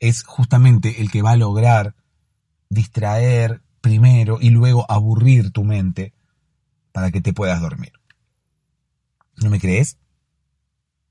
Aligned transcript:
es 0.00 0.24
justamente 0.24 1.02
el 1.02 1.10
que 1.10 1.22
va 1.22 1.32
a 1.32 1.36
lograr 1.36 1.94
distraer 2.70 3.62
primero 3.80 4.38
y 4.40 4.50
luego 4.50 4.86
aburrir 4.88 5.52
tu 5.52 5.62
mente 5.62 6.14
para 6.92 7.10
que 7.10 7.20
te 7.20 7.32
puedas 7.32 7.60
dormir. 7.60 7.92
¿No 9.36 9.50
me 9.50 9.60
crees? 9.60 9.98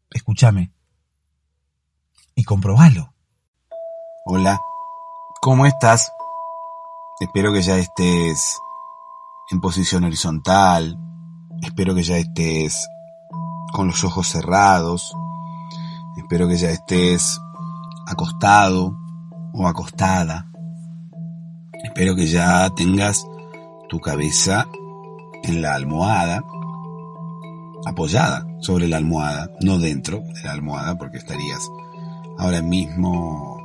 Escúchame 0.10 0.72
y 2.36 2.44
comprobalo. 2.44 3.14
Hola, 4.26 4.60
¿cómo 5.42 5.66
estás? 5.66 6.12
Espero 7.20 7.54
que 7.54 7.62
ya 7.62 7.78
estés 7.78 8.60
en 9.52 9.62
posición 9.62 10.04
horizontal, 10.04 10.98
espero 11.62 11.94
que 11.94 12.04
ya 12.04 12.18
estés 12.18 12.88
con 13.74 13.88
los 13.88 14.04
ojos 14.04 14.28
cerrados, 14.28 15.14
espero 16.18 16.48
que 16.48 16.58
ya 16.58 16.70
estés 16.70 17.40
acostado 18.10 18.98
o 19.54 19.68
acostada. 19.68 20.52
Espero 21.84 22.16
que 22.16 22.26
ya 22.26 22.70
tengas 22.72 23.26
tu 23.88 24.00
cabeza 24.00 24.68
en 25.44 25.62
la 25.62 25.76
almohada, 25.76 26.44
apoyada 27.86 28.46
sobre 28.60 28.88
la 28.88 28.98
almohada, 28.98 29.52
no 29.62 29.78
dentro 29.78 30.20
de 30.20 30.44
la 30.44 30.52
almohada, 30.52 30.98
porque 30.98 31.18
estarías 31.18 31.70
ahora 32.38 32.62
mismo, 32.62 33.58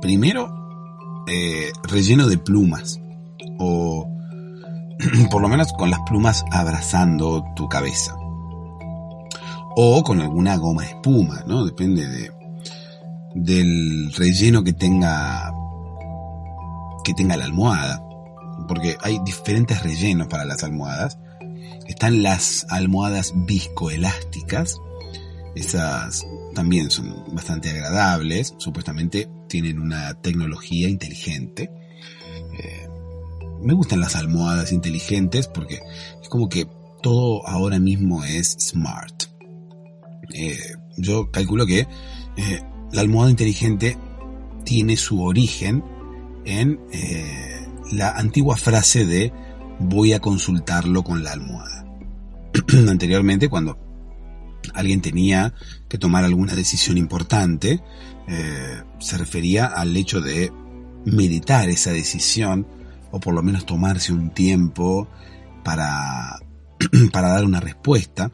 primero, 0.00 1.24
eh, 1.26 1.72
relleno 1.82 2.28
de 2.28 2.38
plumas, 2.38 3.00
o 3.58 4.06
por 5.30 5.42
lo 5.42 5.48
menos 5.48 5.72
con 5.72 5.90
las 5.90 6.00
plumas 6.00 6.44
abrazando 6.52 7.44
tu 7.56 7.68
cabeza, 7.68 8.14
o 9.76 10.02
con 10.04 10.20
alguna 10.20 10.56
goma 10.56 10.84
espuma, 10.84 11.42
¿no? 11.46 11.64
Depende 11.64 12.06
de, 12.06 12.35
del 13.36 14.12
relleno 14.14 14.64
que 14.64 14.72
tenga 14.72 15.52
que 17.04 17.14
tenga 17.14 17.36
la 17.36 17.44
almohada, 17.44 18.02
porque 18.66 18.96
hay 19.00 19.20
diferentes 19.24 19.80
rellenos 19.82 20.26
para 20.26 20.44
las 20.44 20.64
almohadas. 20.64 21.18
Están 21.86 22.24
las 22.24 22.66
almohadas 22.68 23.32
viscoelásticas, 23.46 24.76
esas 25.54 26.26
también 26.54 26.90
son 26.90 27.24
bastante 27.32 27.70
agradables, 27.70 28.54
supuestamente 28.58 29.28
tienen 29.48 29.78
una 29.78 30.14
tecnología 30.14 30.88
inteligente. 30.88 31.70
Eh, 32.58 32.88
me 33.62 33.74
gustan 33.74 34.00
las 34.00 34.16
almohadas 34.16 34.72
inteligentes 34.72 35.46
porque 35.46 35.80
es 36.20 36.28
como 36.28 36.48
que 36.48 36.66
todo 37.02 37.46
ahora 37.46 37.78
mismo 37.78 38.24
es 38.24 38.56
smart. 38.58 39.24
Eh, 40.34 40.58
yo 40.96 41.30
calculo 41.30 41.66
que 41.66 41.86
eh, 42.36 42.62
la 42.92 43.00
almohada 43.00 43.30
inteligente 43.30 43.98
tiene 44.64 44.96
su 44.96 45.22
origen 45.22 45.84
en 46.44 46.80
eh, 46.92 47.66
la 47.92 48.12
antigua 48.12 48.56
frase 48.56 49.04
de 49.04 49.32
voy 49.78 50.12
a 50.12 50.20
consultarlo 50.20 51.02
con 51.02 51.22
la 51.22 51.32
almohada. 51.32 51.84
Anteriormente, 52.88 53.48
cuando 53.48 53.78
alguien 54.74 55.00
tenía 55.00 55.54
que 55.88 55.98
tomar 55.98 56.24
alguna 56.24 56.54
decisión 56.54 56.98
importante, 56.98 57.82
eh, 58.28 58.82
se 58.98 59.18
refería 59.18 59.66
al 59.66 59.96
hecho 59.96 60.20
de 60.20 60.52
meditar 61.04 61.68
esa 61.68 61.92
decisión 61.92 62.66
o 63.12 63.20
por 63.20 63.34
lo 63.34 63.42
menos 63.42 63.66
tomarse 63.66 64.12
un 64.12 64.30
tiempo 64.30 65.08
para, 65.62 66.40
para 67.12 67.28
dar 67.28 67.44
una 67.44 67.60
respuesta. 67.60 68.32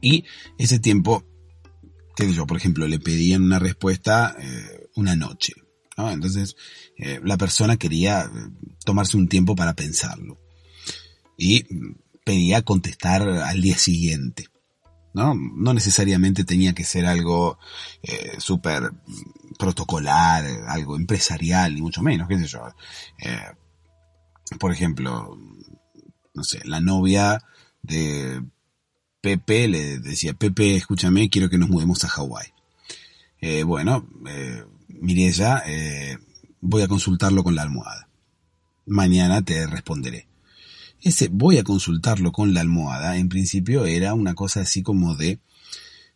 Y 0.00 0.24
ese 0.56 0.78
tiempo 0.78 1.24
yo, 2.18 2.46
por 2.46 2.56
ejemplo, 2.56 2.86
le 2.86 2.98
pedían 2.98 3.42
una 3.42 3.58
respuesta 3.58 4.36
eh, 4.38 4.88
una 4.96 5.16
noche. 5.16 5.54
Entonces, 5.96 6.56
eh, 6.96 7.20
la 7.22 7.36
persona 7.36 7.76
quería 7.76 8.22
eh, 8.22 8.28
tomarse 8.84 9.18
un 9.18 9.28
tiempo 9.28 9.54
para 9.54 9.74
pensarlo. 9.74 10.40
Y 11.36 11.66
pedía 12.24 12.62
contestar 12.62 13.22
al 13.22 13.60
día 13.60 13.76
siguiente. 13.76 14.48
¿no? 15.12 15.34
No 15.34 15.74
necesariamente 15.74 16.44
tenía 16.44 16.72
que 16.72 16.84
ser 16.84 17.04
algo 17.04 17.58
súper 18.38 18.92
protocolar, 19.58 20.44
algo 20.68 20.96
empresarial, 20.96 21.74
ni 21.74 21.82
mucho 21.82 22.02
menos, 22.02 22.28
qué 22.28 22.38
sé 22.38 22.46
yo. 22.46 22.62
por 24.58 24.72
ejemplo, 24.72 25.36
no 26.34 26.44
sé, 26.44 26.60
la 26.64 26.80
novia 26.80 27.42
de 27.82 28.42
Pepe 29.20 29.68
le 29.68 29.98
decía, 29.98 30.32
Pepe, 30.32 30.76
escúchame, 30.76 31.28
quiero 31.28 31.50
que 31.50 31.58
nos 31.58 31.68
mudemos 31.68 32.04
a 32.04 32.08
Hawái. 32.08 32.48
Eh, 33.40 33.62
bueno, 33.62 34.06
eh, 34.26 34.64
Mirella 34.88 35.62
eh, 35.66 36.18
voy 36.60 36.82
a 36.82 36.88
consultarlo 36.88 37.44
con 37.44 37.54
la 37.54 37.62
almohada. 37.62 38.08
Mañana 38.86 39.42
te 39.42 39.66
responderé. 39.66 40.26
Ese 41.02 41.28
voy 41.28 41.58
a 41.58 41.64
consultarlo 41.64 42.32
con 42.32 42.52
la 42.52 42.60
almohada, 42.60 43.16
en 43.16 43.28
principio 43.28 43.86
era 43.86 44.14
una 44.14 44.34
cosa 44.34 44.60
así 44.60 44.82
como 44.82 45.14
de 45.16 45.38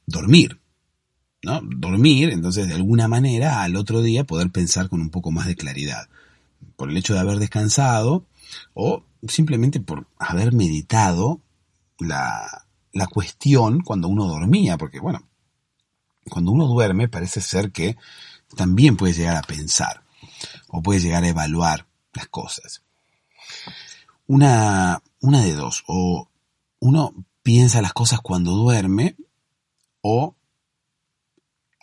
dormir. 0.07 0.61
¿no? 1.43 1.61
Dormir, 1.63 2.31
entonces 2.31 2.69
de 2.69 2.75
alguna 2.75 3.07
manera 3.07 3.63
al 3.63 3.77
otro 3.77 4.03
día 4.03 4.25
poder 4.25 4.51
pensar 4.51 4.89
con 4.89 5.01
un 5.01 5.11
poco 5.11 5.31
más 5.31 5.47
de 5.47 5.57
claridad. 5.57 6.09
Por 6.77 6.91
el 6.91 6.97
hecho 6.97 7.15
de 7.15 7.21
haber 7.21 7.39
descansado 7.39 8.27
o 8.73 9.05
simplemente 9.29 9.81
por 9.81 10.07
haber 10.19 10.53
meditado 10.53 11.41
la, 11.99 12.64
la 12.95 13.07
cuestión 13.07 13.81
cuando 13.81 14.09
uno 14.09 14.27
dormía, 14.27 14.79
porque 14.79 15.01
bueno, 15.01 15.29
cuando 16.31 16.53
uno 16.53 16.67
duerme 16.67 17.09
parece 17.09 17.41
ser 17.41 17.71
que 17.71 17.97
también 18.57 18.97
puede 18.97 19.13
llegar 19.13 19.37
a 19.37 19.43
pensar 19.43 20.03
o 20.69 20.81
puede 20.81 21.01
llegar 21.01 21.25
a 21.25 21.29
evaluar 21.29 21.87
las 22.13 22.29
cosas. 22.29 22.83
Una, 24.27 25.03
una 25.21 25.43
de 25.43 25.53
dos, 25.53 25.85
o 25.87 26.29
uno 26.79 27.15
piensa 27.43 27.83
las 27.83 27.93
cosas 27.93 28.21
cuando 28.21 28.53
duerme 28.53 29.17
o 30.01 30.35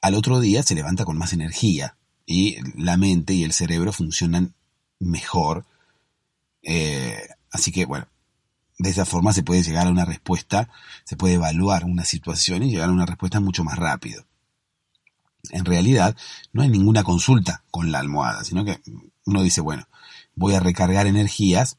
al 0.02 0.16
otro 0.16 0.40
día 0.40 0.64
se 0.64 0.76
levanta 0.76 1.06
con 1.06 1.18
más 1.18 1.34
energía 1.34 1.98
y 2.26 2.58
la 2.82 2.98
mente 2.98 3.34
y 3.34 3.44
el 3.44 3.54
cerebro 3.54 3.92
funcionan 3.92 4.56
mejor. 5.00 5.66
Eh, 6.64 7.28
así 7.52 7.72
que, 7.72 7.86
bueno, 7.86 8.08
de 8.82 8.90
esa 8.90 9.06
forma 9.06 9.32
se 9.32 9.44
puede 9.44 9.62
llegar 9.62 9.86
a 9.86 9.92
una 9.92 10.06
respuesta, 10.06 10.70
se 11.04 11.16
puede 11.16 11.36
evaluar 11.36 11.86
una 11.86 12.04
situación 12.04 12.64
y 12.64 12.72
llegar 12.72 12.90
a 12.90 12.94
una 12.94 13.06
respuesta 13.06 13.40
mucho 13.40 13.64
más 13.64 13.78
rápido. 13.78 14.26
En 15.52 15.66
realidad, 15.66 16.16
no 16.52 16.64
hay 16.64 16.70
ninguna 16.70 17.04
consulta 17.04 17.64
con 17.70 17.92
la 17.92 18.00
almohada, 18.00 18.44
sino 18.44 18.66
que 18.66 18.82
uno 19.26 19.44
dice, 19.44 19.62
bueno, 19.62 19.88
voy 20.36 20.56
a 20.56 20.60
recargar 20.60 21.06
energías 21.06 21.78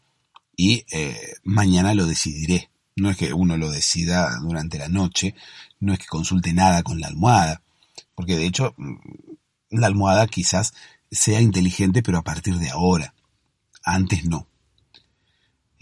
y 0.57 0.85
eh, 0.93 1.35
mañana 1.43 1.95
lo 1.95 2.07
decidiré. 2.07 2.71
No 2.95 3.11
es 3.11 3.17
que 3.17 3.33
uno 3.33 3.57
lo 3.57 3.71
decida 3.71 4.39
durante 4.41 4.79
la 4.79 4.89
noche, 4.89 5.35
no 5.81 5.93
es 5.93 5.99
que 5.99 6.07
consulte 6.07 6.53
nada 6.53 6.85
con 6.85 7.01
la 7.01 7.09
almohada, 7.09 7.63
porque 8.15 8.37
de 8.37 8.47
hecho 8.47 8.75
mm, 8.77 8.97
la 9.71 9.89
almohada 9.89 10.29
quizás 10.29 10.73
sea 11.11 11.41
inteligente, 11.41 12.03
pero 12.03 12.19
a 12.19 12.23
partir 12.23 12.59
de 12.59 12.71
ahora. 12.71 13.15
Antes 13.85 14.25
no. 14.25 14.47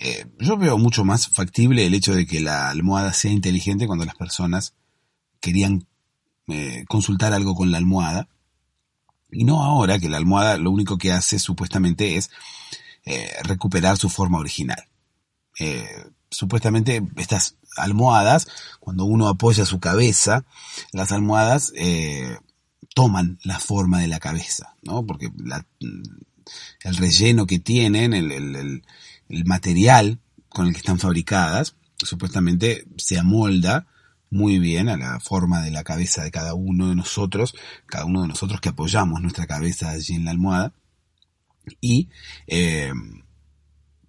Eh, 0.02 0.24
yo 0.38 0.56
veo 0.56 0.78
mucho 0.78 1.04
más 1.04 1.28
factible 1.28 1.84
el 1.84 1.92
hecho 1.92 2.14
de 2.14 2.26
que 2.26 2.40
la 2.40 2.70
almohada 2.70 3.12
sea 3.12 3.30
inteligente 3.30 3.86
cuando 3.86 4.06
las 4.06 4.14
personas 4.14 4.72
querían 5.40 5.86
eh, 6.48 6.86
consultar 6.88 7.34
algo 7.34 7.54
con 7.54 7.70
la 7.70 7.76
almohada. 7.76 8.26
Y 9.30 9.44
no 9.44 9.62
ahora 9.62 9.98
que 9.98 10.08
la 10.08 10.16
almohada 10.16 10.56
lo 10.56 10.70
único 10.70 10.96
que 10.96 11.12
hace 11.12 11.38
supuestamente 11.38 12.16
es 12.16 12.30
eh, 13.04 13.30
recuperar 13.42 13.98
su 13.98 14.08
forma 14.08 14.38
original. 14.38 14.82
supuestamente 16.30 17.02
estas 17.16 17.56
almohadas, 17.76 18.48
cuando 18.80 19.04
uno 19.04 19.28
apoya 19.28 19.66
su 19.66 19.80
cabeza, 19.80 20.46
las 20.92 21.12
almohadas 21.12 21.74
toman 22.94 23.38
la 23.44 23.60
forma 23.60 24.00
de 24.00 24.08
la 24.08 24.18
cabeza, 24.18 24.74
¿no? 24.82 25.04
Porque 25.04 25.30
el 26.84 26.96
relleno 26.96 27.46
que 27.46 27.58
tienen, 27.58 28.14
el, 28.14 28.32
el 28.32 28.82
material 29.44 30.18
con 30.48 30.66
el 30.66 30.72
que 30.72 30.78
están 30.78 30.98
fabricadas, 30.98 31.76
supuestamente 31.96 32.84
se 32.96 33.18
amolda 33.18 33.86
muy 34.30 34.58
bien 34.58 34.88
a 34.88 34.96
la 34.96 35.20
forma 35.20 35.60
de 35.62 35.70
la 35.70 35.84
cabeza 35.84 36.22
de 36.22 36.30
cada 36.30 36.54
uno 36.54 36.88
de 36.88 36.94
nosotros, 36.94 37.54
cada 37.86 38.04
uno 38.04 38.22
de 38.22 38.28
nosotros 38.28 38.60
que 38.60 38.68
apoyamos 38.68 39.20
nuestra 39.20 39.46
cabeza 39.46 39.90
allí 39.90 40.14
en 40.14 40.24
la 40.24 40.30
almohada, 40.30 40.72
y 41.80 42.08
eh, 42.46 42.92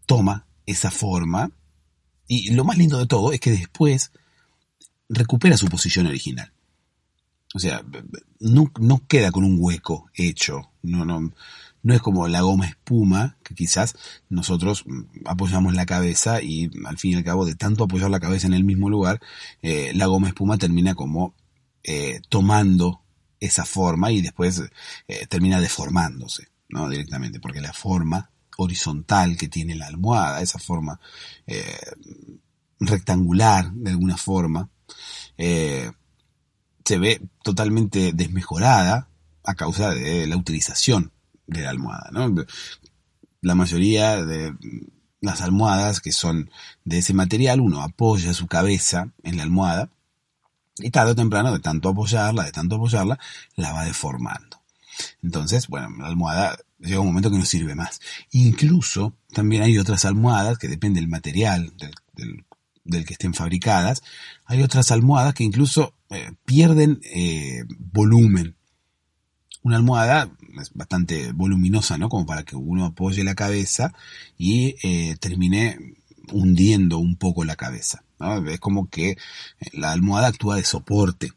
toma 0.06 0.46
esa 0.66 0.92
forma, 0.92 1.52
y 2.28 2.52
lo 2.54 2.64
más 2.64 2.78
lindo 2.78 2.98
de 2.98 3.08
todo 3.08 3.34
es 3.34 3.40
que 3.40 3.52
después 3.52 4.12
recupera 5.10 5.58
su 5.58 5.68
posición 5.68 6.08
original. 6.08 6.52
O 7.54 7.60
sea, 7.60 7.84
no, 8.40 8.72
no 8.80 9.06
queda 9.08 9.32
con 9.32 9.44
un 9.44 9.58
hueco 9.60 10.10
hecho, 10.14 10.72
no, 10.84 11.04
no, 11.04 11.34
no 11.84 11.94
es 11.94 12.02
como 12.02 12.28
la 12.28 12.42
goma 12.42 12.68
espuma, 12.68 13.38
que 13.44 13.56
quizás 13.56 13.96
nosotros 14.30 14.84
mm, 14.86 15.26
apoyamos 15.26 15.74
la 15.74 15.86
cabeza 15.86 16.42
y 16.42 16.70
al 16.86 16.98
fin 16.98 17.12
y 17.12 17.16
al 17.16 17.24
cabo 17.24 17.46
de 17.46 17.56
tanto 17.56 17.84
apoyar 17.84 18.10
la 18.10 18.20
cabeza 18.20 18.48
en 18.48 18.54
el 18.54 18.64
mismo 18.64 18.90
lugar, 18.90 19.22
eh, 19.62 19.92
la 19.96 20.06
goma 20.06 20.28
espuma 20.28 20.58
termina 20.58 20.96
como 20.96 21.36
eh, 21.84 22.22
tomando 22.30 23.02
esa 23.40 23.66
forma 23.66 24.12
y 24.12 24.22
después 24.22 24.62
eh, 25.08 25.26
termina 25.28 25.60
deformándose, 25.60 26.50
¿no? 26.70 26.88
Directamente, 26.90 27.40
porque 27.40 27.62
la 27.62 27.74
forma 27.74 28.30
horizontal 28.58 29.38
que 29.38 29.48
tiene 29.48 29.76
la 29.76 29.88
almohada, 29.88 30.42
esa 30.42 30.60
forma 30.60 31.00
rectangular 32.80 33.72
de 33.72 33.90
alguna 33.90 34.18
forma, 34.18 34.70
se 35.38 35.94
ve 36.86 37.22
totalmente 37.44 38.12
desmejorada 38.14 39.08
a 39.44 39.56
causa 39.56 39.92
de 39.92 40.28
la 40.28 40.38
utilización 40.38 41.12
de 41.52 41.62
la 41.62 41.70
almohada, 41.70 42.10
¿no? 42.12 42.34
La 43.42 43.56
mayoría 43.56 44.24
de 44.24 44.54
las 45.20 45.42
almohadas 45.42 46.00
que 46.00 46.12
son 46.12 46.50
de 46.86 47.00
ese 47.00 47.14
material, 47.14 47.60
uno 47.60 47.82
apoya 47.82 48.34
su 48.34 48.48
cabeza 48.48 49.12
en 49.24 49.38
la 49.38 49.44
almohada 49.44 49.90
y 50.78 50.90
tarde 50.90 51.12
o 51.12 51.16
temprano, 51.16 51.52
de 51.52 51.60
tanto 51.60 51.90
apoyarla, 51.90 52.46
de 52.46 52.52
tanto 52.52 52.76
apoyarla, 52.76 53.20
la 53.56 53.74
va 53.74 53.86
deformando. 53.86 54.62
Entonces, 55.22 55.68
bueno, 55.68 55.90
la 56.00 56.08
almohada 56.08 56.58
llega 56.80 57.00
un 57.00 57.08
momento 57.08 57.30
que 57.30 57.38
no 57.38 57.46
sirve 57.46 57.76
más. 57.76 58.00
Incluso 58.32 59.14
también 59.34 59.64
hay 59.64 59.78
otras 59.78 60.06
almohadas 60.06 60.58
que 60.58 60.68
depende 60.68 61.00
del 61.00 61.10
material 61.10 61.74
del, 62.14 63.06
que 63.06 63.14
estén 63.14 63.34
fabricadas. 63.34 64.02
Hay 64.46 64.64
otras 64.64 64.92
almohadas 64.92 65.34
que 65.34 65.44
incluso 65.44 65.94
eh, 66.10 66.32
pierden 66.46 67.02
eh, 67.04 67.64
volumen 67.78 68.56
una 69.64 69.78
almohada 69.78 70.32
es 70.60 70.74
bastante 70.74 71.32
voluminosa, 71.32 71.98
¿no? 71.98 72.10
Como 72.10 72.26
para 72.26 72.44
que 72.44 72.56
uno 72.56 72.86
apoye 72.86 73.24
la 73.24 73.36
cabeza 73.36 73.94
y 74.38 74.76
eh, 74.84 75.16
termine 75.20 75.96
hundiendo 76.32 76.98
un 76.98 77.16
poco 77.16 77.44
la 77.44 77.56
cabeza. 77.56 78.04
¿no? 78.20 78.48
Es 78.50 78.60
como 78.60 78.90
que 78.90 79.18
la 79.74 79.92
almohada 79.92 80.28
actúa 80.28 80.56
de 80.56 80.64
soporte. 80.64 81.32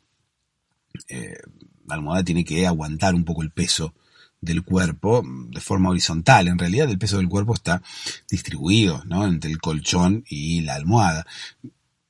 Eh, 1.09 1.39
la 1.87 1.97
almohada 1.97 2.25
tiene 2.25 2.45
que 2.45 2.67
aguantar 2.67 3.15
un 3.15 3.25
poco 3.25 3.43
el 3.43 3.51
peso 3.51 3.95
del 4.41 4.63
cuerpo 4.63 5.23
de 5.49 5.61
forma 5.61 5.91
horizontal. 5.91 6.49
En 6.49 6.59
realidad 6.59 6.91
el 6.91 6.99
peso 6.99 7.17
del 7.17 7.29
cuerpo 7.29 7.55
está 7.55 7.83
distribuido 8.31 9.03
¿no? 9.07 9.27
entre 9.27 9.51
el 9.51 9.61
colchón 9.61 10.25
y 10.29 10.61
la 10.63 10.75
almohada. 10.75 11.27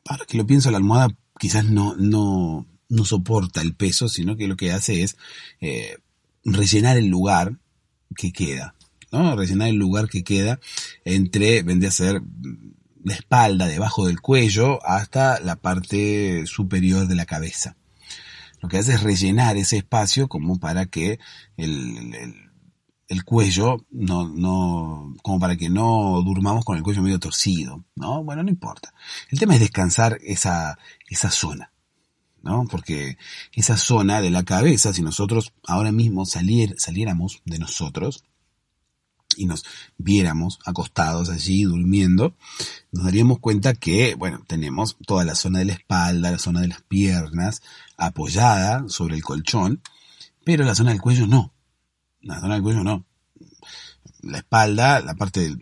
Ahora 0.07 0.27
que 0.27 0.37
lo 0.37 0.47
pienso, 0.47 0.71
la 0.71 0.79
almohada 0.79 1.17
quizás 1.39 1.65
no, 1.65 1.95
no, 1.97 2.67
no 2.89 3.05
soporta 3.05 3.63
el 3.63 3.75
peso, 3.75 4.09
sino 4.09 4.37
que 4.37 4.49
lo 4.49 4.57
que 4.57 4.73
hace 4.73 5.03
es 5.03 5.17
eh, 5.61 5.99
rellenar 6.45 6.97
el 6.97 7.07
lugar 7.07 7.59
que 8.17 8.33
queda, 8.33 8.75
¿no? 9.11 9.37
Rellenar 9.37 9.69
el 9.69 9.77
lugar 9.77 10.09
que 10.09 10.25
queda 10.25 10.61
entre, 11.05 11.63
vendría 11.63 11.89
a 11.89 11.93
ser 11.93 12.23
la 13.05 13.15
espalda, 13.15 13.67
debajo 13.67 14.07
del 14.07 14.21
cuello, 14.21 14.85
hasta 14.87 15.41
la 15.41 15.57
parte 15.57 16.47
superior 16.47 17.07
de 17.07 17.15
la 17.15 17.27
cabeza. 17.27 17.77
Lo 18.61 18.69
que 18.69 18.79
hace 18.79 18.95
es 18.95 19.03
rellenar 19.03 19.57
ese 19.59 19.77
espacio 19.77 20.27
como 20.27 20.59
para 20.59 20.87
que 20.87 21.19
el, 21.59 22.35
el, 23.09 23.25
cuello 23.25 23.85
no, 23.91 24.27
no, 24.27 25.15
como 25.23 25.39
para 25.39 25.57
que 25.57 25.69
no 25.69 26.23
durmamos 26.25 26.65
con 26.65 26.79
el 26.79 26.83
cuello 26.83 27.03
medio 27.03 27.19
torcido, 27.19 27.85
¿no? 27.95 28.25
Bueno, 28.25 28.43
no 28.43 28.49
importa. 28.49 28.95
El 29.29 29.39
tema 29.39 29.55
es 29.55 29.61
descansar 29.61 30.19
esa, 30.23 30.79
esa 31.11 31.31
zona. 31.31 31.74
¿No? 32.45 32.67
Porque 32.71 33.17
esa 33.53 33.77
zona 33.77 34.21
de 34.21 34.31
la 34.31 34.45
cabeza, 34.45 34.93
si 34.93 35.03
nosotros 35.03 35.53
ahora 35.67 35.91
mismo 35.91 36.27
saliéramos 36.27 37.41
de 37.45 37.59
nosotros 37.59 38.23
y 39.37 39.47
nos 39.47 39.65
viéramos 39.97 40.61
acostados 40.65 41.31
allí 41.31 41.65
durmiendo, 41.65 42.35
nos 42.93 43.05
daríamos 43.05 43.41
cuenta 43.41 43.75
que, 43.75 44.15
bueno, 44.15 44.45
tenemos 44.47 44.97
toda 45.07 45.25
la 45.25 45.35
zona 45.35 45.61
de 45.61 45.65
la 45.65 45.73
espalda, 45.73 46.31
la 46.31 46.39
zona 46.39 46.61
de 46.61 46.69
las 46.69 46.83
piernas 46.83 47.63
apoyada 47.97 48.85
sobre 48.89 49.17
el 49.17 49.25
colchón, 49.25 49.81
pero 50.45 50.65
la 50.65 50.75
zona 50.75 50.91
del 50.91 51.01
cuello 51.01 51.27
no. 51.27 51.53
La 52.21 52.41
zona 52.41 52.55
del 52.55 52.63
cuello 52.63 52.85
no. 52.85 53.07
La 54.21 54.39
espalda, 54.39 55.01
la 55.01 55.15
parte 55.15 55.57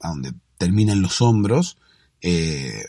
a 0.00 0.08
donde 0.08 0.32
terminan 0.56 1.02
los 1.02 1.20
hombros, 1.20 1.76
eh, 2.22 2.84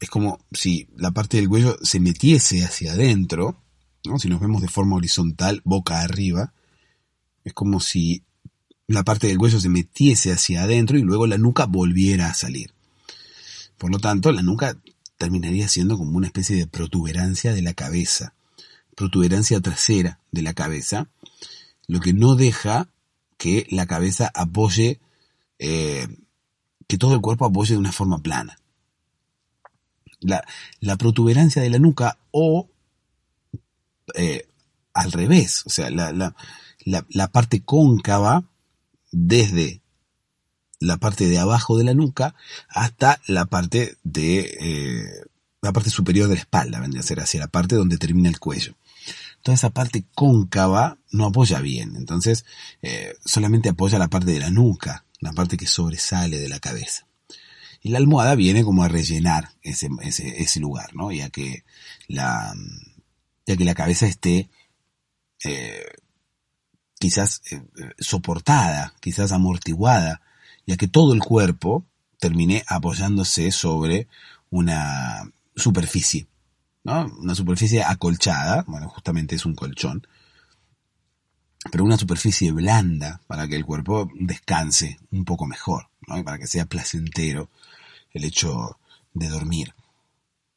es 0.00 0.10
como 0.10 0.38
si 0.52 0.88
la 0.96 1.10
parte 1.10 1.38
del 1.38 1.48
cuello 1.48 1.78
se 1.82 2.00
metiese 2.00 2.64
hacia 2.64 2.92
adentro, 2.92 3.62
¿no? 4.04 4.18
si 4.18 4.28
nos 4.28 4.40
vemos 4.40 4.62
de 4.62 4.68
forma 4.68 4.96
horizontal, 4.96 5.62
boca 5.64 6.00
arriba, 6.00 6.52
es 7.44 7.52
como 7.52 7.80
si 7.80 8.22
la 8.86 9.04
parte 9.04 9.26
del 9.26 9.38
cuello 9.38 9.60
se 9.60 9.68
metiese 9.68 10.32
hacia 10.32 10.62
adentro 10.62 10.98
y 10.98 11.02
luego 11.02 11.26
la 11.26 11.38
nuca 11.38 11.66
volviera 11.66 12.28
a 12.28 12.34
salir. 12.34 12.72
Por 13.78 13.90
lo 13.90 13.98
tanto, 13.98 14.32
la 14.32 14.42
nuca 14.42 14.78
terminaría 15.16 15.68
siendo 15.68 15.96
como 15.98 16.16
una 16.16 16.26
especie 16.26 16.56
de 16.56 16.66
protuberancia 16.66 17.52
de 17.52 17.62
la 17.62 17.74
cabeza, 17.74 18.34
protuberancia 18.94 19.60
trasera 19.60 20.20
de 20.30 20.42
la 20.42 20.54
cabeza, 20.54 21.08
lo 21.86 22.00
que 22.00 22.12
no 22.12 22.36
deja 22.36 22.88
que 23.38 23.66
la 23.70 23.86
cabeza 23.86 24.30
apoye, 24.34 25.00
eh, 25.58 26.08
que 26.86 26.98
todo 26.98 27.14
el 27.14 27.20
cuerpo 27.20 27.46
apoye 27.46 27.74
de 27.74 27.78
una 27.78 27.92
forma 27.92 28.18
plana. 28.18 28.58
La, 30.20 30.96
protuberancia 30.96 31.62
de 31.62 31.70
la 31.70 31.78
nuca 31.78 32.18
o 32.30 32.68
eh, 34.14 34.48
al 34.94 35.12
revés, 35.12 35.62
o 35.66 35.70
sea, 35.70 35.90
la, 35.90 36.34
la, 36.82 37.28
parte 37.28 37.62
cóncava 37.62 38.44
desde 39.12 39.82
la 40.80 40.96
parte 40.98 41.28
de 41.28 41.38
abajo 41.38 41.76
de 41.76 41.84
la 41.84 41.94
nuca 41.94 42.34
hasta 42.68 43.20
la 43.26 43.46
parte 43.46 43.96
de 44.04 44.56
eh, 44.60 45.26
la 45.62 45.72
parte 45.72 45.90
superior 45.90 46.28
de 46.28 46.34
la 46.36 46.40
espalda, 46.40 46.80
vendría 46.80 47.00
a 47.00 47.06
ser 47.06 47.20
hacia 47.20 47.40
la 47.40 47.48
parte 47.48 47.76
donde 47.76 47.98
termina 47.98 48.28
el 48.28 48.38
cuello. 48.38 48.74
Toda 49.42 49.54
esa 49.54 49.70
parte 49.70 50.04
cóncava 50.14 50.98
no 51.10 51.26
apoya 51.26 51.60
bien, 51.60 51.96
entonces 51.96 52.44
eh, 52.82 53.14
solamente 53.24 53.68
apoya 53.68 53.98
la 53.98 54.08
parte 54.08 54.32
de 54.32 54.40
la 54.40 54.50
nuca, 54.50 55.04
la 55.20 55.32
parte 55.32 55.56
que 55.56 55.66
sobresale 55.66 56.38
de 56.38 56.48
la 56.48 56.60
cabeza. 56.60 57.05
Y 57.86 57.90
la 57.90 57.98
almohada 57.98 58.34
viene 58.34 58.64
como 58.64 58.82
a 58.82 58.88
rellenar 58.88 59.50
ese, 59.62 59.88
ese, 60.02 60.58
lugar, 60.58 60.96
¿no? 60.96 61.12
Ya 61.12 61.30
que 61.30 61.62
la, 62.08 62.52
que 63.44 63.64
la 63.64 63.76
cabeza 63.76 64.08
esté 64.08 64.50
eh, 65.44 65.86
quizás 66.98 67.42
eh, 67.52 67.62
soportada, 68.00 68.92
quizás 68.98 69.30
amortiguada, 69.30 70.20
ya 70.66 70.76
que 70.76 70.88
todo 70.88 71.14
el 71.14 71.20
cuerpo 71.20 71.84
termine 72.18 72.64
apoyándose 72.66 73.52
sobre 73.52 74.08
una 74.50 75.30
superficie, 75.54 76.26
¿no? 76.82 77.06
Una 77.20 77.36
superficie 77.36 77.84
acolchada, 77.84 78.64
bueno, 78.66 78.88
justamente 78.88 79.36
es 79.36 79.46
un 79.46 79.54
colchón, 79.54 80.04
pero 81.70 81.84
una 81.84 81.98
superficie 81.98 82.50
blanda 82.50 83.20
para 83.28 83.46
que 83.46 83.54
el 83.54 83.64
cuerpo 83.64 84.10
descanse 84.18 84.98
un 85.12 85.24
poco 85.24 85.46
mejor, 85.46 85.88
¿no? 86.08 86.18
Y 86.18 86.24
para 86.24 86.38
que 86.38 86.48
sea 86.48 86.66
placentero 86.66 87.48
el 88.16 88.24
hecho 88.24 88.78
de 89.14 89.28
dormir. 89.28 89.74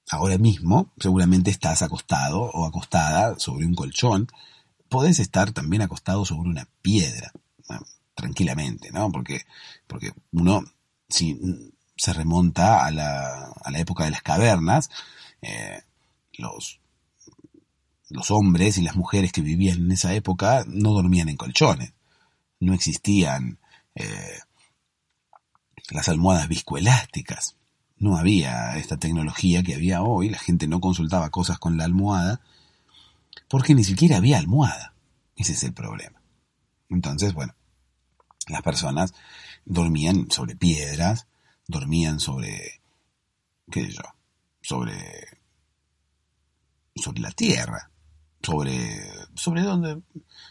Ahora 0.10 0.38
mismo 0.38 0.92
seguramente 1.00 1.52
estás 1.52 1.82
acostado 1.82 2.42
o 2.42 2.66
acostada 2.66 3.38
sobre 3.38 3.66
un 3.66 3.76
colchón, 3.76 4.28
podés 4.90 5.20
estar 5.20 5.52
también 5.52 5.82
acostado 5.82 6.26
sobre 6.26 6.50
una 6.50 6.68
piedra, 6.82 7.32
tranquilamente, 8.16 8.92
¿no? 8.92 9.12
Porque, 9.12 9.46
porque 9.88 10.12
uno, 10.32 10.64
si 11.08 11.40
se 11.96 12.14
remonta 12.14 12.86
a 12.86 12.92
la, 12.92 13.52
a 13.64 13.72
la 13.72 13.80
época 13.80 14.06
de 14.06 14.12
las 14.12 14.22
cavernas, 14.22 14.90
eh, 15.42 15.82
los, 16.38 16.80
los 18.10 18.32
hombres 18.32 18.78
y 18.78 18.82
las 18.82 18.96
mujeres 18.96 19.32
que 19.32 19.42
vivían 19.42 19.86
en 19.86 19.92
esa 19.92 20.14
época 20.14 20.66
no 20.68 20.94
dormían 20.94 21.30
en 21.30 21.38
colchones, 21.38 21.94
no 22.60 22.74
existían 22.74 23.60
eh, 23.96 24.40
las 25.92 26.10
almohadas 26.10 26.48
viscoelásticas, 26.48 27.56
no 27.98 28.18
había 28.18 28.78
esta 28.78 28.98
tecnología 28.98 29.62
que 29.64 29.76
había 29.76 30.02
hoy, 30.02 30.30
la 30.30 30.40
gente 30.40 30.68
no 30.68 30.80
consultaba 30.80 31.30
cosas 31.30 31.60
con 31.60 31.78
la 31.78 31.84
almohada, 31.84 32.42
porque 33.50 33.76
ni 33.76 33.84
siquiera 33.84 34.18
había 34.18 34.38
almohada. 34.38 34.94
Ese 35.36 35.54
es 35.54 35.64
el 35.64 35.74
problema. 35.74 36.22
Entonces, 36.90 37.34
bueno, 37.34 37.54
las 38.48 38.62
personas 38.62 39.14
dormían 39.66 40.32
sobre 40.32 40.56
piedras, 40.56 41.28
dormían 41.68 42.20
sobre, 42.20 42.82
qué 43.70 43.86
sé 43.86 43.92
yo, 43.92 44.04
sobre, 44.62 45.40
sobre 46.96 47.22
la 47.22 47.32
tierra, 47.32 47.92
sobre, 48.42 49.02
sobre 49.36 49.62
donde, 49.62 50.02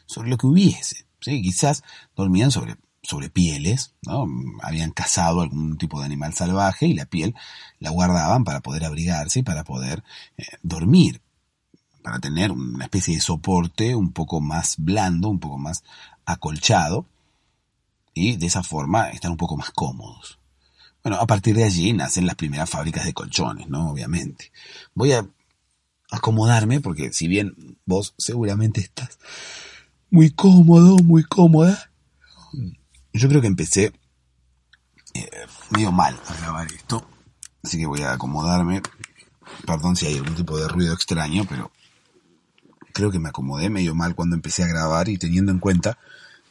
sobre 0.07 0.29
lo 0.31 0.37
que 0.37 0.47
hubiese, 0.47 1.07
¿sí? 1.21 1.43
Quizás 1.43 1.83
dormían 2.15 2.51
sobre, 2.51 2.77
sobre 3.09 3.31
pieles, 3.31 3.95
¿no? 4.03 4.27
Habían 4.63 4.91
cazado 4.91 5.41
algún 5.41 5.79
tipo 5.79 5.99
de 5.99 6.05
animal 6.05 6.35
salvaje 6.35 6.87
y 6.87 6.93
la 6.93 7.07
piel 7.07 7.35
la 7.79 7.89
guardaban 7.89 8.45
para 8.45 8.61
poder 8.61 8.85
abrigarse 8.85 9.39
y 9.39 9.43
para 9.43 9.65
poder 9.65 10.05
eh, 10.37 10.45
dormir 10.63 11.23
para 12.03 12.21
tener 12.21 12.53
una 12.53 12.85
especie 12.85 13.15
de 13.15 13.21
soporte 13.21 13.95
un 13.95 14.13
poco 14.13 14.41
más 14.41 14.77
blando, 14.79 15.29
un 15.29 15.41
poco 15.41 15.59
más 15.59 15.85
acolchado, 16.25 17.07
y 18.15 18.37
de 18.37 18.47
esa 18.47 18.63
forma 18.63 19.11
estar 19.11 19.31
un 19.31 19.37
poco 19.37 19.57
más 19.57 19.71
cómodos. 19.71 20.39
Bueno, 21.03 21.19
a 21.19 21.27
partir 21.27 21.55
de 21.55 21.65
allí 21.65 21.93
nacen 21.93 22.27
las 22.27 22.35
primeras 22.35 22.71
fábricas 22.71 23.05
de 23.05 23.13
colchones, 23.13 23.69
¿no? 23.69 23.91
Obviamente. 23.91 24.53
Voy 24.95 25.13
a 25.13 25.27
acomodarme 26.11 26.81
porque 26.81 27.13
si 27.13 27.29
bien 27.29 27.77
vos 27.85 28.15
seguramente 28.17 28.81
estás 28.81 29.19
muy 30.11 30.31
cómodo, 30.31 30.97
muy 30.99 31.25
cómoda, 31.25 31.91
yo 33.13 33.29
creo 33.29 33.41
que 33.41 33.47
empecé 33.47 33.93
eh, 35.15 35.31
medio 35.71 35.93
mal 35.93 36.19
a 36.27 36.37
grabar 36.37 36.73
esto, 36.73 37.07
así 37.63 37.79
que 37.79 37.87
voy 37.87 38.03
a 38.03 38.13
acomodarme. 38.13 38.83
Perdón 39.67 39.97
si 39.97 40.07
hay 40.07 40.17
algún 40.17 40.35
tipo 40.35 40.59
de 40.59 40.69
ruido 40.69 40.95
extraño, 40.95 41.45
pero 41.49 41.71
creo 42.93 43.11
que 43.11 43.19
me 43.19 43.31
acomodé 43.31 43.71
medio 43.71 43.95
mal 43.95 44.15
cuando 44.15 44.37
empecé 44.37 44.65
a 44.65 44.69
grabar 44.69 45.09
y 45.09 45.19
teniendo 45.19 45.53
en 45.53 45.59
cuenta 45.59 45.99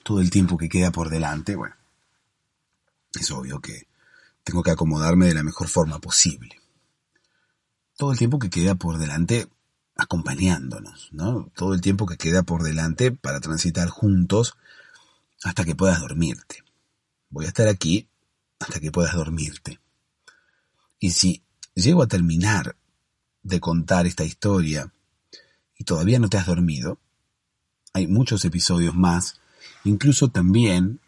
todo 0.03 0.21
el 0.21 0.29
tiempo 0.29 0.57
que 0.57 0.69
queda 0.69 0.91
por 0.91 1.09
delante, 1.09 1.55
bueno, 1.55 1.75
es 3.13 3.29
obvio 3.31 3.59
que 3.59 3.87
tengo 4.43 4.63
que 4.63 4.71
acomodarme 4.71 5.27
de 5.27 5.33
la 5.33 5.43
mejor 5.43 5.67
forma 5.67 5.99
posible. 5.99 6.59
Todo 7.97 8.11
el 8.11 8.17
tiempo 8.17 8.39
que 8.39 8.49
queda 8.49 8.75
por 8.75 8.97
delante 8.97 9.47
acompañándonos, 9.97 11.09
¿no? 11.11 11.51
Todo 11.55 11.73
el 11.73 11.81
tiempo 11.81 12.05
que 12.05 12.17
queda 12.17 12.43
por 12.43 12.63
delante 12.63 13.11
para 13.11 13.39
transitar 13.39 13.89
juntos 13.89 14.55
hasta 15.43 15.65
que 15.65 15.75
puedas 15.75 15.99
dormirte. 16.01 16.63
Voy 17.29 17.45
a 17.45 17.49
estar 17.49 17.67
aquí 17.67 18.07
hasta 18.59 18.79
que 18.79 18.91
puedas 18.91 19.13
dormirte. 19.13 19.79
Y 20.99 21.11
si 21.11 21.43
llego 21.75 22.01
a 22.01 22.07
terminar 22.07 22.75
de 23.43 23.59
contar 23.59 24.07
esta 24.07 24.23
historia 24.23 24.91
y 25.77 25.83
todavía 25.83 26.19
no 26.19 26.29
te 26.29 26.37
has 26.37 26.47
dormido, 26.47 26.99
hay 27.93 28.07
muchos 28.07 28.43
episodios 28.45 28.95
más. 28.95 29.39
Incluso 29.83 30.29
también 30.29 30.99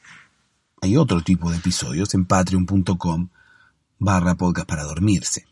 hay 0.82 0.96
otro 0.98 1.22
tipo 1.22 1.52
de 1.52 1.58
episodios 1.58 2.14
en 2.14 2.26
patreon.com 2.26 3.30
barra 3.98 4.36
podcast 4.36 4.68
para 4.68 4.84
dormirse. 4.84 5.46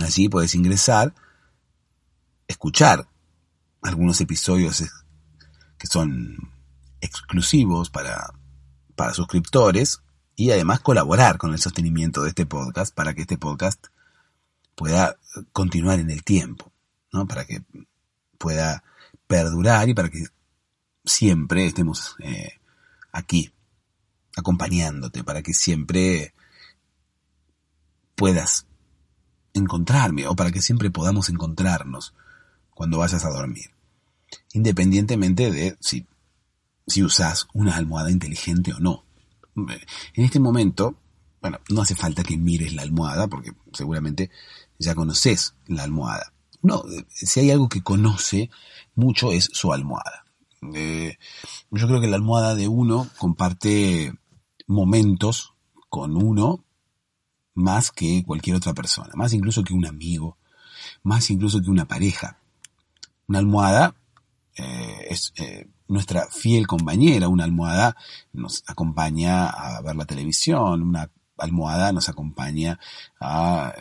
Allí 0.00 0.28
puedes 0.28 0.54
ingresar, 0.54 1.14
escuchar 2.48 3.06
algunos 3.82 4.20
episodios 4.20 4.82
que 5.78 5.86
son 5.86 6.53
exclusivos 7.04 7.90
para, 7.90 8.32
para 8.96 9.14
suscriptores 9.14 10.00
y 10.36 10.50
además 10.50 10.80
colaborar 10.80 11.38
con 11.38 11.52
el 11.52 11.58
sostenimiento 11.60 12.22
de 12.22 12.30
este 12.30 12.46
podcast 12.46 12.94
para 12.94 13.14
que 13.14 13.22
este 13.22 13.38
podcast 13.38 13.86
pueda 14.74 15.16
continuar 15.52 16.00
en 16.00 16.10
el 16.10 16.24
tiempo. 16.24 16.72
Para 17.28 17.44
que 17.44 17.62
pueda 18.38 18.82
perdurar 19.28 19.88
y 19.88 19.94
para 19.94 20.08
que 20.08 20.24
siempre 21.04 21.66
estemos 21.66 22.16
eh, 22.18 22.58
aquí, 23.12 23.52
acompañándote, 24.36 25.22
para 25.22 25.42
que 25.42 25.54
siempre 25.54 26.34
puedas 28.16 28.66
encontrarme 29.52 30.26
o 30.26 30.34
para 30.34 30.50
que 30.50 30.60
siempre 30.60 30.90
podamos 30.90 31.28
encontrarnos 31.28 32.14
cuando 32.70 32.98
vayas 32.98 33.24
a 33.24 33.30
dormir. 33.30 33.70
Independientemente 34.52 35.52
de 35.52 35.76
si, 35.80 36.06
si 36.86 37.02
usas 37.02 37.48
una 37.52 37.76
almohada 37.76 38.10
inteligente 38.10 38.72
o 38.72 38.78
no. 38.78 39.04
En 39.56 40.24
este 40.24 40.40
momento, 40.40 40.96
bueno, 41.40 41.58
no 41.70 41.82
hace 41.82 41.94
falta 41.94 42.22
que 42.22 42.36
mires 42.36 42.72
la 42.74 42.82
almohada 42.82 43.28
porque 43.28 43.52
seguramente 43.72 44.30
ya 44.78 44.94
conoces 44.94 45.54
la 45.66 45.84
almohada. 45.84 46.32
No, 46.62 46.82
si 47.08 47.40
hay 47.40 47.50
algo 47.50 47.68
que 47.68 47.82
conoce 47.82 48.50
mucho 48.94 49.32
es 49.32 49.50
su 49.52 49.72
almohada. 49.72 50.24
Eh, 50.74 51.18
yo 51.70 51.86
creo 51.86 52.00
que 52.00 52.06
la 52.06 52.16
almohada 52.16 52.54
de 52.54 52.68
uno 52.68 53.08
comparte 53.18 54.14
momentos 54.66 55.52
con 55.90 56.16
uno 56.16 56.64
más 57.54 57.90
que 57.90 58.24
cualquier 58.26 58.56
otra 58.56 58.74
persona, 58.74 59.12
más 59.14 59.32
incluso 59.32 59.62
que 59.62 59.74
un 59.74 59.86
amigo, 59.86 60.38
más 61.02 61.30
incluso 61.30 61.60
que 61.60 61.70
una 61.70 61.86
pareja. 61.86 62.38
Una 63.28 63.38
almohada 63.38 63.94
eh, 64.56 65.06
es 65.10 65.32
eh, 65.36 65.68
nuestra 65.88 66.26
fiel 66.30 66.66
compañera, 66.66 67.28
una 67.28 67.44
almohada 67.44 67.96
nos 68.32 68.64
acompaña 68.66 69.48
a 69.48 69.80
ver 69.82 69.96
la 69.96 70.06
televisión, 70.06 70.82
una 70.82 71.10
almohada 71.36 71.92
nos 71.92 72.08
acompaña 72.08 72.78
a 73.20 73.74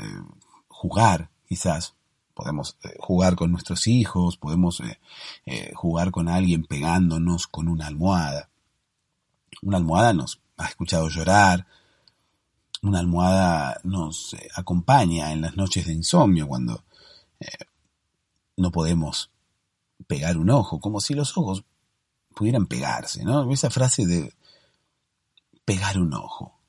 jugar, 0.68 1.30
quizás, 1.48 1.96
podemos 2.34 2.78
eh, 2.84 2.96
jugar 3.00 3.36
con 3.36 3.52
nuestros 3.52 3.88
hijos, 3.88 4.38
podemos 4.38 4.80
eh, 4.82 5.00
eh, 5.46 5.72
jugar 5.76 6.12
con 6.12 6.28
alguien 6.28 6.66
pegándonos 6.66 7.48
con 7.48 7.68
una 7.68 7.88
almohada. 7.88 8.50
Una 9.62 9.78
almohada 9.78 10.14
nos 10.14 10.42
ha 10.58 10.66
escuchado 10.66 11.08
llorar, 11.10 11.68
una 12.82 13.00
almohada 13.00 13.80
nos 13.84 14.36
acompaña 14.56 15.32
en 15.32 15.42
las 15.42 15.56
noches 15.56 15.86
de 15.86 15.94
insomnio 15.94 16.48
cuando 16.48 16.84
no 18.56 18.72
podemos 18.72 19.32
pegar 20.08 20.38
un 20.38 20.50
ojo, 20.50 20.80
como 20.80 21.02
si 21.02 21.14
los 21.14 21.38
ojos 21.38 21.66
pudieran 22.34 22.68
pegarse, 22.68 23.24
¿no? 23.24 23.52
Esa 23.52 23.70
frase 23.70 24.06
de 24.06 24.34
pegar 25.66 26.00
un 26.00 26.14
ojo. 26.14 26.60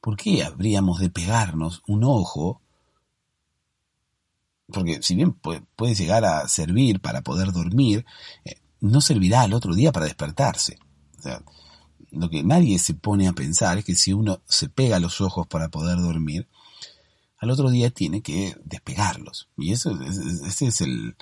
¿Por 0.00 0.16
qué 0.16 0.44
habríamos 0.44 1.00
de 1.00 1.10
pegarnos 1.10 1.82
un 1.86 2.04
ojo? 2.04 2.60
Porque 4.72 5.02
si 5.02 5.14
bien 5.14 5.32
puede 5.32 5.94
llegar 5.94 6.24
a 6.24 6.48
servir 6.48 7.00
para 7.00 7.22
poder 7.22 7.52
dormir, 7.52 8.04
eh, 8.44 8.56
no 8.80 9.00
servirá 9.00 9.42
al 9.42 9.54
otro 9.54 9.74
día 9.74 9.92
para 9.92 10.06
despertarse. 10.06 10.78
O 11.18 11.22
sea, 11.22 11.42
lo 12.10 12.28
que 12.28 12.42
nadie 12.42 12.78
se 12.78 12.94
pone 12.94 13.28
a 13.28 13.32
pensar 13.32 13.78
es 13.78 13.84
que 13.84 13.94
si 13.94 14.12
uno 14.12 14.40
se 14.46 14.68
pega 14.68 15.00
los 15.00 15.20
ojos 15.20 15.46
para 15.46 15.68
poder 15.68 15.98
dormir, 15.98 16.48
al 17.38 17.50
otro 17.50 17.70
día 17.70 17.90
tiene 17.90 18.22
que 18.22 18.56
despegarlos. 18.64 19.48
Y 19.56 19.72
eso, 19.72 19.98
ese 20.00 20.66
es 20.68 20.80
el, 20.80 21.16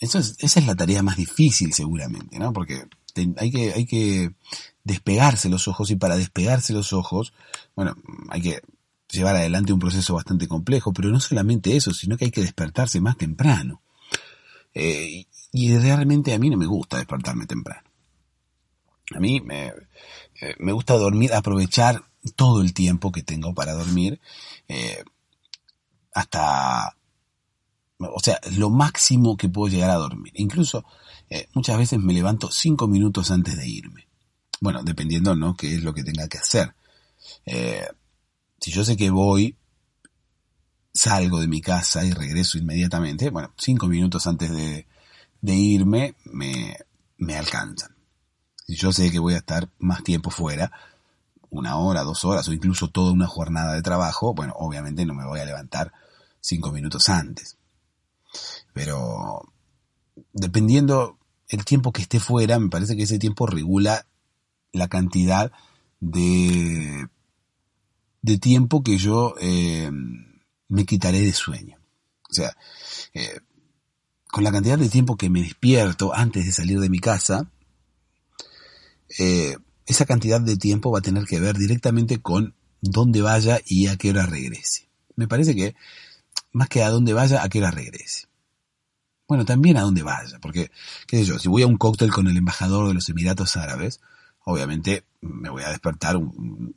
eso 0.00 0.18
es, 0.18 0.34
esa 0.38 0.60
es 0.60 0.66
la 0.66 0.74
tarea 0.74 1.02
más 1.02 1.16
difícil 1.16 1.72
seguramente, 1.72 2.38
¿no? 2.38 2.52
Porque 2.52 2.86
hay, 3.36 3.50
que, 3.50 3.72
hay 3.72 3.86
que 3.86 4.32
despegarse 4.82 5.48
los 5.48 5.68
ojos 5.68 5.90
y 5.90 5.96
para 5.96 6.16
despegarse 6.16 6.72
los 6.72 6.92
ojos, 6.92 7.32
bueno, 7.76 7.94
hay 8.30 8.40
que 8.40 8.62
llevar 9.10 9.36
adelante 9.36 9.72
un 9.72 9.78
proceso 9.78 10.14
bastante 10.14 10.48
complejo, 10.48 10.92
pero 10.92 11.10
no 11.10 11.20
solamente 11.20 11.76
eso, 11.76 11.92
sino 11.92 12.16
que 12.16 12.26
hay 12.26 12.30
que 12.30 12.40
despertarse 12.40 13.00
más 13.00 13.16
temprano. 13.16 13.82
Eh, 14.72 15.26
y 15.52 15.76
realmente 15.76 16.32
a 16.32 16.38
mí 16.38 16.48
no 16.48 16.56
me 16.56 16.66
gusta 16.66 16.96
despertarme 16.96 17.46
temprano. 17.46 17.88
A 19.14 19.18
mí 19.18 19.40
me, 19.40 19.66
eh, 20.40 20.54
me 20.58 20.72
gusta 20.72 20.94
dormir, 20.94 21.34
aprovechar 21.34 22.04
todo 22.36 22.62
el 22.62 22.72
tiempo 22.72 23.10
que 23.10 23.22
tengo 23.22 23.54
para 23.54 23.72
dormir, 23.72 24.20
eh, 24.68 25.02
hasta, 26.14 26.96
o 28.00 28.20
sea, 28.20 28.40
lo 28.56 28.70
máximo 28.70 29.36
que 29.36 29.48
puedo 29.48 29.72
llegar 29.72 29.90
a 29.90 29.96
dormir. 29.96 30.32
Incluso 30.36 30.84
eh, 31.28 31.48
muchas 31.54 31.78
veces 31.78 31.98
me 31.98 32.14
levanto 32.14 32.50
cinco 32.50 32.88
minutos 32.88 33.30
antes 33.30 33.56
de 33.56 33.68
irme. 33.68 34.08
Bueno, 34.60 34.82
dependiendo, 34.82 35.34
¿no? 35.36 35.54
Qué 35.56 35.74
es 35.74 35.82
lo 35.82 35.94
que 35.94 36.04
tenga 36.04 36.28
que 36.28 36.38
hacer. 36.38 36.74
si 38.60 38.70
yo 38.70 38.84
sé 38.84 38.96
que 38.96 39.10
voy, 39.10 39.56
salgo 40.92 41.40
de 41.40 41.48
mi 41.48 41.60
casa 41.60 42.04
y 42.04 42.12
regreso 42.12 42.58
inmediatamente, 42.58 43.30
bueno, 43.30 43.52
cinco 43.56 43.86
minutos 43.86 44.26
antes 44.26 44.50
de, 44.50 44.86
de 45.40 45.54
irme 45.54 46.14
me, 46.24 46.76
me 47.18 47.36
alcanzan. 47.36 47.94
Si 48.66 48.76
yo 48.76 48.92
sé 48.92 49.10
que 49.10 49.18
voy 49.18 49.34
a 49.34 49.38
estar 49.38 49.68
más 49.78 50.02
tiempo 50.02 50.30
fuera, 50.30 50.70
una 51.50 51.76
hora, 51.76 52.02
dos 52.02 52.24
horas 52.24 52.48
o 52.48 52.52
incluso 52.52 52.88
toda 52.88 53.12
una 53.12 53.26
jornada 53.26 53.74
de 53.74 53.82
trabajo, 53.82 54.34
bueno, 54.34 54.54
obviamente 54.56 55.04
no 55.04 55.14
me 55.14 55.26
voy 55.26 55.40
a 55.40 55.44
levantar 55.44 55.92
cinco 56.40 56.70
minutos 56.70 57.08
antes. 57.08 57.56
Pero 58.72 59.42
dependiendo 60.32 61.18
el 61.48 61.64
tiempo 61.64 61.92
que 61.92 62.02
esté 62.02 62.20
fuera, 62.20 62.58
me 62.58 62.68
parece 62.68 62.96
que 62.96 63.04
ese 63.04 63.18
tiempo 63.18 63.46
regula 63.46 64.06
la 64.72 64.88
cantidad 64.88 65.52
de, 65.98 67.08
de 68.22 68.38
tiempo 68.38 68.82
que 68.82 68.98
yo 68.98 69.34
eh, 69.40 69.90
me 70.68 70.86
quitaré 70.86 71.20
de 71.20 71.32
sueño. 71.32 71.78
O 72.30 72.34
sea, 72.34 72.56
eh, 73.14 73.40
con 74.28 74.44
la 74.44 74.52
cantidad 74.52 74.78
de 74.78 74.88
tiempo 74.88 75.16
que 75.16 75.28
me 75.28 75.42
despierto 75.42 76.14
antes 76.14 76.46
de 76.46 76.52
salir 76.52 76.78
de 76.78 76.88
mi 76.88 77.00
casa, 77.00 77.50
eh, 79.18 79.56
esa 79.86 80.06
cantidad 80.06 80.40
de 80.40 80.56
tiempo 80.56 80.92
va 80.92 81.00
a 81.00 81.02
tener 81.02 81.24
que 81.24 81.40
ver 81.40 81.58
directamente 81.58 82.20
con 82.20 82.54
dónde 82.80 83.22
vaya 83.22 83.60
y 83.66 83.88
a 83.88 83.96
qué 83.96 84.10
hora 84.10 84.26
regrese. 84.26 84.88
Me 85.16 85.26
parece 85.26 85.54
que 85.54 85.74
más 86.52 86.68
que 86.68 86.82
a 86.82 86.90
dónde 86.90 87.12
vaya, 87.12 87.42
a 87.42 87.48
qué 87.48 87.58
hora 87.58 87.72
regrese. 87.72 88.29
Bueno, 89.30 89.44
también 89.44 89.76
a 89.76 89.82
dónde 89.82 90.02
vaya, 90.02 90.40
porque, 90.40 90.72
qué 91.06 91.18
sé 91.18 91.24
yo, 91.24 91.38
si 91.38 91.48
voy 91.48 91.62
a 91.62 91.66
un 91.68 91.76
cóctel 91.76 92.10
con 92.10 92.26
el 92.26 92.36
embajador 92.36 92.88
de 92.88 92.94
los 92.94 93.08
Emiratos 93.10 93.56
Árabes, 93.56 94.00
obviamente 94.44 95.04
me 95.20 95.50
voy 95.50 95.62
a 95.62 95.68
despertar 95.68 96.16
un, 96.16 96.74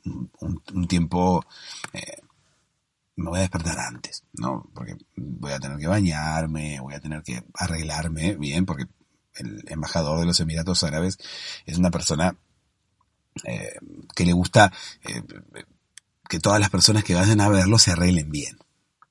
tiempo 0.88 1.44
eh, 1.92 2.22
me 3.16 3.28
voy 3.28 3.38
a 3.38 3.42
despertar 3.42 3.76
antes, 3.80 4.22
¿no? 4.34 4.70
Porque 4.72 4.96
voy 5.16 5.50
a 5.50 5.58
tener 5.58 5.78
que 5.78 5.88
bañarme, 5.88 6.78
voy 6.78 6.94
a 6.94 7.00
tener 7.00 7.24
que 7.24 7.42
arreglarme 7.54 8.36
bien, 8.36 8.66
porque 8.66 8.84
el 9.34 9.64
embajador 9.66 10.20
de 10.20 10.26
los 10.26 10.38
Emiratos 10.38 10.84
Árabes 10.84 11.18
es 11.66 11.76
una 11.76 11.90
persona 11.90 12.36
eh, 13.42 13.72
que 14.14 14.26
le 14.26 14.32
gusta 14.32 14.72
eh, 15.02 15.24
que 16.28 16.38
todas 16.38 16.60
las 16.60 16.70
personas 16.70 17.02
que 17.02 17.16
vayan 17.16 17.40
a 17.40 17.48
verlo 17.48 17.80
se 17.80 17.90
arreglen 17.90 18.30
bien. 18.30 18.58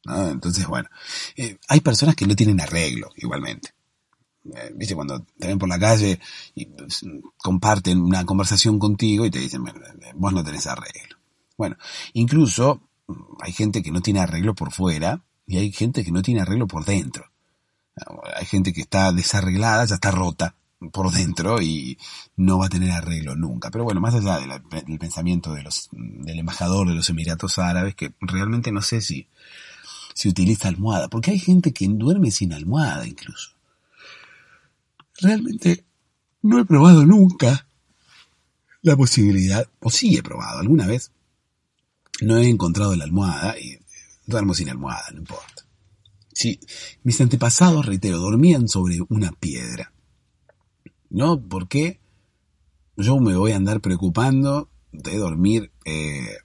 Entonces, 0.05 0.67
bueno, 0.67 0.89
eh, 1.35 1.57
hay 1.67 1.79
personas 1.79 2.15
que 2.15 2.27
no 2.27 2.35
tienen 2.35 2.59
arreglo 2.59 3.09
igualmente. 3.15 3.73
Viste, 4.75 4.93
cuando 4.93 5.25
te 5.39 5.47
ven 5.47 5.57
por 5.57 5.69
la 5.69 5.79
calle 5.79 6.19
y 6.53 6.65
pues, 6.65 7.05
comparten 7.37 8.01
una 8.01 8.25
conversación 8.25 8.77
contigo 8.77 9.25
y 9.25 9.31
te 9.31 9.39
dicen, 9.39 9.63
vos 10.15 10.33
no 10.33 10.43
tenés 10.43 10.67
arreglo. 10.67 11.17
Bueno, 11.57 11.77
incluso 12.13 12.81
hay 13.39 13.53
gente 13.53 13.81
que 13.81 13.91
no 13.91 14.01
tiene 14.01 14.19
arreglo 14.19 14.53
por 14.53 14.73
fuera 14.73 15.23
y 15.45 15.57
hay 15.57 15.71
gente 15.71 16.03
que 16.03 16.11
no 16.11 16.21
tiene 16.21 16.41
arreglo 16.41 16.67
por 16.67 16.83
dentro. 16.83 17.31
Hay 18.35 18.45
gente 18.45 18.73
que 18.73 18.81
está 18.81 19.11
desarreglada, 19.13 19.85
ya 19.85 19.95
está 19.95 20.11
rota 20.11 20.55
por 20.91 21.11
dentro 21.11 21.61
y 21.61 21.97
no 22.35 22.57
va 22.57 22.65
a 22.65 22.69
tener 22.69 22.91
arreglo 22.91 23.35
nunca. 23.35 23.71
Pero 23.71 23.83
bueno, 23.83 24.01
más 24.01 24.15
allá 24.15 24.39
del 24.39 24.99
pensamiento 24.99 25.53
del 25.53 26.39
embajador 26.39 26.87
de 26.87 26.95
los 26.95 27.09
Emiratos 27.09 27.59
Árabes, 27.59 27.95
que 27.95 28.13
realmente 28.19 28.71
no 28.71 28.81
sé 28.81 28.99
si, 29.01 29.27
si 30.13 30.29
utiliza 30.29 30.67
almohada, 30.67 31.07
porque 31.09 31.31
hay 31.31 31.39
gente 31.39 31.73
que 31.73 31.87
duerme 31.87 32.31
sin 32.31 32.53
almohada 32.53 33.07
incluso. 33.07 33.51
Realmente 35.19 35.85
no 36.41 36.59
he 36.59 36.65
probado 36.65 37.05
nunca 37.05 37.67
la 38.81 38.97
posibilidad, 38.97 39.67
o 39.79 39.89
sí 39.89 40.17
he 40.17 40.23
probado 40.23 40.59
alguna 40.59 40.87
vez, 40.87 41.11
no 42.21 42.37
he 42.37 42.49
encontrado 42.49 42.95
la 42.95 43.05
almohada 43.05 43.57
y 43.57 43.79
duermo 44.25 44.53
sin 44.53 44.69
almohada, 44.69 45.05
no 45.11 45.19
importa. 45.19 45.65
Sí, 46.33 46.59
mis 47.03 47.21
antepasados, 47.21 47.85
reitero, 47.85 48.17
dormían 48.17 48.67
sobre 48.67 48.99
una 49.09 49.31
piedra. 49.31 49.93
¿No? 51.09 51.39
¿Por 51.39 51.67
qué 51.67 51.99
yo 52.97 53.19
me 53.19 53.35
voy 53.35 53.51
a 53.51 53.55
andar 53.55 53.81
preocupando 53.81 54.69
de 54.91 55.17
dormir 55.17 55.71
eh, 55.85 56.37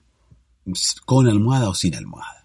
con 1.05 1.27
almohada 1.27 1.69
o 1.69 1.73
sin 1.73 1.95
almohada? 1.95 2.38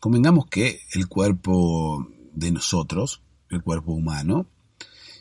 Convengamos 0.00 0.46
que 0.46 0.80
el 0.92 1.08
cuerpo 1.08 2.08
de 2.32 2.52
nosotros, 2.52 3.22
el 3.50 3.62
cuerpo 3.62 3.92
humano, 3.92 4.46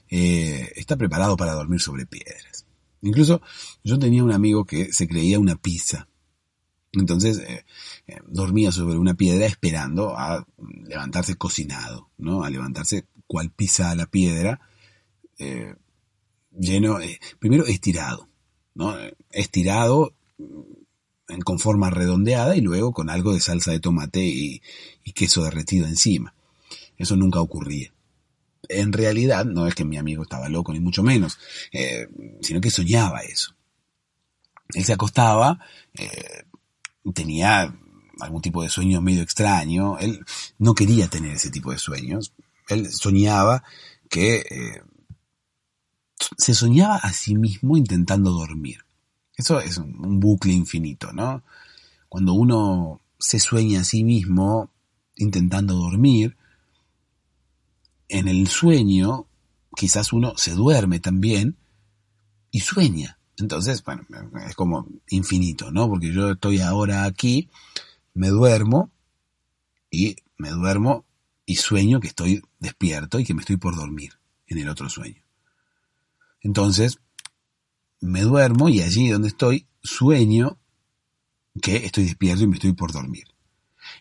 eh, 0.09 0.71
está 0.75 0.95
preparado 0.95 1.35
para 1.35 1.53
dormir 1.53 1.81
sobre 1.81 2.05
piedras. 2.05 2.65
Incluso 3.01 3.41
yo 3.83 3.97
tenía 3.99 4.23
un 4.23 4.31
amigo 4.31 4.65
que 4.65 4.91
se 4.93 5.07
creía 5.07 5.39
una 5.39 5.55
pizza 5.55 6.07
entonces 6.93 7.39
eh, 7.39 7.65
eh, 8.07 8.19
dormía 8.27 8.71
sobre 8.71 8.97
una 8.97 9.13
piedra 9.13 9.45
esperando 9.45 10.17
a 10.17 10.45
levantarse 10.85 11.35
cocinado, 11.35 12.09
¿no? 12.17 12.43
A 12.43 12.49
levantarse 12.49 13.05
cual 13.27 13.51
pisa 13.51 13.93
la 13.95 14.05
piedra, 14.07 14.61
lleno, 16.57 16.97
primero 17.39 17.65
estirado, 17.65 18.29
¿no? 18.73 18.95
Estirado 19.29 20.13
mm, 21.27 21.39
con 21.41 21.59
forma 21.59 21.89
redondeada 21.89 22.55
y 22.55 22.61
luego 22.61 22.93
con 22.93 23.09
algo 23.09 23.33
de 23.33 23.39
salsa 23.39 23.71
de 23.71 23.79
tomate 23.79 24.23
y, 24.25 24.61
queso 25.13 25.43
derretido 25.43 25.87
encima. 25.87 26.33
Eso 26.97 27.15
nunca 27.15 27.39
ocurría. 27.41 27.91
En 28.69 28.91
realidad 28.91 29.45
no 29.45 29.65
es 29.67 29.75
que 29.75 29.85
mi 29.85 29.97
amigo 29.97 30.23
estaba 30.23 30.49
loco, 30.49 30.73
ni 30.73 30.79
mucho 30.79 31.01
menos, 31.01 31.39
sino 32.41 32.59
que 32.59 32.69
soñaba 32.69 33.21
eso. 33.21 33.55
Él 34.73 34.83
se 34.83 34.93
acostaba, 34.93 35.59
tenía 37.13 37.73
algún 38.19 38.41
tipo 38.41 38.63
de 38.63 38.69
sueño 38.69 39.01
medio 39.01 39.21
extraño. 39.21 39.97
Él 39.99 40.23
no 40.57 40.73
quería 40.73 41.07
tener 41.07 41.35
ese 41.35 41.49
tipo 41.49 41.71
de 41.71 41.77
sueños. 41.77 42.33
Él 42.69 42.91
soñaba 42.91 43.63
que 44.09 44.37
eh, 44.37 44.81
se 46.37 46.53
soñaba 46.53 46.97
a 46.97 47.13
sí 47.13 47.35
mismo 47.35 47.77
intentando 47.77 48.31
dormir. 48.31 48.85
Eso 49.37 49.59
es 49.61 49.77
un 49.77 50.19
bucle 50.19 50.51
infinito, 50.51 51.13
¿no? 51.13 51.43
Cuando 52.09 52.33
uno 52.33 53.01
se 53.19 53.39
sueña 53.39 53.81
a 53.81 53.83
sí 53.83 54.03
mismo 54.03 54.71
intentando 55.15 55.75
dormir, 55.75 56.35
en 58.09 58.27
el 58.27 58.47
sueño 58.47 59.27
quizás 59.75 60.11
uno 60.11 60.33
se 60.37 60.51
duerme 60.53 60.99
también 60.99 61.55
y 62.49 62.61
sueña. 62.61 63.19
Entonces, 63.37 63.83
bueno, 63.83 64.03
es 64.47 64.55
como 64.55 64.87
infinito, 65.09 65.71
¿no? 65.71 65.87
Porque 65.87 66.11
yo 66.11 66.31
estoy 66.31 66.59
ahora 66.59 67.03
aquí, 67.03 67.49
me 68.15 68.29
duermo 68.29 68.89
y 69.91 70.15
me 70.37 70.49
duermo 70.49 71.05
y 71.45 71.57
sueño 71.57 71.99
que 71.99 72.07
estoy 72.07 72.41
despierto 72.59 73.19
y 73.19 73.23
que 73.23 73.35
me 73.35 73.41
estoy 73.41 73.57
por 73.57 73.75
dormir 73.75 74.13
en 74.47 74.57
el 74.57 74.69
otro 74.69 74.89
sueño. 74.89 75.21
Entonces, 76.41 76.99
me 77.99 78.21
duermo 78.21 78.69
y 78.69 78.81
allí 78.81 79.09
donde 79.09 79.29
estoy 79.29 79.67
sueño 79.81 80.59
que 81.61 81.77
estoy 81.77 82.05
despierto 82.05 82.43
y 82.43 82.47
me 82.47 82.55
estoy 82.55 82.73
por 82.73 82.91
dormir. 82.91 83.25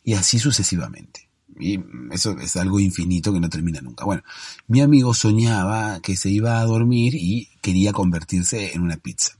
Y 0.03 0.15
así 0.15 0.39
sucesivamente. 0.39 1.29
Y 1.59 1.81
eso 2.11 2.39
es 2.39 2.57
algo 2.57 2.81
infinito 2.81 3.33
que 3.33 3.41
no 3.41 3.49
termina 3.49 3.81
nunca. 3.81 4.05
Bueno, 4.05 4.23
mi 4.67 4.81
amigo 4.81 5.15
soñaba 5.15 6.01
que 6.01 6.17
se 6.17 6.29
iba 6.29 6.61
a 6.61 6.65
dormir 6.65 7.15
y 7.15 7.49
quería 7.63 7.93
convertirse 7.93 8.75
en 8.75 8.83
una 8.83 8.99
pizza. 8.99 9.39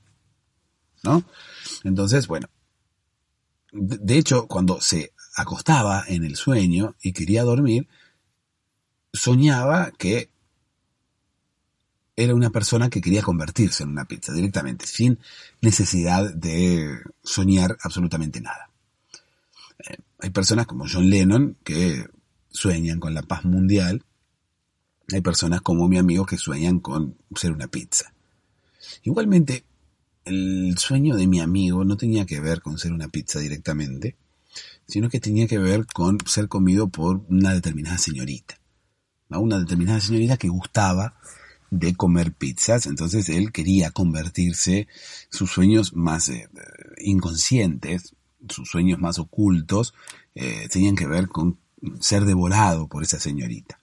¿No? 1.03 1.25
Entonces, 1.85 2.27
bueno. 2.27 2.49
De 3.73 4.17
hecho, 4.17 4.47
cuando 4.47 4.81
se 4.81 5.13
acostaba 5.37 6.05
en 6.09 6.25
el 6.25 6.37
sueño 6.37 6.97
y 7.03 7.13
quería 7.13 7.43
dormir, 7.43 7.87
soñaba 9.13 9.91
que 9.91 10.31
era 12.17 12.35
una 12.35 12.51
persona 12.51 12.89
que 12.89 13.03
quería 13.03 13.23
convertirse 13.23 13.83
en 13.83 13.91
una 13.91 14.07
pizza 14.07 14.33
directamente, 14.33 14.87
sin 14.87 15.19
necesidad 15.61 16.33
de 16.35 16.99
soñar 17.23 17.77
absolutamente 17.83 18.41
nada. 18.41 18.71
Eh, 19.79 19.99
hay 20.21 20.31
personas 20.31 20.67
como 20.67 20.87
John 20.91 21.11
Lennon 21.11 21.59
que 21.63 22.07
sueñan 22.49 22.99
con 23.01 23.13
la 23.13 23.23
paz 23.23 23.45
mundial. 23.45 24.03
Hay 25.13 25.21
personas 25.21 25.61
como 25.61 25.89
mi 25.89 25.99
amigo 25.99 26.25
que 26.25 26.39
sueñan 26.39 26.81
con 26.81 27.19
ser 27.35 27.53
una 27.53 27.69
pizza. 27.69 28.15
Igualmente, 29.03 29.65
el 30.25 30.77
sueño 30.79 31.17
de 31.17 31.27
mi 31.27 31.41
amigo 31.41 31.85
no 31.85 31.99
tenía 31.99 32.25
que 32.25 32.41
ver 32.41 32.63
con 32.63 32.79
ser 32.79 32.93
una 32.93 33.09
pizza 33.09 33.41
directamente, 33.41 34.17
sino 34.89 35.11
que 35.11 35.21
tenía 35.21 35.47
que 35.47 35.59
ver 35.59 35.87
con 35.87 36.19
ser 36.27 36.49
comido 36.49 36.89
por 36.89 37.25
una 37.29 37.53
determinada 37.53 37.99
señorita. 37.99 38.59
Una 39.29 39.59
determinada 39.59 40.01
señorita 40.01 40.39
que 40.39 40.49
gustaba 40.49 41.19
de 41.71 41.95
comer 41.95 42.33
pizzas, 42.33 42.87
entonces 42.87 43.29
él 43.29 43.53
quería 43.53 43.91
convertirse, 43.91 44.89
sus 45.31 45.51
sueños 45.51 45.95
más 45.95 46.29
eh, 46.29 46.49
inconscientes, 46.99 48.15
sus 48.49 48.69
sueños 48.69 48.99
más 48.99 49.19
ocultos, 49.19 49.95
eh, 50.35 50.69
tenían 50.71 50.97
que 50.97 51.07
ver 51.07 51.29
con 51.29 51.59
ser 52.01 52.25
devorado 52.25 52.89
por 52.89 53.03
esa 53.03 53.19
señorita. 53.19 53.81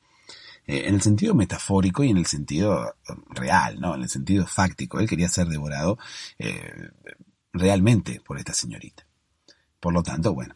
Eh, 0.65 0.87
en 0.87 0.95
el 0.95 1.01
sentido 1.01 1.35
metafórico 1.35 2.03
y 2.03 2.09
en 2.09 2.17
el 2.17 2.25
sentido 2.25 2.95
real, 3.29 3.81
¿no? 3.81 3.95
En 3.95 4.03
el 4.03 4.09
sentido 4.09 4.47
fáctico, 4.47 4.99
él 4.99 5.09
quería 5.09 5.27
ser 5.27 5.47
devorado 5.47 5.97
realmente 7.51 8.21
por 8.25 8.37
esta 8.37 8.53
señorita. 8.53 9.05
Por 9.79 9.93
lo 9.93 10.01
tanto, 10.03 10.33
bueno, 10.33 10.55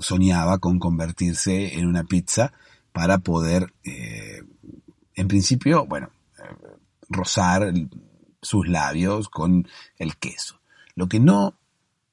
soñaba 0.00 0.58
con 0.58 0.78
convertirse 0.78 1.74
en 1.76 1.86
una 1.86 2.04
pizza 2.04 2.52
para 2.92 3.18
poder, 3.18 3.74
en 3.82 5.28
principio, 5.28 5.84
bueno, 5.86 6.10
rozar 7.08 7.72
sus 8.42 8.68
labios 8.68 9.28
con 9.28 9.68
el 9.98 10.16
queso. 10.16 10.60
Lo 10.94 11.08
que 11.08 11.20
no, 11.20 11.58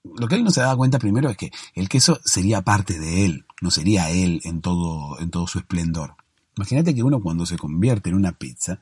lo 0.03 0.27
que 0.27 0.35
él 0.35 0.43
no 0.43 0.51
se 0.51 0.61
daba 0.61 0.77
cuenta 0.77 0.99
primero 0.99 1.29
es 1.29 1.37
que 1.37 1.51
el 1.75 1.89
queso 1.89 2.19
sería 2.25 2.61
parte 2.61 2.99
de 2.99 3.25
él, 3.25 3.45
no 3.61 3.71
sería 3.71 4.09
él 4.09 4.41
en 4.43 4.61
todo, 4.61 5.19
en 5.19 5.29
todo 5.29 5.47
su 5.47 5.59
esplendor. 5.59 6.15
Imagínate 6.57 6.93
que 6.93 7.03
uno 7.03 7.21
cuando 7.21 7.45
se 7.45 7.57
convierte 7.57 8.09
en 8.09 8.15
una 8.15 8.33
pizza, 8.33 8.79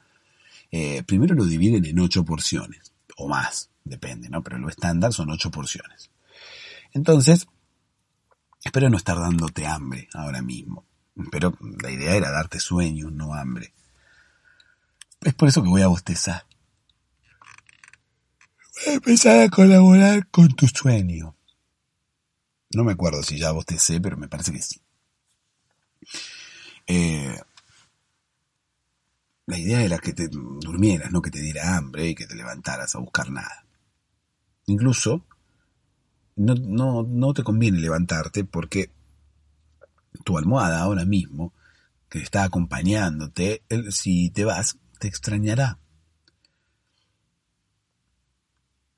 eh, 0.71 1.03
primero 1.03 1.35
lo 1.35 1.45
dividen 1.45 1.85
en 1.85 1.99
ocho 1.99 2.23
porciones, 2.25 2.93
o 3.17 3.27
más, 3.27 3.69
depende, 3.83 4.29
¿no? 4.29 4.41
Pero 4.41 4.57
lo 4.57 4.69
estándar 4.69 5.13
son 5.13 5.29
ocho 5.29 5.51
porciones. 5.51 6.09
Entonces, 6.93 7.47
espero 8.63 8.89
no 8.89 8.97
estar 8.97 9.17
dándote 9.17 9.65
hambre 9.65 10.09
ahora 10.13 10.41
mismo. 10.41 10.85
Pero 11.31 11.57
la 11.81 11.91
idea 11.91 12.15
era 12.15 12.31
darte 12.31 12.59
sueño, 12.59 13.09
no 13.11 13.33
hambre. 13.33 13.73
Es 15.21 15.33
por 15.35 15.47
eso 15.47 15.61
que 15.61 15.69
voy 15.69 15.81
a 15.81 15.87
bostezar. 15.87 16.45
Voy 18.85 18.93
a 18.93 18.95
empezar 18.95 19.39
a 19.39 19.49
colaborar 19.49 20.27
con 20.29 20.49
tu 20.49 20.67
sueño. 20.67 21.35
No 22.73 22.83
me 22.83 22.93
acuerdo 22.93 23.21
si 23.21 23.37
ya 23.37 23.51
bostecé, 23.51 24.01
pero 24.01 24.17
me 24.17 24.27
parece 24.27 24.51
que 24.51 24.61
sí. 24.61 24.81
Eh, 26.87 27.39
la 29.45 29.59
idea 29.59 29.83
era 29.83 29.99
que 29.99 30.13
te 30.13 30.27
durmieras, 30.29 31.11
no 31.11 31.21
que 31.21 31.29
te 31.29 31.41
diera 31.41 31.77
hambre 31.77 32.07
y 32.07 32.15
que 32.15 32.25
te 32.25 32.35
levantaras 32.35 32.95
a 32.95 32.99
buscar 32.99 33.29
nada. 33.29 33.65
Incluso, 34.65 35.25
no, 36.35 36.55
no, 36.55 37.03
no 37.03 37.33
te 37.33 37.43
conviene 37.43 37.79
levantarte 37.79 38.43
porque 38.43 38.89
tu 40.23 40.37
almohada 40.37 40.81
ahora 40.81 41.05
mismo, 41.05 41.53
que 42.09 42.19
está 42.19 42.43
acompañándote, 42.43 43.63
si 43.89 44.29
te 44.31 44.45
vas, 44.45 44.77
te 45.01 45.07
extrañará. 45.07 45.79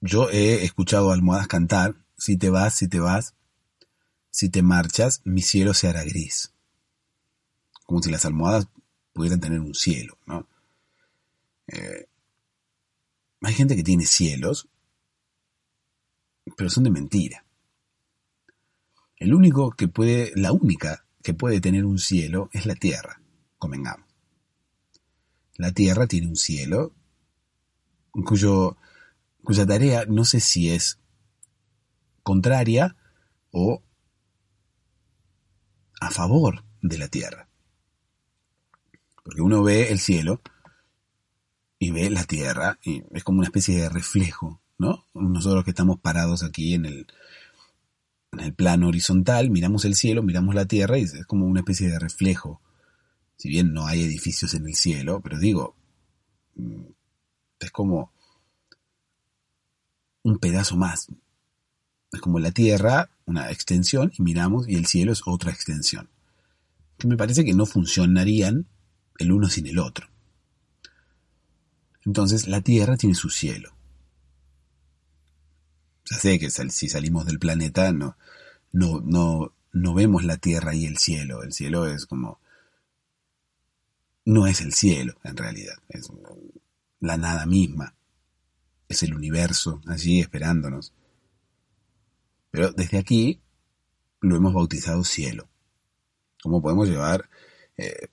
Yo 0.01 0.29
he 0.29 0.65
escuchado 0.65 1.13
almohadas 1.13 1.47
cantar, 1.47 1.95
si 2.17 2.35
te 2.35 2.49
vas, 2.49 2.73
si 2.75 2.89
te 2.89 2.99
vas, 2.99 3.35
si 4.29 4.49
te 4.49 4.61
marchas, 4.61 5.21
mi 5.23 5.41
cielo 5.41 5.73
se 5.73 5.87
hará 5.87 6.03
gris. 6.03 6.51
Como 7.85 8.01
si 8.01 8.11
las 8.11 8.25
almohadas 8.25 8.67
pudieran 9.13 9.39
tener 9.39 9.61
un 9.61 9.73
cielo, 9.73 10.17
¿no? 10.25 10.45
Eh, 11.67 12.09
hay 13.39 13.53
gente 13.53 13.77
que 13.77 13.83
tiene 13.83 14.05
cielos, 14.05 14.67
pero 16.57 16.69
son 16.69 16.83
de 16.83 16.91
mentira. 16.91 17.45
El 19.15 19.33
único 19.33 19.71
que 19.71 19.87
puede, 19.87 20.33
la 20.35 20.51
única 20.51 21.05
que 21.23 21.33
puede 21.33 21.61
tener 21.61 21.85
un 21.85 21.97
cielo 21.97 22.49
es 22.51 22.65
la 22.65 22.75
tierra, 22.75 23.21
convengamos. 23.57 24.02
La 25.55 25.71
Tierra 25.71 26.07
tiene 26.07 26.27
un 26.27 26.35
cielo 26.35 26.93
cuyo, 28.25 28.77
cuya 29.43 29.65
tarea 29.65 30.05
no 30.05 30.25
sé 30.25 30.39
si 30.39 30.69
es 30.69 30.99
contraria 32.23 32.95
o 33.51 33.83
a 35.99 36.09
favor 36.09 36.63
de 36.81 36.97
la 36.97 37.07
Tierra. 37.07 37.47
Porque 39.23 39.41
uno 39.41 39.63
ve 39.63 39.91
el 39.91 39.99
cielo 39.99 40.41
y 41.79 41.91
ve 41.91 42.09
la 42.09 42.23
Tierra 42.23 42.79
y 42.83 43.03
es 43.11 43.23
como 43.23 43.39
una 43.39 43.47
especie 43.47 43.79
de 43.79 43.89
reflejo, 43.89 44.61
¿no? 44.77 45.05
Nosotros 45.13 45.63
que 45.63 45.71
estamos 45.71 45.99
parados 45.99 46.43
aquí 46.43 46.73
en 46.73 46.85
el, 46.85 47.07
en 48.31 48.39
el 48.39 48.53
plano 48.53 48.87
horizontal, 48.87 49.49
miramos 49.49 49.85
el 49.85 49.95
cielo, 49.95 50.23
miramos 50.23 50.55
la 50.55 50.65
Tierra 50.65 50.97
y 50.97 51.03
es 51.03 51.25
como 51.25 51.45
una 51.45 51.59
especie 51.59 51.89
de 51.89 51.99
reflejo 51.99 52.62
si 53.43 53.49
bien 53.49 53.73
no 53.73 53.85
hay 53.85 54.03
edificios 54.03 54.53
en 54.53 54.65
el 54.69 54.73
cielo, 54.73 55.19
pero 55.19 55.37
digo, 55.37 55.75
mm, 56.55 56.83
es 57.59 57.71
como 57.71 58.13
un 60.21 60.39
pedazo 60.39 60.77
más. 60.77 61.09
Es 62.13 62.21
como 62.21 62.39
la 62.39 62.51
Tierra, 62.51 63.09
una 63.25 63.51
extensión, 63.51 64.13
y 64.17 64.21
miramos, 64.21 64.69
y 64.69 64.75
el 64.75 64.85
cielo 64.85 65.11
es 65.11 65.23
otra 65.25 65.51
extensión. 65.51 66.07
Que 66.97 67.09
me 67.09 67.17
parece 67.17 67.43
que 67.43 67.53
no 67.53 67.65
funcionarían 67.65 68.65
el 69.19 69.33
uno 69.33 69.49
sin 69.49 69.67
el 69.67 69.79
otro. 69.79 70.07
Entonces 72.05 72.47
la 72.47 72.61
Tierra 72.61 72.95
tiene 72.95 73.13
su 73.13 73.29
cielo. 73.29 73.75
Ya 76.09 76.15
sé 76.15 76.39
que 76.39 76.49
si 76.49 76.87
salimos 76.87 77.25
del 77.25 77.39
planeta 77.39 77.91
no, 77.91 78.15
no, 78.71 79.01
no, 79.01 79.53
no 79.73 79.93
vemos 79.93 80.23
la 80.23 80.37
Tierra 80.37 80.73
y 80.73 80.85
el 80.85 80.97
cielo. 80.97 81.43
El 81.43 81.51
cielo 81.51 81.87
es 81.87 82.05
como 82.05 82.39
no 84.25 84.47
es 84.47 84.61
el 84.61 84.73
cielo, 84.73 85.15
en 85.23 85.37
realidad, 85.37 85.75
es 85.89 86.09
la 86.99 87.17
nada 87.17 87.45
misma, 87.45 87.95
es 88.87 89.03
el 89.03 89.13
universo 89.13 89.81
allí 89.87 90.19
esperándonos. 90.19 90.93
Pero 92.51 92.71
desde 92.71 92.99
aquí 92.99 93.41
lo 94.21 94.35
hemos 94.35 94.53
bautizado 94.53 95.03
cielo. 95.03 95.49
¿Cómo 96.41 96.61
podemos 96.61 96.87
llevar, 96.87 97.29
eh, 97.77 98.07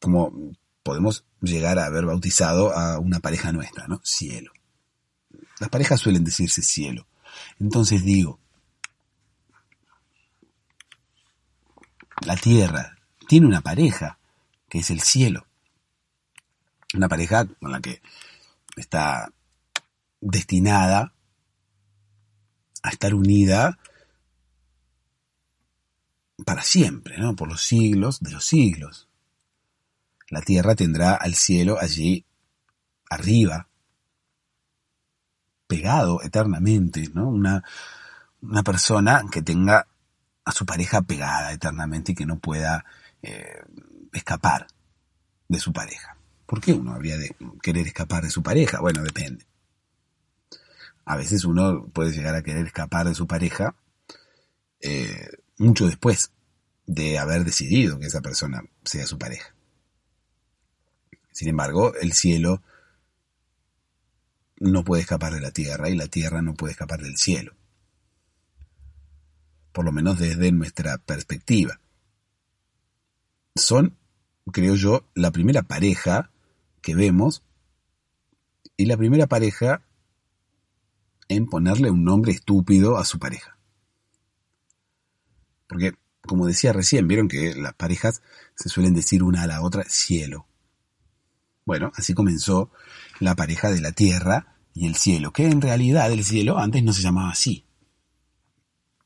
cómo 0.00 0.52
podemos 0.82 1.24
llegar 1.40 1.78
a 1.78 1.86
haber 1.86 2.06
bautizado 2.06 2.72
a 2.72 2.98
una 2.98 3.20
pareja 3.20 3.52
nuestra, 3.52 3.86
¿no? 3.88 4.00
Cielo. 4.04 4.52
Las 5.58 5.68
parejas 5.70 6.00
suelen 6.00 6.24
decirse 6.24 6.62
cielo. 6.62 7.06
Entonces 7.58 8.04
digo, 8.04 8.38
la 12.24 12.36
tierra 12.36 12.96
tiene 13.28 13.46
una 13.46 13.60
pareja, 13.60 14.18
es 14.78 14.90
el 14.90 15.00
cielo. 15.00 15.46
Una 16.94 17.08
pareja 17.08 17.46
con 17.46 17.72
la 17.72 17.80
que 17.80 18.00
está 18.76 19.32
destinada 20.20 21.12
a 22.82 22.88
estar 22.90 23.14
unida 23.14 23.78
para 26.44 26.62
siempre, 26.62 27.18
¿no? 27.18 27.34
Por 27.34 27.48
los 27.48 27.62
siglos 27.62 28.20
de 28.20 28.30
los 28.30 28.44
siglos. 28.44 29.08
La 30.28 30.42
tierra 30.42 30.74
tendrá 30.74 31.14
al 31.14 31.34
cielo 31.34 31.78
allí 31.80 32.24
arriba, 33.08 33.68
pegado 35.66 36.22
eternamente, 36.22 37.08
¿no? 37.14 37.28
Una, 37.28 37.64
una 38.42 38.62
persona 38.62 39.24
que 39.30 39.42
tenga 39.42 39.86
a 40.46 40.52
su 40.52 40.64
pareja 40.64 41.02
pegada 41.02 41.52
eternamente 41.52 42.12
y 42.12 42.14
que 42.14 42.24
no 42.24 42.38
pueda 42.38 42.86
eh, 43.20 43.62
escapar 44.12 44.68
de 45.48 45.58
su 45.58 45.72
pareja. 45.72 46.16
¿Por 46.46 46.60
qué 46.60 46.72
uno 46.72 46.92
habría 46.92 47.18
de 47.18 47.34
querer 47.60 47.88
escapar 47.88 48.22
de 48.22 48.30
su 48.30 48.44
pareja? 48.44 48.80
Bueno, 48.80 49.02
depende. 49.02 49.44
A 51.04 51.16
veces 51.16 51.44
uno 51.44 51.88
puede 51.92 52.12
llegar 52.12 52.36
a 52.36 52.42
querer 52.42 52.64
escapar 52.64 53.08
de 53.08 53.14
su 53.14 53.26
pareja 53.26 53.74
eh, 54.80 55.28
mucho 55.58 55.86
después 55.86 56.30
de 56.86 57.18
haber 57.18 57.44
decidido 57.44 57.98
que 57.98 58.06
esa 58.06 58.20
persona 58.20 58.62
sea 58.84 59.04
su 59.06 59.18
pareja. 59.18 59.52
Sin 61.32 61.48
embargo, 61.48 61.92
el 62.00 62.12
cielo 62.12 62.62
no 64.58 64.84
puede 64.84 65.02
escapar 65.02 65.34
de 65.34 65.40
la 65.40 65.50
tierra 65.50 65.90
y 65.90 65.96
la 65.96 66.06
tierra 66.06 66.40
no 66.40 66.54
puede 66.54 66.70
escapar 66.70 67.00
del 67.00 67.16
cielo. 67.16 67.56
Por 69.76 69.84
lo 69.84 69.92
menos 69.92 70.18
desde 70.18 70.50
nuestra 70.52 70.96
perspectiva. 70.96 71.78
Son, 73.54 73.94
creo 74.50 74.74
yo, 74.74 75.04
la 75.14 75.30
primera 75.32 75.64
pareja 75.64 76.30
que 76.80 76.94
vemos 76.94 77.42
y 78.78 78.86
la 78.86 78.96
primera 78.96 79.26
pareja 79.26 79.82
en 81.28 81.44
ponerle 81.44 81.90
un 81.90 82.04
nombre 82.04 82.32
estúpido 82.32 82.96
a 82.96 83.04
su 83.04 83.18
pareja. 83.18 83.58
Porque, 85.68 85.92
como 86.22 86.46
decía 86.46 86.72
recién, 86.72 87.06
vieron 87.06 87.28
que 87.28 87.54
las 87.54 87.74
parejas 87.74 88.22
se 88.54 88.70
suelen 88.70 88.94
decir 88.94 89.22
una 89.22 89.42
a 89.42 89.46
la 89.46 89.60
otra 89.60 89.84
cielo. 89.84 90.46
Bueno, 91.66 91.92
así 91.96 92.14
comenzó 92.14 92.70
la 93.20 93.36
pareja 93.36 93.70
de 93.70 93.82
la 93.82 93.92
tierra 93.92 94.56
y 94.72 94.86
el 94.86 94.94
cielo, 94.94 95.34
que 95.34 95.44
en 95.44 95.60
realidad 95.60 96.10
el 96.10 96.24
cielo 96.24 96.56
antes 96.56 96.82
no 96.82 96.94
se 96.94 97.02
llamaba 97.02 97.32
así. 97.32 97.65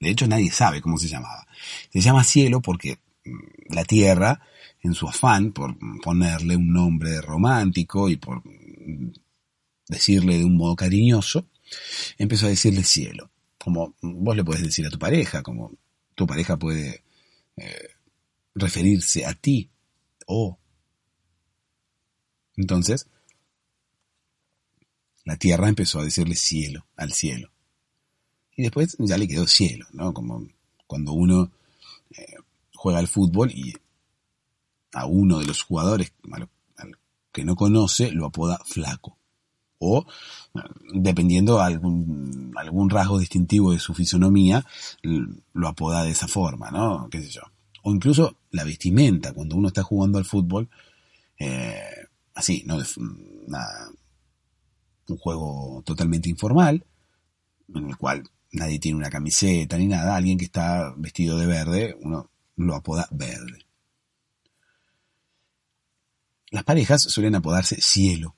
De 0.00 0.10
hecho, 0.10 0.26
nadie 0.26 0.50
sabe 0.50 0.80
cómo 0.80 0.96
se 0.96 1.08
llamaba. 1.08 1.46
Se 1.92 2.00
llama 2.00 2.24
cielo 2.24 2.60
porque 2.62 2.98
mm, 3.24 3.74
la 3.74 3.84
tierra, 3.84 4.40
en 4.82 4.94
su 4.94 5.06
afán 5.06 5.52
por 5.52 5.76
ponerle 6.02 6.56
un 6.56 6.72
nombre 6.72 7.20
romántico 7.20 8.08
y 8.08 8.16
por 8.16 8.42
mm, 8.44 9.12
decirle 9.88 10.38
de 10.38 10.44
un 10.44 10.56
modo 10.56 10.74
cariñoso, 10.74 11.46
empezó 12.16 12.46
a 12.46 12.50
decirle 12.50 12.82
cielo. 12.82 13.30
Como 13.58 13.94
vos 14.00 14.34
le 14.34 14.42
puedes 14.42 14.62
decir 14.62 14.86
a 14.86 14.90
tu 14.90 14.98
pareja, 14.98 15.42
como 15.42 15.72
tu 16.14 16.26
pareja 16.26 16.56
puede 16.56 17.04
eh, 17.56 17.88
referirse 18.54 19.26
a 19.26 19.34
ti 19.34 19.70
o. 20.26 20.58
Entonces, 22.56 23.06
la 25.24 25.36
tierra 25.36 25.68
empezó 25.68 26.00
a 26.00 26.04
decirle 26.04 26.36
cielo 26.36 26.86
al 26.96 27.12
cielo. 27.12 27.50
Y 28.60 28.64
después 28.64 28.94
ya 28.98 29.16
le 29.16 29.26
quedó 29.26 29.46
cielo, 29.46 29.86
¿no? 29.94 30.12
Como 30.12 30.46
cuando 30.86 31.12
uno 31.12 31.50
eh, 32.10 32.36
juega 32.74 32.98
al 32.98 33.08
fútbol 33.08 33.50
y 33.50 33.74
a 34.92 35.06
uno 35.06 35.38
de 35.38 35.46
los 35.46 35.62
jugadores 35.62 36.12
que 37.32 37.42
no 37.42 37.56
conoce 37.56 38.10
lo 38.10 38.26
apoda 38.26 38.60
flaco 38.66 39.16
o 39.78 40.04
dependiendo 40.92 41.62
algún, 41.62 42.52
algún 42.54 42.90
rasgo 42.90 43.18
distintivo 43.18 43.72
de 43.72 43.78
su 43.78 43.94
fisonomía, 43.94 44.66
lo 45.54 45.68
apoda 45.68 46.02
de 46.04 46.10
esa 46.10 46.28
forma, 46.28 46.70
¿no? 46.70 47.08
¿Qué 47.10 47.22
sé 47.22 47.30
yo? 47.30 47.42
O 47.82 47.94
incluso 47.94 48.36
la 48.50 48.64
vestimenta, 48.64 49.32
cuando 49.32 49.56
uno 49.56 49.68
está 49.68 49.82
jugando 49.82 50.18
al 50.18 50.26
fútbol, 50.26 50.68
eh, 51.38 51.80
así, 52.34 52.62
¿no? 52.66 52.76
un 55.08 55.16
juego 55.16 55.82
totalmente 55.86 56.28
informal, 56.28 56.84
en 57.74 57.88
el 57.88 57.96
cual 57.96 58.28
nadie 58.52 58.78
tiene 58.78 58.98
una 58.98 59.10
camiseta 59.10 59.76
ni 59.78 59.86
nada, 59.86 60.16
alguien 60.16 60.38
que 60.38 60.44
está 60.44 60.94
vestido 60.96 61.38
de 61.38 61.46
verde, 61.46 61.96
uno 62.00 62.30
lo 62.56 62.74
apoda 62.74 63.08
verde. 63.10 63.66
Las 66.50 66.64
parejas 66.64 67.02
suelen 67.02 67.36
apodarse 67.36 67.80
cielo, 67.80 68.36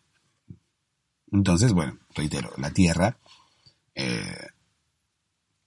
entonces, 1.33 1.73
bueno, 1.73 1.99
reitero, 2.15 2.53
la 2.59 2.71
Tierra 2.71 3.19
eh, 3.95 4.49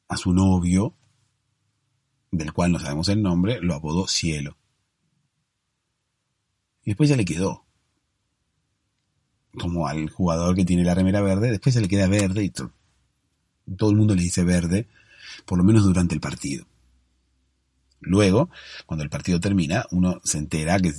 a 0.08 0.16
su 0.16 0.32
novio, 0.32 0.94
del 2.32 2.54
cual 2.54 2.72
no 2.72 2.80
sabemos 2.80 3.10
el 3.10 3.24
nombre, 3.24 3.60
lo 3.62 3.74
apodó 3.74 4.08
Cielo. 4.08 4.58
Y 6.84 6.92
después 6.92 7.10
ya 7.10 7.18
le 7.18 7.26
quedó. 7.26 7.66
Como 9.58 9.88
al 9.88 10.10
jugador 10.10 10.56
que 10.56 10.66
tiene 10.66 10.84
la 10.84 10.94
remera 10.94 11.22
verde, 11.22 11.50
después 11.50 11.74
se 11.74 11.82
le 11.82 11.88
queda 11.88 12.08
verde 12.08 12.44
y 12.44 12.50
todo 12.52 12.72
el 13.68 13.96
mundo 13.96 14.16
le 14.16 14.24
dice 14.24 14.44
verde, 14.44 14.88
por 15.46 15.58
lo 15.58 15.64
menos 15.64 15.84
durante 15.84 16.16
el 16.16 16.22
partido. 16.22 16.66
Luego, 18.00 18.50
cuando 18.86 19.04
el 19.04 19.10
partido 19.10 19.40
termina, 19.40 19.86
uno 19.92 20.20
se 20.24 20.38
entera 20.38 20.80
que 20.80 20.90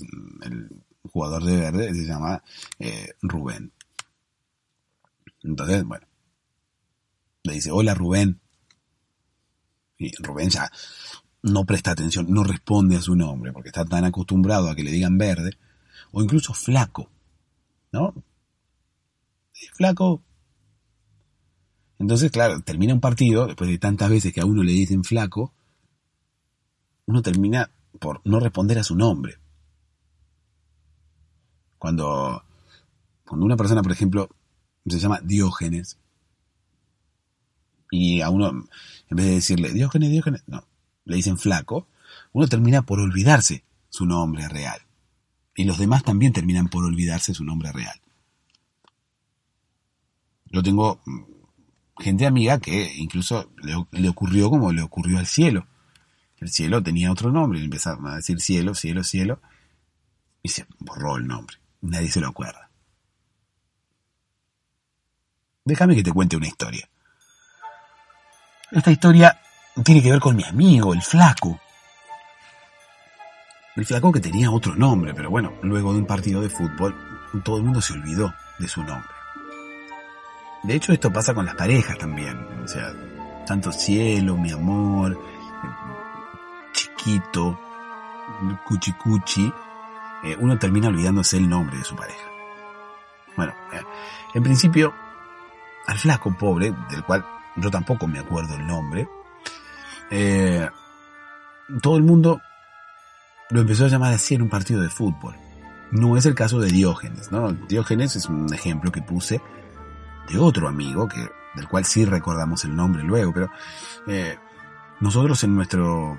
el 0.43 0.85
jugador 1.03 1.45
de 1.45 1.57
verde 1.57 1.95
se 1.95 2.05
llama 2.05 2.43
eh, 2.79 3.15
Rubén. 3.23 3.73
Entonces, 5.43 5.85
bueno, 5.85 6.07
le 7.45 7.55
dice, 7.55 7.71
hola 7.71 7.95
Rubén. 7.95 8.41
Y 9.99 10.11
Rubén 10.23 10.51
ya 10.51 10.71
no 11.43 11.65
presta 11.65 11.93
atención, 11.93 12.27
no 12.29 12.43
responde 12.43 12.97
a 12.97 13.03
su 13.03 13.15
nombre, 13.15 13.53
porque 13.53 13.69
está 13.69 13.85
tan 13.85 14.05
acostumbrado 14.05 14.69
a 14.69 14.75
que 14.75 14.83
le 14.83 14.91
digan 14.91 15.17
verde, 15.17 15.57
o 16.11 16.23
incluso 16.23 16.53
flaco, 16.53 17.11
¿no? 17.93 18.15
Flaco. 19.75 20.23
Entonces, 21.99 22.31
claro, 22.31 22.61
termina 22.61 22.95
un 22.95 23.01
partido, 23.01 23.47
después 23.47 23.71
de 23.71 23.79
tantas 23.79 24.11
veces 24.11 24.33
que 24.33 24.41
a 24.41 24.47
uno 24.47 24.63
le 24.63 24.73
dicen 24.73 25.05
flaco, 25.05 25.53
uno 27.07 27.23
termina 27.23 27.71
por 27.99 28.21
no 28.25 28.41
responder 28.41 28.79
a 28.79 28.85
su 28.85 28.97
nombre. 28.97 29.39
Cuando, 31.79 32.43
cuando 33.25 33.47
una 33.47 33.57
persona, 33.57 33.83
por 33.83 33.93
ejemplo, 33.93 34.29
se 34.87 34.99
llama 34.99 35.21
Diógenes. 35.23 35.99
Y 37.91 38.21
a 38.21 38.31
uno, 38.31 38.49
en 38.49 39.17
vez 39.17 39.27
de 39.27 39.33
decirle 39.33 39.73
Diógenes, 39.73 40.11
Diógenes, 40.11 40.43
no, 40.47 40.65
le 41.05 41.17
dicen 41.17 41.39
flaco, 41.39 41.87
uno 42.33 42.47
termina 42.49 42.83
por 42.83 43.01
olvidarse 43.01 43.65
su 43.89 44.05
nombre 44.05 44.49
real. 44.49 44.81
Y 45.55 45.65
los 45.65 45.79
demás 45.79 46.03
también 46.03 46.33
terminan 46.33 46.69
por 46.69 46.85
olvidarse 46.85 47.33
su 47.33 47.45
nombre 47.45 47.73
real. 47.73 47.99
Yo 50.47 50.63
tengo 50.63 51.01
gente 51.99 52.27
amiga 52.27 52.59
que 52.59 52.93
incluso 52.97 53.51
le, 53.63 54.09
ocurrió 54.09 54.51
como 54.51 54.73
le 54.73 54.83
ocurrió 54.83 55.19
al 55.19 55.27
cielo. 55.27 55.67
El 56.39 56.51
cielo 56.51 56.83
tenía 56.83 57.11
otro 57.11 57.31
nombre, 57.31 57.59
y 57.59 57.65
empezaron 57.65 58.07
a 58.07 58.17
decir 58.17 58.41
cielo, 58.41 58.75
cielo, 58.75 59.03
cielo, 59.03 59.41
y 60.43 60.51
se 60.51 60.67
borró 60.79 61.17
el 61.17 61.27
nombre. 61.27 61.57
Nadie 61.81 62.11
se 62.11 62.21
lo 62.21 62.29
acuerda. 62.29 62.71
Déjame 65.65 65.97
que 65.97 66.03
te 66.03 66.13
cuente 66.13 66.37
una 66.37 66.47
historia. 66.47 66.89
Esta 68.71 68.91
historia 68.91 69.41
tiene 69.85 70.03
que 70.03 70.11
ver 70.11 70.21
con 70.21 70.37
mi 70.37 70.45
amigo, 70.45 70.93
el 70.93 71.03
flaco. 71.03 71.61
El 73.75 73.85
flaco 73.85 74.13
que 74.13 74.21
tenía 74.21 74.51
otro 74.51 74.75
nombre, 74.75 75.15
pero 75.15 75.31
bueno, 75.31 75.53
luego 75.63 75.93
de 75.93 75.99
un 76.01 76.07
partido 76.07 76.41
de 76.41 76.49
fútbol, 76.49 76.95
todo 77.45 77.59
el 77.59 77.65
mundo 77.65 77.81
se 77.81 77.95
olvidó 77.95 78.35
de 78.59 78.69
su 78.69 78.83
nombre. 78.83 79.16
De 80.67 80.75
hecho, 80.75 80.93
esto 80.93 81.13
pasa 81.13 81.33
con 81.33 81.47
las 81.47 81.55
parejas 81.55 81.97
también. 81.97 82.37
O 82.65 82.67
sea, 82.67 82.93
tanto 83.47 83.71
cielo, 83.71 84.37
mi 84.37 84.51
amor, 84.51 85.17
chiquito, 86.73 87.59
cuchi 88.67 88.93
cuchi, 88.93 89.53
eh, 90.25 90.37
uno 90.41 90.59
termina 90.59 90.89
olvidándose 90.89 91.37
el 91.37 91.49
nombre 91.49 91.79
de 91.79 91.85
su 91.85 91.95
pareja. 91.95 92.29
Bueno, 93.37 93.53
eh, 93.73 93.83
en 94.35 94.43
principio 94.43 94.93
al 95.87 95.99
flaco 95.99 96.37
pobre, 96.37 96.75
del 96.91 97.05
cual 97.05 97.25
yo 97.57 97.71
tampoco 97.71 98.09
me 98.09 98.19
acuerdo 98.19 98.57
el 98.57 98.67
nombre, 98.67 99.09
eh, 100.11 100.69
todo 101.81 101.97
el 101.97 102.03
mundo 102.03 102.41
lo 103.51 103.61
empezó 103.61 103.85
a 103.85 103.89
llamar 103.89 104.13
así 104.13 104.35
en 104.35 104.43
un 104.43 104.49
partido 104.49 104.81
de 104.81 104.89
fútbol. 104.89 105.37
No 105.93 106.17
es 106.17 106.27
el 106.27 106.35
caso 106.35 106.59
de 106.59 106.71
Diógenes, 106.71 107.31
¿no? 107.31 107.53
Diógenes 107.53 108.17
es 108.17 108.27
un 108.27 108.53
ejemplo 108.53 108.91
que 108.91 109.03
puse 109.03 109.41
de 110.29 110.39
otro 110.39 110.69
amigo, 110.69 111.09
que, 111.09 111.29
del 111.55 111.69
cual 111.69 111.85
sí 111.85 112.05
recordamos 112.05 112.65
el 112.65 112.75
nombre 112.75 113.03
luego, 113.03 113.33
pero 113.33 113.51
eh, 114.07 114.37
nosotros 115.01 115.43
en 115.45 115.55
nuestro, 115.55 116.19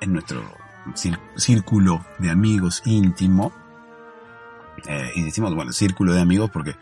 en 0.00 0.12
nuestro 0.12 0.42
círculo 1.36 2.04
de 2.18 2.30
amigos 2.30 2.82
íntimo, 2.84 3.52
eh, 4.86 5.12
y 5.14 5.22
decimos, 5.22 5.54
bueno, 5.54 5.72
círculo 5.72 6.14
de 6.14 6.20
amigos 6.20 6.50
porque 6.50 6.74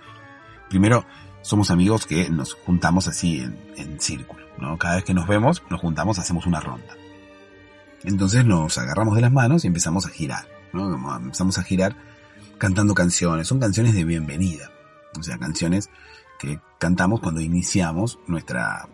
primero 0.68 1.04
somos 1.42 1.70
amigos 1.70 2.06
que 2.06 2.28
nos 2.30 2.54
juntamos 2.54 3.08
así 3.08 3.40
en, 3.76 4.00
círculo, 4.00 4.44
¿no? 4.58 4.78
Cada 4.78 4.96
vez 4.96 5.04
que 5.04 5.14
nos 5.14 5.26
vemos, 5.26 5.62
nos 5.70 5.80
juntamos, 5.80 6.18
hacemos 6.18 6.46
una 6.46 6.60
ronda. 6.60 6.94
Entonces 8.04 8.44
nos 8.44 8.78
agarramos 8.78 9.16
de 9.16 9.22
las 9.22 9.32
manos 9.32 9.64
y 9.64 9.66
empezamos 9.66 10.06
a 10.06 10.10
girar, 10.10 10.46
¿no? 10.72 11.16
Empezamos 11.16 11.58
a 11.58 11.62
girar 11.62 11.96
cantando 12.58 12.94
canciones. 12.94 13.48
Son 13.48 13.58
canciones 13.58 13.94
de 13.94 14.04
bienvenida. 14.04 14.70
O 15.18 15.22
sea, 15.22 15.38
canciones 15.38 15.90
que 16.38 16.60
cantamos 16.78 17.20
cuando 17.20 17.40
iniciamos 17.40 18.18
nuestra, 18.26 18.88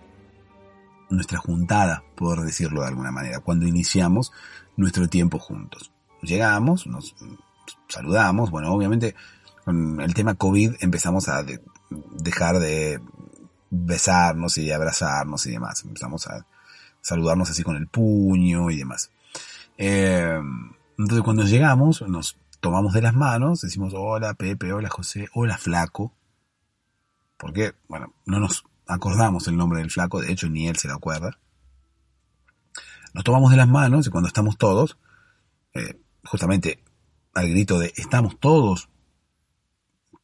nuestra 1.10 1.38
juntada, 1.38 2.02
por 2.14 2.44
decirlo 2.44 2.82
de 2.82 2.88
alguna 2.88 3.10
manera. 3.10 3.40
Cuando 3.40 3.66
iniciamos 3.66 4.32
nuestro 4.76 5.08
tiempo 5.08 5.38
juntos. 5.38 5.92
Llegamos, 6.22 6.86
nos 6.86 7.14
saludamos. 7.88 8.50
Bueno, 8.50 8.72
obviamente 8.72 9.14
con 9.64 10.00
el 10.00 10.14
tema 10.14 10.34
COVID 10.34 10.74
empezamos 10.80 11.28
a 11.28 11.44
dejar 11.90 12.58
de 12.58 13.00
besarnos 13.70 14.58
y 14.58 14.70
abrazarnos 14.70 15.46
y 15.46 15.52
demás. 15.52 15.84
Empezamos 15.84 16.26
a 16.26 16.46
saludarnos 17.00 17.50
así 17.50 17.62
con 17.62 17.76
el 17.76 17.88
puño 17.88 18.70
y 18.70 18.76
demás. 18.76 19.10
Eh, 19.76 20.40
entonces 20.98 21.24
cuando 21.24 21.44
llegamos, 21.44 22.02
nos 22.02 22.36
tomamos 22.64 22.94
de 22.94 23.02
las 23.02 23.12
manos, 23.12 23.60
decimos 23.60 23.92
hola 23.94 24.32
Pepe, 24.32 24.72
hola 24.72 24.88
José, 24.88 25.28
hola 25.34 25.58
Flaco. 25.58 26.14
Porque, 27.36 27.74
bueno, 27.88 28.14
no 28.24 28.40
nos 28.40 28.64
acordamos 28.86 29.46
el 29.48 29.56
nombre 29.58 29.80
del 29.80 29.90
flaco, 29.90 30.22
de 30.22 30.32
hecho 30.32 30.48
ni 30.48 30.66
él 30.66 30.76
se 30.76 30.88
lo 30.88 30.94
acuerda. 30.94 31.38
Nos 33.12 33.22
tomamos 33.22 33.50
de 33.50 33.58
las 33.58 33.68
manos 33.68 34.06
y 34.06 34.10
cuando 34.10 34.28
estamos 34.28 34.56
todos, 34.56 34.96
eh, 35.74 36.00
justamente 36.24 36.82
al 37.34 37.50
grito 37.50 37.78
de 37.78 37.92
estamos 37.96 38.40
todos, 38.40 38.88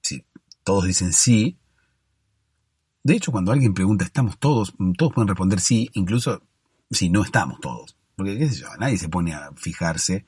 si 0.00 0.24
todos 0.64 0.86
dicen 0.86 1.12
sí, 1.12 1.58
de 3.02 3.16
hecho 3.16 3.32
cuando 3.32 3.52
alguien 3.52 3.74
pregunta 3.74 4.06
estamos 4.06 4.38
todos, 4.38 4.72
todos 4.96 5.12
pueden 5.12 5.28
responder 5.28 5.60
sí, 5.60 5.90
incluso 5.92 6.40
si 6.90 7.10
no 7.10 7.22
estamos 7.22 7.60
todos. 7.60 7.98
Porque, 8.16 8.38
qué 8.38 8.48
sé 8.48 8.62
yo, 8.62 8.68
nadie 8.78 8.96
se 8.96 9.10
pone 9.10 9.34
a 9.34 9.50
fijarse 9.56 10.24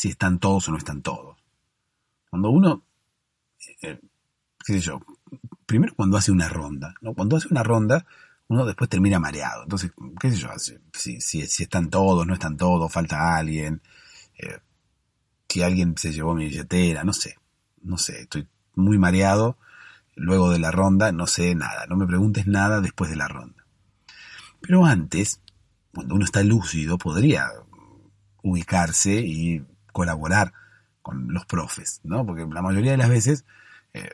si 0.00 0.08
están 0.08 0.38
todos 0.38 0.66
o 0.66 0.72
no 0.72 0.78
están 0.78 1.02
todos. 1.02 1.36
Cuando 2.30 2.48
uno, 2.48 2.82
eh, 3.82 4.00
qué 4.64 4.72
sé 4.72 4.80
yo, 4.80 4.98
primero 5.66 5.92
cuando 5.94 6.16
hace 6.16 6.32
una 6.32 6.48
ronda, 6.48 6.94
¿no? 7.02 7.12
Cuando 7.12 7.36
hace 7.36 7.48
una 7.50 7.62
ronda, 7.62 8.06
uno 8.48 8.64
después 8.64 8.88
termina 8.88 9.18
mareado. 9.18 9.64
Entonces, 9.64 9.92
qué 10.18 10.30
sé 10.30 10.38
yo, 10.38 10.48
si, 10.56 11.20
si, 11.20 11.46
si 11.46 11.62
están 11.64 11.90
todos, 11.90 12.26
no 12.26 12.32
están 12.32 12.56
todos, 12.56 12.90
falta 12.90 13.36
alguien, 13.36 13.82
eh, 14.38 14.60
si 15.46 15.62
alguien 15.62 15.94
se 15.98 16.12
llevó 16.12 16.34
mi 16.34 16.46
billetera, 16.46 17.04
no 17.04 17.12
sé, 17.12 17.36
no 17.82 17.98
sé, 17.98 18.22
estoy 18.22 18.48
muy 18.76 18.96
mareado 18.96 19.58
luego 20.14 20.50
de 20.50 20.60
la 20.60 20.70
ronda, 20.70 21.12
no 21.12 21.26
sé 21.26 21.54
nada, 21.54 21.86
no 21.88 21.96
me 21.96 22.06
preguntes 22.06 22.46
nada 22.46 22.80
después 22.80 23.10
de 23.10 23.16
la 23.16 23.28
ronda. 23.28 23.66
Pero 24.62 24.86
antes, 24.86 25.42
cuando 25.92 26.14
uno 26.14 26.24
está 26.24 26.42
lúcido, 26.42 26.96
podría 26.96 27.50
ubicarse 28.42 29.20
y 29.20 29.62
colaborar 29.90 30.52
con 31.02 31.32
los 31.32 31.46
profes, 31.46 32.00
¿no? 32.04 32.26
Porque 32.26 32.46
la 32.46 32.62
mayoría 32.62 32.92
de 32.92 32.98
las 32.98 33.08
veces 33.08 33.44
eh, 33.94 34.10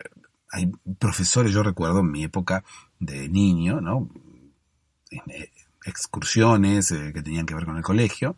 hay 0.50 0.70
profesores, 0.98 1.52
yo 1.52 1.62
recuerdo 1.62 2.00
en 2.00 2.10
mi 2.10 2.24
época 2.24 2.64
de 2.98 3.28
niño, 3.28 3.80
¿no? 3.80 4.08
Eh, 5.10 5.50
excursiones 5.84 6.90
eh, 6.90 7.12
que 7.12 7.22
tenían 7.22 7.46
que 7.46 7.54
ver 7.54 7.64
con 7.64 7.76
el 7.76 7.82
colegio, 7.82 8.36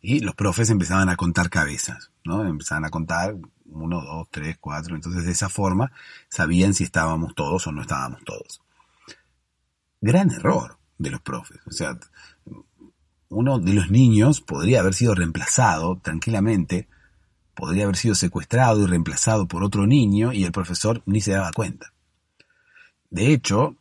y 0.00 0.20
los 0.20 0.34
profes 0.34 0.70
empezaban 0.70 1.08
a 1.08 1.16
contar 1.16 1.50
cabezas, 1.50 2.10
¿no? 2.24 2.44
Empezaban 2.46 2.84
a 2.84 2.90
contar 2.90 3.36
uno, 3.66 4.00
dos, 4.00 4.28
tres, 4.30 4.56
cuatro, 4.60 4.94
entonces 4.94 5.24
de 5.24 5.32
esa 5.32 5.48
forma 5.48 5.90
sabían 6.28 6.74
si 6.74 6.84
estábamos 6.84 7.34
todos 7.34 7.66
o 7.66 7.72
no 7.72 7.82
estábamos 7.82 8.22
todos. 8.24 8.60
Gran 10.00 10.30
error 10.30 10.78
de 10.98 11.10
los 11.10 11.20
profes, 11.20 11.60
o 11.66 11.72
sea, 11.72 11.98
uno 13.28 13.58
de 13.58 13.72
los 13.74 13.90
niños 13.90 14.40
podría 14.40 14.80
haber 14.80 14.94
sido 14.94 15.14
reemplazado 15.14 15.98
tranquilamente, 16.02 16.88
podría 17.54 17.84
haber 17.84 17.96
sido 17.96 18.14
secuestrado 18.14 18.82
y 18.82 18.86
reemplazado 18.86 19.46
por 19.48 19.62
otro 19.64 19.86
niño 19.86 20.32
y 20.32 20.44
el 20.44 20.52
profesor 20.52 21.02
ni 21.06 21.20
se 21.20 21.32
daba 21.32 21.52
cuenta. 21.52 21.92
De 23.10 23.32
hecho, 23.32 23.76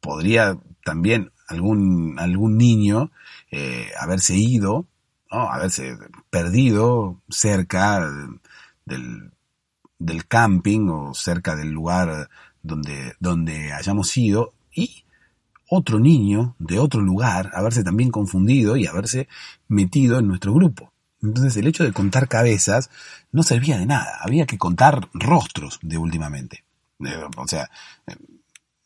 podría 0.00 0.58
también 0.84 1.32
algún, 1.46 2.18
algún 2.18 2.56
niño 2.56 3.10
eh, 3.50 3.90
haberse 4.00 4.36
ido, 4.36 4.86
haberse 5.30 5.96
perdido 6.30 7.20
cerca 7.28 8.08
del, 8.84 9.32
del 9.98 10.26
camping 10.26 10.88
o 10.88 11.14
cerca 11.14 11.56
del 11.56 11.70
lugar 11.70 12.30
donde, 12.62 13.14
donde 13.20 13.72
hayamos 13.72 14.16
ido 14.16 14.54
y 14.72 15.04
otro 15.68 15.98
niño 16.00 16.56
de 16.58 16.78
otro 16.78 17.00
lugar 17.00 17.50
haberse 17.54 17.84
también 17.84 18.10
confundido 18.10 18.76
y 18.76 18.86
haberse 18.86 19.28
metido 19.68 20.18
en 20.18 20.28
nuestro 20.28 20.54
grupo. 20.54 20.92
Entonces 21.20 21.56
el 21.56 21.66
hecho 21.66 21.84
de 21.84 21.92
contar 21.92 22.28
cabezas 22.28 22.90
no 23.32 23.42
servía 23.42 23.78
de 23.78 23.86
nada, 23.86 24.18
había 24.20 24.46
que 24.46 24.58
contar 24.58 25.08
rostros 25.12 25.78
de 25.82 25.98
últimamente. 25.98 26.64
O 27.36 27.46
sea, 27.46 27.70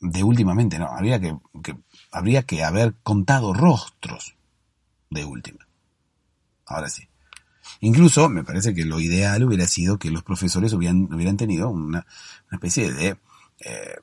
de 0.01 0.23
últimamente 0.23 0.79
no, 0.79 0.87
había 0.87 1.21
que, 1.21 1.37
habría 2.11 2.43
que 2.43 2.65
haber 2.65 2.95
contado 3.03 3.55
rostros 3.55 4.35
de 5.11 5.25
última. 5.25 5.67
Ahora 6.67 6.89
sí. 6.89 7.09
Incluso 7.81 8.29
me 8.29 8.45
parece 8.45 8.75
que 8.75 8.85
lo 8.85 9.01
ideal 9.01 9.45
hubiera 9.45 9.67
sido 9.67 9.99
que 9.99 10.11
los 10.11 10.23
profesores 10.23 10.73
hubieran, 10.73 11.13
hubieran 11.13 11.37
tenido 11.37 11.71
una, 11.71 12.07
especie 12.51 12.93
de 12.93 13.17
eh, 13.61 13.97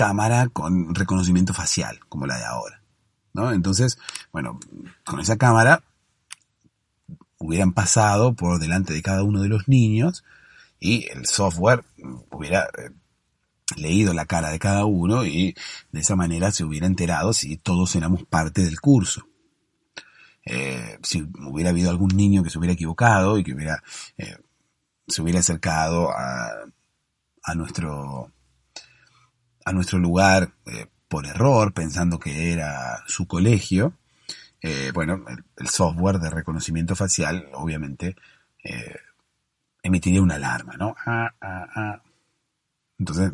cámara 0.00 0.48
con 0.48 0.94
reconocimiento 0.94 1.52
facial, 1.52 2.00
como 2.08 2.26
la 2.26 2.38
de 2.38 2.46
ahora. 2.46 2.82
¿no? 3.34 3.52
Entonces, 3.52 3.98
bueno, 4.32 4.58
con 5.04 5.20
esa 5.20 5.36
cámara 5.36 5.82
hubieran 7.36 7.74
pasado 7.74 8.32
por 8.32 8.58
delante 8.58 8.94
de 8.94 9.02
cada 9.02 9.22
uno 9.24 9.42
de 9.42 9.50
los 9.50 9.68
niños 9.68 10.24
y 10.78 11.06
el 11.10 11.26
software 11.26 11.84
hubiera 12.30 12.70
eh, 12.78 12.92
leído 13.76 14.14
la 14.14 14.24
cara 14.24 14.48
de 14.48 14.58
cada 14.58 14.86
uno 14.86 15.26
y 15.26 15.54
de 15.92 16.00
esa 16.00 16.16
manera 16.16 16.50
se 16.50 16.64
hubiera 16.64 16.86
enterado 16.86 17.34
si 17.34 17.58
todos 17.58 17.94
éramos 17.94 18.24
parte 18.24 18.64
del 18.64 18.80
curso. 18.80 19.28
Eh, 20.46 20.98
si 21.02 21.28
hubiera 21.46 21.68
habido 21.68 21.90
algún 21.90 22.16
niño 22.16 22.42
que 22.42 22.48
se 22.48 22.58
hubiera 22.58 22.72
equivocado 22.72 23.36
y 23.36 23.44
que 23.44 23.52
hubiera 23.52 23.82
eh, 24.16 24.38
se 25.06 25.20
hubiera 25.20 25.40
acercado 25.40 26.10
a, 26.10 26.48
a 27.42 27.54
nuestro 27.54 28.32
a 29.64 29.72
nuestro 29.72 29.98
lugar 29.98 30.52
eh, 30.66 30.86
por 31.08 31.26
error, 31.26 31.72
pensando 31.72 32.18
que 32.18 32.52
era 32.52 33.02
su 33.06 33.26
colegio, 33.26 33.94
eh, 34.62 34.90
bueno, 34.92 35.24
el, 35.56 35.68
software 35.68 36.18
de 36.18 36.30
reconocimiento 36.30 36.94
facial 36.94 37.48
obviamente 37.54 38.14
eh, 38.62 38.96
emitiría 39.82 40.20
una 40.20 40.34
alarma, 40.34 40.76
¿no? 40.76 40.94
Ah, 41.06 41.32
ah, 41.40 41.66
ah. 41.74 42.02
Entonces, 42.98 43.32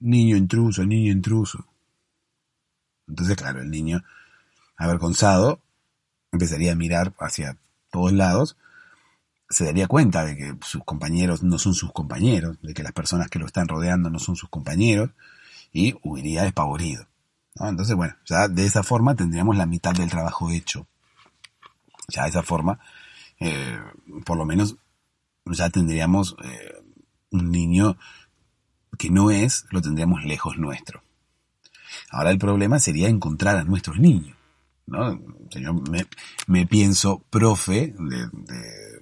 niño 0.00 0.36
intruso, 0.36 0.84
niño 0.84 1.12
intruso. 1.12 1.66
Entonces, 3.06 3.36
claro, 3.36 3.60
el 3.60 3.70
niño 3.70 4.02
avergonzado 4.76 5.60
empezaría 6.32 6.72
a 6.72 6.76
mirar 6.76 7.12
hacia 7.18 7.58
todos 7.90 8.12
lados 8.12 8.56
se 9.48 9.64
daría 9.64 9.86
cuenta 9.86 10.24
de 10.24 10.36
que 10.36 10.54
sus 10.62 10.82
compañeros 10.84 11.42
no 11.42 11.58
son 11.58 11.74
sus 11.74 11.92
compañeros, 11.92 12.58
de 12.62 12.74
que 12.74 12.82
las 12.82 12.92
personas 12.92 13.28
que 13.28 13.38
lo 13.38 13.46
están 13.46 13.68
rodeando 13.68 14.10
no 14.10 14.18
son 14.18 14.36
sus 14.36 14.48
compañeros, 14.48 15.10
y 15.72 15.94
huiría 16.02 16.42
despavorido. 16.42 17.06
Entonces, 17.58 17.96
bueno, 17.96 18.14
ya 18.24 18.48
de 18.48 18.66
esa 18.66 18.82
forma 18.82 19.14
tendríamos 19.14 19.56
la 19.56 19.66
mitad 19.66 19.94
del 19.94 20.10
trabajo 20.10 20.50
hecho. 20.50 20.86
Ya 22.08 22.24
de 22.24 22.30
esa 22.30 22.42
forma, 22.42 22.78
eh, 23.40 23.78
por 24.24 24.36
lo 24.36 24.44
menos, 24.44 24.76
ya 25.46 25.70
tendríamos 25.70 26.36
eh, 26.44 26.82
un 27.30 27.50
niño 27.50 27.96
que 28.98 29.10
no 29.10 29.30
es, 29.30 29.66
lo 29.70 29.80
tendríamos 29.80 30.24
lejos 30.24 30.58
nuestro. 30.58 31.02
Ahora 32.10 32.30
el 32.30 32.38
problema 32.38 32.78
sería 32.78 33.08
encontrar 33.08 33.56
a 33.56 33.64
nuestros 33.64 33.98
niños. 33.98 34.36
¿no? 34.86 35.18
Yo 35.50 35.74
me, 36.46 36.66
pienso 36.66 37.22
profe 37.30 37.94
de 37.98 38.95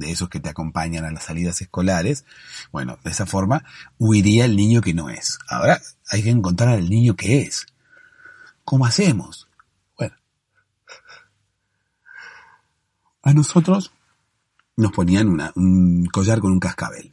esos 0.00 0.28
que 0.28 0.40
te 0.40 0.48
acompañan 0.48 1.04
a 1.04 1.10
las 1.10 1.24
salidas 1.24 1.60
escolares, 1.60 2.24
bueno, 2.72 2.98
de 3.04 3.10
esa 3.10 3.26
forma 3.26 3.64
huiría 3.98 4.44
el 4.44 4.56
niño 4.56 4.80
que 4.80 4.94
no 4.94 5.10
es. 5.10 5.38
Ahora 5.48 5.80
hay 6.08 6.22
que 6.22 6.30
encontrar 6.30 6.70
al 6.70 6.88
niño 6.88 7.16
que 7.16 7.42
es. 7.42 7.66
¿Cómo 8.64 8.86
hacemos? 8.86 9.48
Bueno, 9.98 10.16
a 13.22 13.32
nosotros 13.34 13.92
nos 14.76 14.92
ponían 14.92 15.28
un 15.56 16.06
collar 16.06 16.40
con 16.40 16.52
un 16.52 16.60
cascabel, 16.60 17.12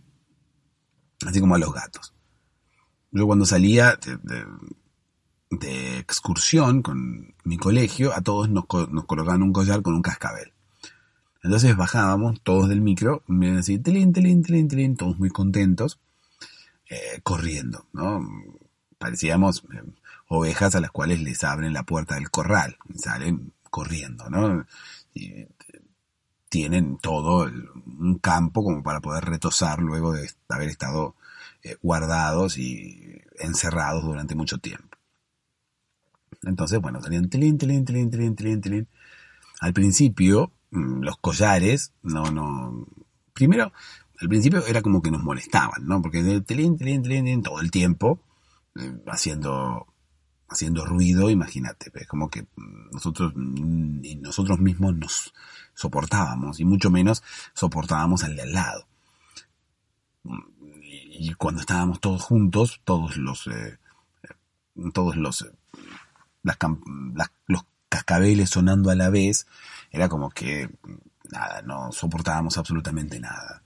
así 1.25 1.39
como 1.39 1.55
a 1.55 1.59
los 1.59 1.73
gatos. 1.73 2.13
Yo 3.11 3.25
cuando 3.25 3.45
salía 3.45 3.97
de, 5.49 5.97
excursión 5.99 6.81
con 6.81 7.35
mi 7.43 7.57
colegio, 7.57 8.13
a 8.13 8.21
todos 8.21 8.49
nos, 8.49 8.65
nos 8.89 9.05
colocaban 9.05 9.41
un 9.41 9.53
collar 9.53 9.81
con 9.81 9.95
un 9.95 10.01
cascabel. 10.01 10.53
Entonces 11.43 11.75
bajábamos 11.75 12.41
todos 12.41 12.69
del 12.69 12.81
micro, 12.81 13.23
miren 13.27 13.57
así, 13.57 13.77
telín, 13.79 14.13
telín, 14.13 14.43
telín, 14.43 14.67
telín, 14.67 14.97
todos 14.97 15.19
muy 15.19 15.29
contentos, 15.29 15.99
eh, 16.89 17.19
corriendo, 17.23 17.85
¿no? 17.93 18.27
Parecíamos 18.97 19.63
eh, 19.73 19.83
ovejas 20.27 20.75
a 20.75 20.81
las 20.81 20.91
cuales 20.91 21.21
les 21.21 21.43
abren 21.43 21.73
la 21.73 21.83
puerta 21.83 22.15
del 22.15 22.29
corral, 22.29 22.77
salen 22.95 23.53
corriendo, 23.69 24.29
¿no? 24.29 24.65
Y 25.13 25.47
tienen 26.49 26.97
todo 26.97 27.49
un 27.85 28.19
campo 28.19 28.63
como 28.63 28.81
para 28.83 29.01
poder 29.01 29.25
retosar 29.25 29.79
luego 29.79 30.13
de 30.13 30.29
haber 30.49 30.69
estado 30.69 31.15
eh, 31.63 31.75
guardados 31.81 32.57
y 32.57 33.21
encerrados 33.39 34.03
durante 34.03 34.35
mucho 34.35 34.57
tiempo. 34.57 34.97
Entonces, 36.43 36.79
bueno, 36.79 37.01
salían 37.01 37.29
telín, 37.29 37.57
telín, 37.57 37.85
telín, 37.85 38.09
telín, 38.09 38.35
telín, 38.35 38.61
telín. 38.61 38.87
Al 39.59 39.73
principio, 39.73 40.51
los 40.71 41.17
collares, 41.17 41.93
no, 42.03 42.23
no. 42.31 42.87
Primero, 43.33 43.71
al 44.19 44.29
principio 44.29 44.65
era 44.65 44.81
como 44.81 45.01
que 45.01 45.11
nos 45.11 45.23
molestaban, 45.23 45.85
¿no? 45.85 46.01
Porque 46.01 46.41
telín, 46.41 46.77
telín, 46.77 47.03
telín, 47.03 47.43
todo 47.43 47.59
el 47.61 47.71
tiempo, 47.71 48.19
eh, 48.75 48.99
haciendo 49.07 49.87
haciendo 50.49 50.85
ruido, 50.85 51.29
imagínate, 51.29 51.91
es 51.93 52.07
como 52.07 52.29
que 52.29 52.47
nosotros, 52.91 53.33
nosotros 53.35 54.59
mismos 54.59 54.95
nos 54.95 55.33
soportábamos, 55.73 56.59
y 56.59 56.65
mucho 56.65 56.89
menos 56.89 57.23
soportábamos 57.53 58.23
al 58.23 58.35
de 58.35 58.43
al 58.43 58.53
lado. 58.53 58.87
Y 61.19 61.33
cuando 61.33 61.61
estábamos 61.61 61.99
todos 61.99 62.21
juntos, 62.21 62.81
todos 62.85 63.17
los, 63.17 63.47
eh, 63.47 63.77
todos 64.93 65.17
los, 65.17 65.47
las, 66.43 66.57
los 67.47 67.65
cascabeles 67.89 68.49
sonando 68.49 68.89
a 68.89 68.95
la 68.95 69.09
vez, 69.09 69.47
era 69.91 70.09
como 70.09 70.29
que 70.29 70.69
nada, 71.31 71.61
no 71.61 71.91
soportábamos 71.91 72.57
absolutamente 72.57 73.19
nada. 73.19 73.61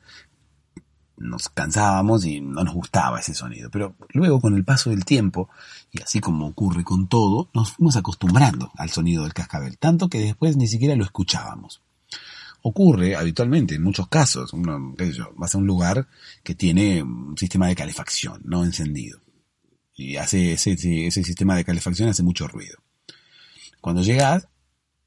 Nos 1.17 1.49
cansábamos 1.49 2.26
y 2.26 2.41
no 2.41 2.63
nos 2.63 2.74
gustaba 2.74 3.19
ese 3.19 3.36
sonido. 3.36 3.69
Pero 3.69 3.95
luego, 4.13 4.41
con 4.41 4.55
el 4.55 4.65
paso 4.65 4.89
del 4.89 5.05
tiempo, 5.05 5.49
y 5.91 6.01
así 6.01 6.19
como 6.19 6.47
ocurre 6.47 6.84
con 6.84 7.07
todo, 7.07 7.49
nos 7.53 7.74
fuimos 7.74 7.95
acostumbrando 7.95 8.72
al 8.76 8.89
sonido 8.89 9.24
del 9.24 9.34
cascabel, 9.34 9.78
tanto 9.78 10.09
que 10.09 10.19
después 10.19 10.57
ni 10.57 10.67
siquiera 10.67 10.95
lo 10.95 11.03
escuchábamos. 11.03 11.82
Ocurre 12.63 13.15
habitualmente, 13.15 13.76
en 13.76 13.84
muchos 13.84 14.07
casos, 14.07 14.53
uno, 14.53 14.95
yo, 14.97 15.32
vas 15.36 15.55
a 15.55 15.57
un 15.57 15.65
lugar 15.65 16.07
que 16.43 16.53
tiene 16.55 17.01
un 17.01 17.38
sistema 17.38 17.67
de 17.67 17.76
calefacción 17.76 18.41
no 18.43 18.63
encendido. 18.63 19.19
Y 19.95 20.17
hace 20.17 20.53
ese, 20.53 20.74
ese 20.74 21.24
sistema 21.24 21.55
de 21.55 21.65
calefacción 21.65 22.09
hace 22.09 22.24
mucho 22.24 22.47
ruido. 22.47 22.78
Cuando 23.82 24.03
llegas, 24.03 24.47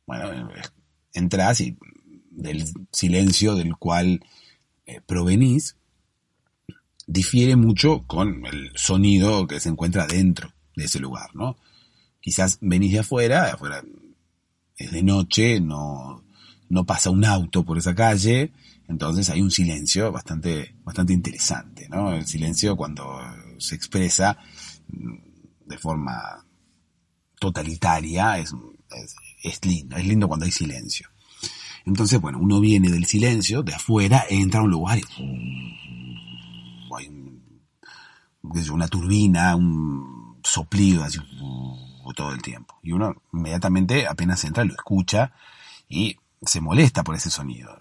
bueno, 0.07 0.51
entras 1.13 1.61
y 1.61 1.79
del 2.31 2.65
silencio 2.93 3.55
del 3.55 3.77
cual 3.77 4.21
eh, 4.87 5.01
provenís 5.07 5.77
difiere 7.07 7.57
mucho 7.57 8.05
con 8.07 8.45
el 8.47 8.73
sonido 8.75 9.47
que 9.47 9.61
se 9.61 9.69
encuentra 9.69 10.07
dentro 10.07 10.53
de 10.75 10.85
ese 10.85 10.99
lugar, 10.99 11.35
¿no? 11.35 11.57
Quizás 12.21 12.59
venís 12.61 12.93
de 12.93 13.01
afuera, 13.01 13.45
de 13.45 13.51
afuera 13.53 13.83
es 14.77 14.91
de 14.91 15.03
noche, 15.03 15.61
no, 15.61 16.25
no 16.69 16.85
pasa 16.85 17.11
un 17.11 17.25
auto 17.25 17.65
por 17.65 17.79
esa 17.79 17.95
calle, 17.95 18.53
entonces 18.89 19.31
hay 19.31 19.41
un 19.41 19.51
silencio 19.51 20.11
bastante, 20.11 20.75
bastante 20.83 21.13
interesante, 21.13 21.89
¿no? 21.89 22.13
El 22.13 22.27
silencio 22.27 22.77
cuando 22.77 23.21
se 23.59 23.75
expresa 23.77 24.37
mm, 24.89 25.69
de 25.69 25.79
forma 25.79 26.45
totalitaria 27.45 28.39
es, 28.39 28.55
es 29.43 29.65
lindo, 29.67 29.97
es 29.97 30.07
lindo 30.07 30.29
cuando 30.29 30.47
hay 30.47 30.53
silencio. 30.53 31.09
Entonces, 31.85 32.19
bueno, 32.19 32.39
uno 32.39 32.59
viene 32.61 32.91
del 32.91 33.05
silencio, 33.05 33.63
de 33.63 33.75
afuera, 33.75 34.25
entra 34.31 34.61
a 34.61 34.63
un 34.63 34.71
lugar 34.71 34.99
y 34.99 35.03
hay 36.97 37.11
una 38.71 38.89
turbina, 38.89 39.57
un 39.57 40.41
soplido 40.43 41.05
así 41.05 41.19
todo 42.15 42.33
el 42.33 42.41
tiempo. 42.41 42.79
Y 42.83 42.93
uno 42.93 43.15
inmediatamente 43.33 44.07
apenas 44.07 44.43
entra, 44.45 44.65
lo 44.65 44.73
escucha 44.73 45.33
y 45.89 46.17
se 46.41 46.61
molesta 46.61 47.03
por 47.03 47.17
ese 47.17 47.29
sonido. 47.31 47.79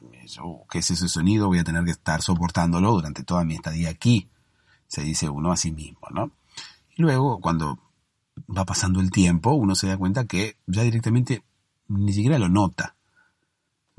¿Qué 0.70 0.80
es 0.80 0.92
ese 0.92 1.08
sonido? 1.08 1.48
Voy 1.48 1.60
a 1.60 1.64
tener 1.64 1.86
que 1.86 1.92
estar 1.92 2.22
soportándolo 2.22 2.92
durante 2.92 3.24
toda 3.24 3.46
mi 3.46 3.56
estadía 3.56 3.90
aquí, 3.90 4.30
se 4.88 5.04
dice 5.04 5.30
uno 5.30 5.52
a 5.52 5.58
sí 5.58 5.72
mismo, 5.72 6.08
¿no? 6.12 6.32
Y 6.96 7.02
luego, 7.02 7.40
cuando 7.40 7.80
va 8.50 8.66
pasando 8.66 9.00
el 9.00 9.12
tiempo, 9.12 9.54
uno 9.54 9.76
se 9.76 9.88
da 9.88 9.98
cuenta 9.98 10.26
que 10.26 10.58
ya 10.68 10.84
directamente 10.84 11.44
ni 11.88 12.14
siquiera 12.14 12.40
lo 12.40 12.50
nota 12.50 12.96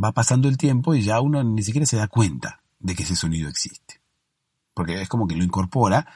va 0.03 0.13
pasando 0.13 0.49
el 0.49 0.57
tiempo 0.57 0.95
y 0.95 1.03
ya 1.03 1.21
uno 1.21 1.43
ni 1.45 1.63
siquiera 1.63 1.87
se 1.87 1.97
da 1.97 2.09
cuenta 2.09 2.63
de 2.81 2.95
que 2.95 3.03
ese 3.05 3.17
sonido 3.17 3.49
existe. 3.49 4.01
Porque 4.75 5.01
es 5.01 5.09
como 5.09 5.27
que 5.27 5.37
lo 5.37 5.45
incorpora 5.45 6.07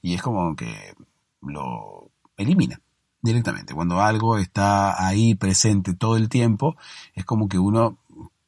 y 0.00 0.14
es 0.14 0.22
como 0.22 0.56
que 0.56 0.94
lo 1.42 2.10
elimina 2.36 2.80
directamente. 3.20 3.74
Cuando 3.74 4.00
algo 4.00 4.38
está 4.38 5.06
ahí 5.06 5.34
presente 5.34 5.94
todo 5.94 6.16
el 6.16 6.28
tiempo, 6.28 6.76
es 7.14 7.24
como 7.24 7.48
que 7.48 7.58
uno 7.58 7.98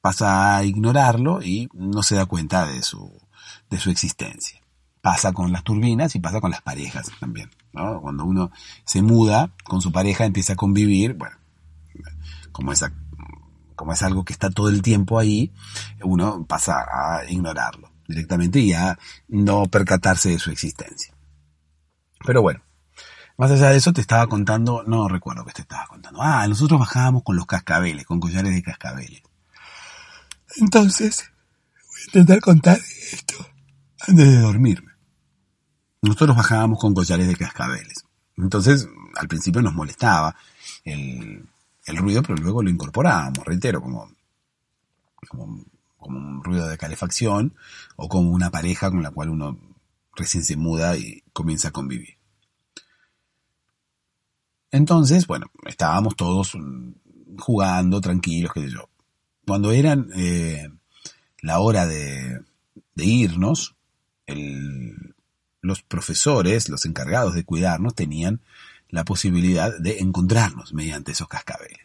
pasa 0.01 0.57
a 0.57 0.65
ignorarlo 0.65 1.43
y 1.43 1.69
no 1.75 2.03
se 2.03 2.15
da 2.15 2.27
cuenta 2.27 2.67
de 2.67 2.83
su, 2.83 3.13
de 3.69 3.79
su 3.79 3.91
existencia. 3.91 4.61
Pasa 5.03 5.33
con 5.33 5.53
las 5.53 5.65
turbinas 5.65 6.15
y 6.15 6.21
pasa 6.21 6.41
con 6.41 6.51
las 6.51 6.63
parejas 6.63 7.11
también. 7.21 7.51
Cuando 8.01 8.25
uno 8.25 8.51
se 8.85 9.03
muda 9.03 9.51
con 9.65 9.81
su 9.81 9.93
pareja, 9.93 10.25
empieza 10.25 10.55
a 10.55 10.57
convivir, 10.57 11.15
bueno, 11.15 11.37
como 12.53 12.73
esa 12.73 12.93
como 13.79 13.93
es 13.93 14.03
algo 14.03 14.25
que 14.25 14.33
está 14.33 14.51
todo 14.51 14.69
el 14.69 14.83
tiempo 14.83 15.21
ahí, 15.21 15.53
uno 16.03 16.45
pasa 16.47 16.81
a 16.81 17.31
ignorarlo 17.31 17.93
directamente 18.09 18.59
y 18.59 18.73
a 18.73 18.99
no 19.29 19.67
percatarse 19.67 20.31
de 20.31 20.41
su 20.41 20.51
existencia. 20.51 21.15
Pero 22.27 22.43
bueno, 22.43 22.61
más 23.37 23.53
allá 23.53 23.71
de 23.71 23.77
eso 23.77 23.93
te 23.93 24.01
estaba 24.01 24.27
contando, 24.27 24.83
no 24.85 25.07
recuerdo 25.07 25.45
que 25.45 25.53
te 25.53 25.63
estaba 25.63 25.87
contando. 25.87 26.21
Ah, 26.21 26.45
nosotros 26.49 26.81
bajábamos 26.81 27.23
con 27.23 27.37
los 27.37 27.47
cascabeles, 27.47 28.05
con 28.05 28.19
collares 28.19 28.53
de 28.53 28.65
cascabeles. 28.65 29.23
Entonces, 30.57 31.31
voy 31.73 32.01
a 32.01 32.07
intentar 32.07 32.41
contar 32.41 32.81
esto 33.13 33.37
antes 34.01 34.27
de 34.27 34.41
dormirme. 34.41 34.88
Nosotros 36.03 36.37
bajábamos 36.37 36.79
con 36.79 36.95
collares 36.95 37.27
de 37.27 37.37
cascabeles. 37.37 38.05
Entonces, 38.37 38.89
al 39.17 39.29
principio 39.29 39.63
nos 39.63 39.75
molestaba 39.75 40.37
el, 40.85 41.47
ruido, 41.87 42.23
pero 42.23 42.37
luego 42.37 42.63
lo 42.63 42.71
incorporábamos, 42.71 43.45
reitero, 43.45 43.81
como, 43.81 44.13
como, 45.29 45.65
un 46.01 46.45
ruido 46.45 46.69
de 46.69 46.79
calefacción 46.79 47.55
o 47.97 48.09
como 48.09 48.31
una 48.31 48.51
pareja 48.51 48.91
con 48.91 49.03
la 49.03 49.11
cual 49.11 49.31
uno 49.31 49.59
recién 50.15 50.45
se 50.45 50.57
muda 50.57 50.97
y 50.97 51.23
comienza 51.33 51.69
a 51.69 51.73
convivir. 51.73 52.17
Entonces, 54.71 55.27
bueno, 55.27 55.47
estábamos 55.67 56.15
todos 56.15 56.57
jugando, 57.39 58.01
tranquilos, 58.01 58.53
qué 58.53 58.63
sé 58.63 58.71
yo. 58.71 58.89
Cuando 59.47 59.73
eran 59.73 60.11
eh, 60.15 60.69
la 61.41 61.59
hora 61.59 61.87
de, 61.87 62.41
de 62.95 63.05
irnos, 63.05 63.75
el, 64.27 65.08
los 65.61 65.83
profesores, 65.83 66.69
los 66.69 66.85
encargados 66.85 67.35
de 67.35 67.45
cuidarnos, 67.45 67.95
tenían 67.95 68.41
la 68.89 69.05
posibilidad 69.05 69.77
de 69.79 69.99
encontrarnos 69.99 70.73
mediante 70.73 71.13
esos 71.13 71.29
cascabeles. 71.29 71.81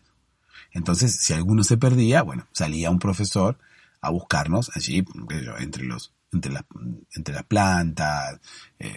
Entonces, 0.71 1.15
si 1.15 1.33
alguno 1.33 1.63
se 1.63 1.77
perdía, 1.77 2.23
bueno, 2.23 2.47
salía 2.51 2.89
un 2.89 2.99
profesor 2.99 3.57
a 4.01 4.09
buscarnos 4.09 4.71
allí, 4.75 5.05
entre 5.59 5.85
los, 5.85 6.13
entre 6.31 6.51
las, 6.51 6.65
entre 7.15 7.35
las 7.35 7.43
plantas, 7.43 8.39
eh, 8.79 8.95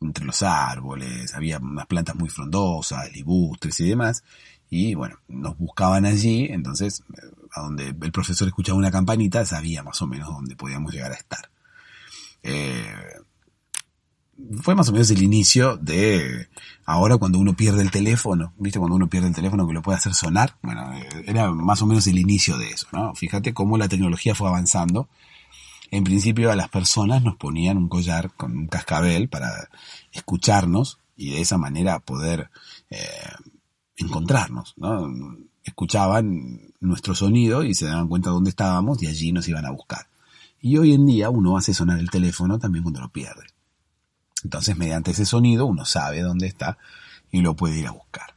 entre 0.00 0.24
los 0.24 0.42
árboles, 0.42 1.34
había 1.34 1.58
unas 1.58 1.86
plantas 1.86 2.16
muy 2.16 2.28
frondosas, 2.28 3.12
libustres 3.12 3.78
y 3.80 3.88
demás, 3.88 4.24
y 4.70 4.94
bueno, 4.94 5.18
nos 5.28 5.58
buscaban 5.58 6.04
allí, 6.04 6.46
entonces, 6.50 7.02
eh, 7.14 7.26
a 7.52 7.60
donde 7.62 7.88
el 7.88 8.12
profesor 8.12 8.48
escuchaba 8.48 8.78
una 8.78 8.90
campanita, 8.90 9.44
sabía 9.44 9.82
más 9.82 10.00
o 10.02 10.06
menos 10.06 10.28
dónde 10.28 10.56
podíamos 10.56 10.92
llegar 10.92 11.12
a 11.12 11.16
estar. 11.16 11.50
Eh, 12.42 12.94
fue 14.62 14.74
más 14.74 14.88
o 14.88 14.92
menos 14.92 15.10
el 15.10 15.22
inicio 15.22 15.76
de 15.76 16.48
ahora 16.84 17.16
cuando 17.16 17.38
uno 17.38 17.54
pierde 17.54 17.82
el 17.82 17.90
teléfono, 17.90 18.52
¿viste? 18.58 18.78
Cuando 18.78 18.96
uno 18.96 19.08
pierde 19.08 19.28
el 19.28 19.34
teléfono 19.34 19.66
que 19.66 19.72
lo 19.72 19.82
puede 19.82 19.98
hacer 19.98 20.14
sonar, 20.14 20.56
bueno, 20.62 20.92
eh, 20.94 21.24
era 21.26 21.50
más 21.52 21.82
o 21.82 21.86
menos 21.86 22.06
el 22.06 22.18
inicio 22.18 22.58
de 22.58 22.68
eso, 22.68 22.86
¿no? 22.92 23.14
Fíjate 23.14 23.54
cómo 23.54 23.78
la 23.78 23.88
tecnología 23.88 24.34
fue 24.34 24.48
avanzando. 24.48 25.08
En 25.90 26.04
principio 26.04 26.52
a 26.52 26.56
las 26.56 26.68
personas 26.68 27.22
nos 27.22 27.36
ponían 27.36 27.76
un 27.76 27.88
collar 27.88 28.32
con 28.36 28.56
un 28.56 28.66
cascabel 28.68 29.28
para 29.28 29.68
escucharnos 30.12 30.98
y 31.16 31.30
de 31.30 31.40
esa 31.40 31.58
manera 31.58 31.98
poder 31.98 32.50
eh, 32.90 32.98
encontrarnos, 33.96 34.74
¿no? 34.76 35.08
Escuchaban 35.64 36.72
nuestro 36.80 37.14
sonido 37.14 37.62
y 37.64 37.74
se 37.74 37.86
daban 37.86 38.08
cuenta 38.08 38.30
de 38.30 38.34
dónde 38.34 38.50
estábamos 38.50 39.02
y 39.02 39.06
allí 39.06 39.32
nos 39.32 39.48
iban 39.48 39.66
a 39.66 39.70
buscar. 39.70 40.06
Y 40.62 40.76
hoy 40.76 40.94
en 40.94 41.06
día 41.06 41.30
uno 41.30 41.56
hace 41.56 41.74
sonar 41.74 41.98
el 41.98 42.10
teléfono 42.10 42.58
también 42.58 42.82
cuando 42.82 43.00
lo 43.00 43.08
pierde. 43.08 43.44
Entonces, 44.44 44.76
mediante 44.76 45.10
ese 45.10 45.24
sonido, 45.24 45.66
uno 45.66 45.84
sabe 45.84 46.20
dónde 46.20 46.46
está 46.46 46.78
y 47.30 47.40
lo 47.40 47.54
puede 47.54 47.78
ir 47.78 47.86
a 47.86 47.92
buscar. 47.92 48.34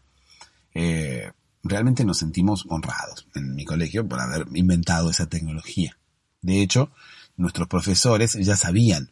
Eh, 0.74 1.32
realmente 1.64 2.04
nos 2.06 2.18
sentimos 2.18 2.66
honrados 2.70 3.28
en 3.36 3.56
mi 3.56 3.66
colegio 3.66 4.08
por 4.08 4.20
haber 4.20 4.48
inventado 4.54 5.10
esa 5.10 5.28
tecnología. 5.28 5.98
De 6.42 6.62
hecho, 6.62 6.92
nuestros 7.38 7.68
profesores 7.68 8.34
ya 8.34 8.56
sabían 8.56 9.12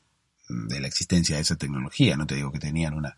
de 0.50 0.80
la 0.80 0.88
existencia 0.88 1.36
de 1.36 1.44
esa 1.44 1.56
tecnología. 1.56 2.18
No 2.18 2.28
te 2.28 2.36
digo 2.36 2.52
que 2.52 2.60
tenían 2.60 2.94
una, 2.94 3.16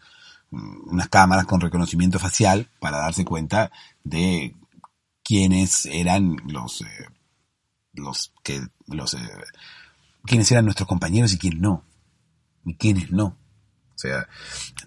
unas 0.52 1.10
cámaras 1.10 1.46
con 1.46 1.62
reconocimiento 1.62 2.20
facial 2.20 2.70
para 2.80 3.00
darse 3.00 3.26
cuenta 3.26 3.72
de 4.04 4.56
quiénes 5.24 5.86
eran 5.88 6.38
los, 6.46 6.82
eh, 6.82 7.08
los 7.94 8.34
que, 8.44 8.62
los, 8.88 9.14
eh, 9.16 9.20
quiénes 10.26 10.52
eran 10.52 10.66
nuestros 10.66 10.88
compañeros 10.88 11.34
y 11.34 11.38
quiénes 11.38 11.60
no. 11.60 11.84
Y 12.66 12.76
quiénes 12.76 13.12
no. 13.12 13.38
Sea, 14.04 14.28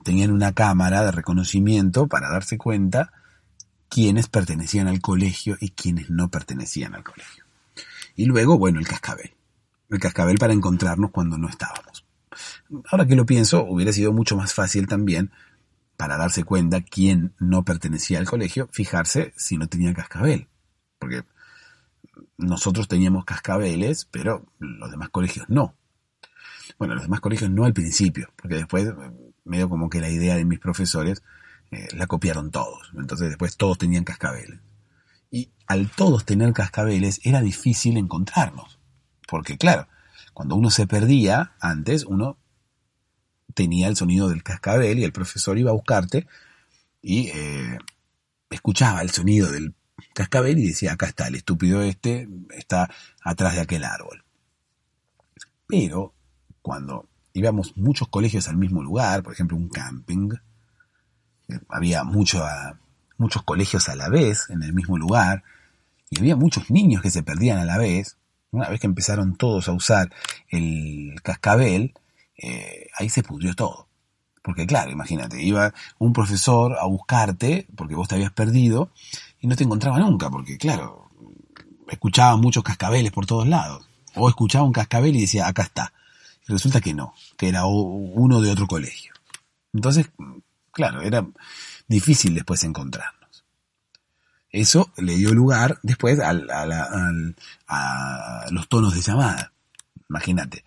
tenían 0.05 0.31
una 0.31 0.53
cámara 0.53 1.03
de 1.03 1.11
reconocimiento 1.11 2.07
para 2.07 2.29
darse 2.29 2.59
cuenta 2.59 3.15
quiénes 3.89 4.29
pertenecían 4.29 4.89
al 4.89 5.01
colegio 5.01 5.57
y 5.59 5.71
quiénes 5.71 6.11
no 6.11 6.29
pertenecían 6.29 6.95
al 6.95 7.03
colegio. 7.03 7.45
Y 8.15 8.27
luego, 8.27 8.59
bueno, 8.59 8.79
el 8.79 8.87
cascabel. 8.87 9.33
El 9.89 10.01
cascabel 10.01 10.37
para 10.37 10.53
encontrarnos 10.53 11.13
cuando 11.13 11.39
no 11.39 11.49
estábamos. 11.49 12.05
Ahora 12.91 13.07
que 13.07 13.17
lo 13.17 13.25
pienso, 13.25 13.65
hubiera 13.65 13.91
sido 13.91 14.13
mucho 14.13 14.37
más 14.37 14.53
fácil 14.53 14.87
también 14.87 15.31
para 15.97 16.19
darse 16.19 16.45
cuenta 16.45 16.83
quién 16.83 17.33
no 17.39 17.65
pertenecía 17.65 18.19
al 18.19 18.27
colegio, 18.27 18.69
fijarse 18.71 19.33
si 19.35 19.57
no 19.57 19.67
tenía 19.67 19.95
cascabel. 19.95 20.47
Porque 20.99 21.25
nosotros 22.37 22.87
teníamos 22.87 23.25
cascabeles, 23.25 24.05
pero 24.11 24.45
los 24.59 24.91
demás 24.91 25.09
colegios 25.09 25.49
no. 25.49 25.75
Bueno, 26.79 26.95
los 26.95 27.05
demás 27.05 27.21
colegios 27.21 27.51
no 27.51 27.65
al 27.65 27.73
principio, 27.73 28.33
porque 28.37 28.57
después 28.57 28.93
medio 29.45 29.69
como 29.69 29.89
que 29.89 30.01
la 30.01 30.11
idea 30.11 30.37
de 30.37 30.45
mis 30.45 30.59
profesores 30.59 31.23
eh, 31.71 31.89
la 31.95 32.07
copiaron 32.07 32.51
todos. 32.51 32.93
Entonces 32.97 33.29
después 33.29 33.57
todos 33.57 33.79
tenían 33.79 34.05
cascabeles. 34.05 34.61
Y 35.31 35.51
al 35.67 35.91
todos 35.91 36.25
tener 36.25 36.53
cascabeles 36.53 37.21
era 37.25 37.41
difícil 37.41 37.97
encontrarnos. 37.97 38.79
Porque 39.29 39.57
claro, 39.57 39.89
cuando 40.33 40.55
uno 40.55 40.71
se 40.71 40.87
perdía 40.87 41.55
antes, 41.61 42.05
uno 42.05 42.39
tenía 43.55 43.89
el 43.89 43.97
sonido 43.97 44.29
del 44.29 44.43
cascabel 44.43 44.99
y 44.99 45.05
el 45.05 45.13
profesor 45.13 45.59
iba 45.59 45.71
a 45.71 45.75
buscarte 45.75 46.27
y 47.01 47.29
eh, 47.29 47.79
escuchaba 48.51 49.01
el 49.03 49.11
sonido 49.11 49.51
del 49.51 49.75
cascabel 50.15 50.59
y 50.59 50.69
decía, 50.69 50.93
acá 50.93 51.07
está, 51.07 51.29
el 51.29 51.37
estúpido 51.37 51.83
este 51.83 52.29
está 52.51 52.91
atrás 53.23 53.55
de 53.55 53.63
aquel 53.63 53.85
árbol. 53.85 54.25
Pero 55.67 56.16
cuando 56.67 57.09
íbamos 57.33 57.77
muchos 57.77 58.09
colegios 58.09 58.49
al 58.49 58.57
mismo 58.57 58.83
lugar, 58.83 59.23
por 59.23 59.33
ejemplo 59.33 59.57
un 59.57 59.69
camping, 59.69 60.31
eh, 61.47 61.61
había 61.69 62.03
mucho, 62.03 62.45
muchos 63.19 63.45
colegios 63.45 63.89
a 63.89 63.95
la 63.95 64.09
vez 64.09 64.51
en 64.51 64.65
el 64.65 64.73
mismo 64.73 64.99
lugar, 64.99 65.45
y 66.11 66.19
había 66.19 66.35
muchos 66.35 66.69
niños 66.69 67.03
que 67.03 67.13
se 67.13 67.23
perdían 67.23 67.59
a 67.59 67.65
la 67.65 67.79
vez, 67.79 68.17
una 68.51 68.69
vez 68.69 68.81
que 68.81 68.89
empezaron 68.89 69.37
todos 69.37 69.69
a 69.69 69.73
usar 69.75 70.13
el 70.49 71.15
cascabel, 71.23 71.95
eh, 72.37 72.89
ahí 72.99 73.11
se 73.11 73.23
pudrió 73.23 73.55
todo. 73.55 73.87
Porque 74.43 74.67
claro, 74.67 74.91
imagínate, 74.91 75.41
iba 75.41 75.73
un 76.01 76.13
profesor 76.13 76.77
a 76.81 76.87
buscarte 76.87 77.69
porque 77.77 77.95
vos 77.95 78.09
te 78.09 78.17
habías 78.17 78.33
perdido 78.33 78.91
y 79.41 79.47
no 79.47 79.55
te 79.55 79.63
encontraba 79.63 80.01
nunca, 80.01 80.31
porque 80.31 80.59
claro, 80.59 81.09
escuchaba 81.89 82.37
muchos 82.37 82.65
cascabeles 82.65 83.13
por 83.13 83.25
todos 83.25 83.47
lados. 83.47 83.89
O 84.17 84.29
escuchaba 84.29 84.65
un 84.65 84.73
cascabel 84.73 85.15
y 85.15 85.21
decía, 85.21 85.47
acá 85.47 85.63
está. 85.63 85.93
Resulta 86.47 86.81
que 86.81 86.95
no, 86.95 87.15
que 87.37 87.49
era 87.49 87.67
uno 87.67 88.41
de 88.41 88.51
otro 88.51 88.67
colegio. 88.67 89.13
Entonces, 89.73 90.11
claro, 90.73 91.03
era 91.03 91.27
difícil 91.89 92.35
después 92.35 92.63
encontrarnos. 92.65 93.45
Eso 94.51 94.91
le 94.97 95.17
dio 95.17 95.35
lugar 95.35 95.79
después 95.83 96.19
a 96.21 96.33
los 98.51 98.69
tonos 98.69 98.95
de 98.95 99.01
llamada. 99.03 99.53
Imagínate, 100.09 100.65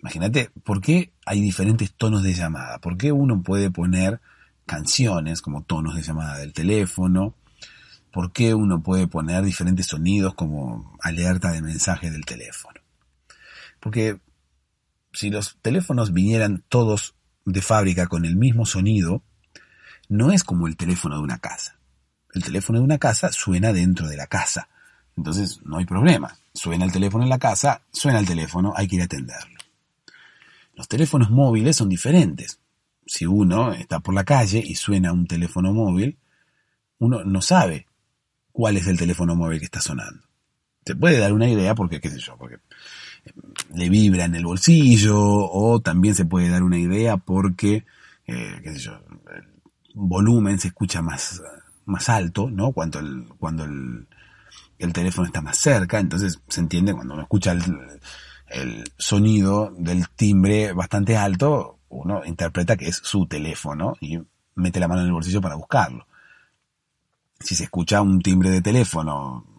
Imagínate, 0.00 0.50
¿por 0.64 0.80
qué 0.80 1.12
hay 1.26 1.40
diferentes 1.40 1.92
tonos 1.92 2.22
de 2.22 2.32
llamada? 2.32 2.78
¿Por 2.78 2.96
qué 2.96 3.12
uno 3.12 3.42
puede 3.42 3.70
poner 3.70 4.20
canciones 4.64 5.42
como 5.42 5.62
tonos 5.62 5.96
de 5.96 6.02
llamada 6.02 6.38
del 6.38 6.52
teléfono? 6.52 7.34
¿Por 8.12 8.32
qué 8.32 8.54
uno 8.54 8.82
puede 8.82 9.06
poner 9.08 9.44
diferentes 9.44 9.86
sonidos 9.86 10.34
como 10.34 10.96
alerta 11.02 11.50
de 11.50 11.62
mensaje 11.62 12.10
del 12.10 12.24
teléfono? 12.24 12.80
Porque 13.80 14.20
si 15.18 15.30
los 15.30 15.58
teléfonos 15.62 16.12
vinieran 16.12 16.62
todos 16.68 17.16
de 17.44 17.60
fábrica 17.60 18.06
con 18.06 18.24
el 18.24 18.36
mismo 18.36 18.66
sonido, 18.66 19.24
no 20.08 20.30
es 20.30 20.44
como 20.44 20.68
el 20.68 20.76
teléfono 20.76 21.16
de 21.16 21.22
una 21.22 21.38
casa. 21.38 21.76
El 22.34 22.44
teléfono 22.44 22.78
de 22.78 22.84
una 22.84 22.98
casa 22.98 23.32
suena 23.32 23.72
dentro 23.72 24.06
de 24.06 24.16
la 24.16 24.28
casa. 24.28 24.68
Entonces 25.16 25.60
no 25.64 25.78
hay 25.78 25.86
problema. 25.86 26.38
Suena 26.54 26.84
el 26.84 26.92
teléfono 26.92 27.24
en 27.24 27.30
la 27.30 27.40
casa, 27.40 27.82
suena 27.92 28.20
el 28.20 28.28
teléfono, 28.28 28.72
hay 28.76 28.86
que 28.86 28.94
ir 28.94 29.02
a 29.02 29.06
atenderlo. 29.06 29.58
Los 30.76 30.86
teléfonos 30.86 31.30
móviles 31.30 31.74
son 31.74 31.88
diferentes. 31.88 32.60
Si 33.04 33.26
uno 33.26 33.72
está 33.72 33.98
por 33.98 34.14
la 34.14 34.22
calle 34.22 34.62
y 34.64 34.76
suena 34.76 35.12
un 35.12 35.26
teléfono 35.26 35.72
móvil, 35.72 36.16
uno 37.00 37.24
no 37.24 37.42
sabe 37.42 37.88
cuál 38.52 38.76
es 38.76 38.86
el 38.86 38.96
teléfono 38.96 39.34
móvil 39.34 39.58
que 39.58 39.64
está 39.64 39.80
sonando. 39.80 40.22
Se 40.86 40.94
puede 40.94 41.18
dar 41.18 41.32
una 41.32 41.48
idea 41.48 41.74
porque, 41.74 42.00
qué 42.00 42.08
sé 42.08 42.20
yo, 42.20 42.36
porque 42.38 42.58
le 43.74 43.88
vibra 43.88 44.24
en 44.24 44.34
el 44.34 44.44
bolsillo 44.44 45.18
o 45.18 45.80
también 45.80 46.14
se 46.14 46.24
puede 46.24 46.48
dar 46.48 46.62
una 46.62 46.78
idea 46.78 47.16
porque, 47.16 47.84
eh, 48.26 48.60
qué 48.62 48.72
sé 48.74 48.78
yo, 48.78 48.92
el 49.34 49.44
volumen 49.94 50.58
se 50.58 50.68
escucha 50.68 51.02
más, 51.02 51.42
más 51.84 52.08
alto, 52.08 52.50
¿no? 52.50 52.72
Cuando 52.72 52.98
el, 52.98 53.26
cuando 53.38 53.64
el, 53.64 54.06
el 54.78 54.92
teléfono 54.92 55.26
está 55.26 55.40
más 55.40 55.58
cerca, 55.58 55.98
entonces 55.98 56.40
se 56.48 56.60
entiende 56.60 56.94
cuando 56.94 57.14
uno 57.14 57.22
escucha 57.22 57.52
el 57.52 58.84
sonido 58.96 59.72
del 59.76 60.08
timbre 60.10 60.72
bastante 60.72 61.16
alto, 61.16 61.78
uno 61.88 62.24
interpreta 62.24 62.76
que 62.76 62.88
es 62.88 62.96
su 62.96 63.26
teléfono 63.26 63.94
y 64.00 64.18
mete 64.54 64.80
la 64.80 64.88
mano 64.88 65.00
en 65.00 65.08
el 65.08 65.12
bolsillo 65.12 65.40
para 65.40 65.54
buscarlo. 65.54 66.06
Si 67.40 67.54
se 67.54 67.64
escucha 67.64 68.02
un 68.02 68.20
timbre 68.20 68.50
de 68.50 68.60
teléfono 68.60 69.57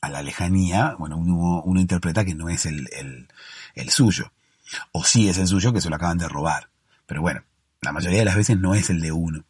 a 0.00 0.08
la 0.08 0.22
lejanía, 0.22 0.94
bueno, 0.98 1.16
uno, 1.16 1.80
interpreta 1.80 2.24
que 2.24 2.34
no 2.34 2.48
es 2.48 2.66
el, 2.66 2.88
el, 3.74 3.90
suyo. 3.90 4.32
O 4.92 5.04
sí 5.04 5.28
es 5.28 5.38
el 5.38 5.46
suyo 5.46 5.72
que 5.72 5.80
se 5.80 5.90
lo 5.90 5.96
acaban 5.96 6.18
de 6.18 6.28
robar. 6.28 6.68
Pero 7.06 7.22
bueno, 7.22 7.42
la 7.80 7.92
mayoría 7.92 8.20
de 8.20 8.24
las 8.24 8.36
veces 8.36 8.58
no 8.58 8.74
es 8.74 8.90
el 8.90 9.00
de 9.00 9.12
uno. 9.12 9.44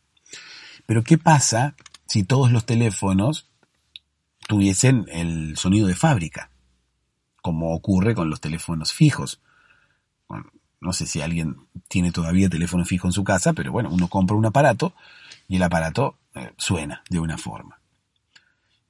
Pero 0.87 1.03
¿qué 1.03 1.19
pasa 1.19 1.75
si 2.07 2.23
todos 2.23 2.53
los 2.53 2.65
teléfonos 2.65 3.49
tuviesen 4.47 5.07
el 5.11 5.57
sonido 5.57 5.87
de 5.87 5.95
fábrica? 5.95 6.51
como 7.47 7.73
ocurre 7.77 8.17
con 8.17 8.29
los 8.29 8.41
teléfonos 8.41 8.93
fijos. 8.93 9.41
no 10.81 10.93
sé 10.93 11.07
si 11.07 11.21
alguien 11.21 11.55
tiene 11.87 12.11
todavía 12.11 12.49
teléfono 12.49 12.85
fijo 12.85 13.07
en 13.07 13.13
su 13.13 13.23
casa, 13.23 13.53
pero 13.53 13.71
bueno, 13.71 13.89
uno 13.89 14.09
compra 14.09 14.37
un 14.37 14.47
aparato 14.47 14.95
y 15.47 15.55
el 15.55 15.63
aparato 15.63 16.17
eh, 16.35 16.53
suena 16.57 17.05
de 17.09 17.21
una 17.21 17.39
forma. 17.39 17.79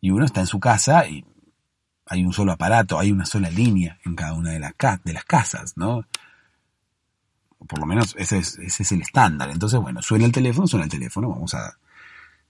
Y 0.00 0.08
uno 0.08 0.24
está 0.24 0.40
en 0.40 0.46
su 0.46 0.58
casa 0.58 1.06
y 1.06 1.26
hay 2.06 2.24
un 2.24 2.32
solo 2.32 2.52
aparato, 2.52 2.98
hay 2.98 3.12
una 3.12 3.26
sola 3.26 3.50
línea 3.50 3.98
en 4.04 4.14
cada 4.14 4.34
una 4.34 4.50
de 4.52 4.60
las, 4.60 4.74
casas, 5.24 5.76
¿no? 5.76 6.06
Por 7.66 7.78
lo 7.80 7.86
menos 7.86 8.14
ese 8.16 8.38
es, 8.38 8.58
ese 8.58 8.82
es 8.82 8.92
el 8.92 9.02
estándar. 9.02 9.50
Entonces, 9.50 9.80
bueno, 9.80 10.02
suena 10.02 10.24
el 10.24 10.32
teléfono, 10.32 10.66
suena 10.66 10.84
el 10.84 10.90
teléfono, 10.90 11.28
vamos 11.28 11.54
a 11.54 11.78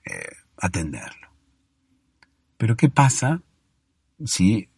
eh, 0.05 0.37
atenderlo. 0.59 1.29
Pero 2.57 2.77
¿qué 2.77 2.89
pasa 2.89 3.41
si 4.25 4.69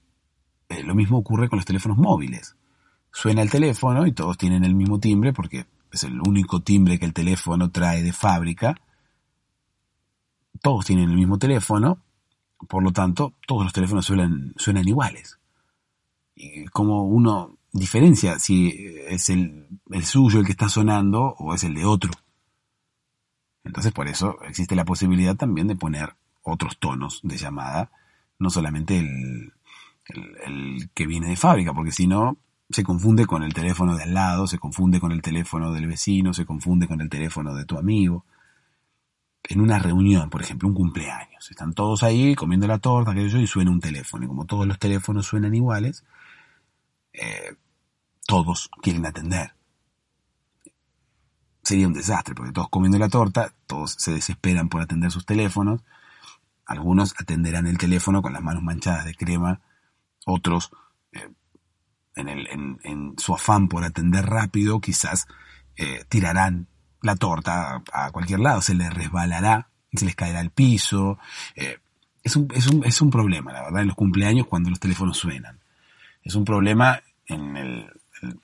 eh, 0.69 0.83
lo 0.83 0.95
mismo 0.95 1.19
ocurre 1.19 1.49
con 1.49 1.59
los 1.59 1.67
teléfonos 1.67 1.99
móviles. 1.99 2.57
Suena 3.11 3.43
el 3.43 3.51
teléfono 3.51 4.07
y 4.07 4.13
todos 4.13 4.37
tienen 4.37 4.65
el 4.65 4.75
mismo 4.75 5.01
timbre 5.01 5.33
porque 5.33 5.67
es 5.91 6.05
el 6.05 6.21
único 6.21 6.61
timbre 6.61 6.99
que 6.99 7.07
el 7.07 7.15
teléfono 7.15 7.71
trae 7.71 8.03
de 8.03 8.13
fábrica. 8.13 8.77
Todos 10.61 10.85
tienen 10.85 11.11
el 11.11 11.17
mismo 11.17 11.39
teléfono, 11.39 12.01
por 12.67 12.83
lo 12.83 12.93
tanto, 12.93 13.35
todos 13.47 13.65
los 13.65 13.73
teléfonos 13.73 14.07
suenan, 14.07 14.53
suenan 14.57 14.89
iguales. 14.89 15.39
Y 16.35 16.67
como 16.67 17.05
uno 17.05 17.59
diferencia 17.73 18.39
si 18.39 18.97
es 19.07 19.29
el, 19.29 19.69
el 19.91 20.05
suyo 20.05 20.41
el 20.41 20.47
que 20.47 20.53
está 20.53 20.69
sonando 20.69 21.35
o 21.39 21.55
es 21.55 21.65
el 21.65 21.75
de 21.75 21.85
otro. 21.85 22.11
Entonces 23.65 23.93
por 23.93 24.09
eso 24.09 24.39
existe 24.43 24.75
la 24.75 24.85
posibilidad 24.85 25.37
también 25.37 25.69
de 25.69 25.77
poner 25.77 26.15
otros 26.43 26.79
tonos 26.79 27.21
de 27.23 27.37
llamada, 27.37 27.91
no 28.39 28.51
solamente 28.51 28.99
el, 28.99 29.53
el, 30.47 30.91
que 30.95 31.07
viene 31.07 31.29
de 31.29 31.37
fábrica, 31.37 31.75
porque 31.75 31.93
si 31.93 32.07
no, 32.07 32.39
se 32.71 32.85
confunde 32.85 33.27
con 33.27 33.43
el 33.43 33.53
teléfono 33.53 33.97
de 33.97 34.05
al 34.05 34.15
lado, 34.15 34.47
se 34.47 34.59
confunde 34.59 35.01
con 35.01 35.13
el 35.13 35.23
teléfono 35.23 35.73
del 35.73 35.87
vecino, 35.87 36.33
se 36.33 36.47
confunde 36.47 36.87
con 36.87 37.01
el 37.01 37.11
teléfono 37.11 37.55
de 37.55 37.65
tu 37.65 37.79
amigo. 37.79 38.25
En 39.45 39.61
una 39.61 39.79
reunión, 39.79 40.29
por 40.31 40.43
ejemplo, 40.43 40.69
un 40.69 40.75
cumpleaños, 40.75 41.51
están 41.51 41.73
todos 41.73 42.03
ahí 42.03 42.35
comiendo 42.35 42.67
la 42.67 42.79
torta, 42.79 43.13
aquello, 43.13 43.39
y 43.39 43.47
suena 43.47 43.71
un 43.71 43.81
teléfono. 43.81 44.25
Y 44.25 44.29
como 44.29 44.45
todos 44.45 44.67
los 44.67 44.79
teléfonos 44.79 45.27
suenan 45.27 45.55
iguales, 45.55 46.05
eh, 47.13 47.57
todos 48.27 48.71
quieren 48.83 49.07
atender. 49.07 49.55
Sería 51.63 51.87
un 51.87 51.95
desastre, 51.95 52.35
porque 52.35 52.53
todos 52.53 52.69
comiendo 52.69 52.99
la 52.99 53.09
torta, 53.09 53.55
todos 53.67 53.93
se 53.99 54.13
desesperan 54.13 54.69
por 54.69 54.83
atender 54.83 55.11
sus 55.11 55.25
teléfonos. 55.25 55.83
Algunos 56.67 57.15
atenderán 57.19 57.67
el 57.67 57.79
teléfono 57.79 58.21
con 58.21 58.33
las 58.33 58.43
manos 58.43 58.63
manchadas 58.63 59.07
de 59.07 59.15
crema 59.15 59.61
otros, 60.29 60.71
eh, 61.13 61.33
en, 62.17 63.15
su 63.17 63.35
afán 63.35 63.69
por 63.69 63.85
atender 63.85 64.27
rápido, 64.27 64.81
quizás 64.81 65.27
eh, 65.77 66.05
tirarán 66.09 66.69
la 67.03 67.17
torta 67.17 67.83
a, 67.93 68.11
cualquier 68.11 68.41
lado, 68.41 68.63
se 68.63 68.75
les 68.75 68.93
resbalará, 68.93 69.69
se 69.93 70.05
les 70.05 70.15
caerá 70.15 70.41
al 70.41 70.51
piso. 70.51 71.19
Eh, 71.55 71.79
es, 72.23 72.37
un, 72.37 72.49
es, 72.55 72.67
un, 72.67 72.85
es 72.85 73.01
un 73.01 73.11
problema, 73.11 73.53
la 73.53 73.63
verdad, 73.63 73.83
en 73.83 73.89
los 73.89 73.97
cumpleaños 73.97 74.47
cuando 74.47 74.71
los 74.71 74.81
teléfonos 74.81 75.17
suenan. 75.17 75.59
Es 76.23 76.35
un 76.35 76.45
problema 76.45 77.01
en 77.27 77.87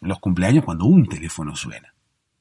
los 0.01 0.19
cumpleaños 0.21 0.65
cuando 0.65 0.85
un 0.85 1.07
teléfono 1.07 1.57
suena. 1.57 1.95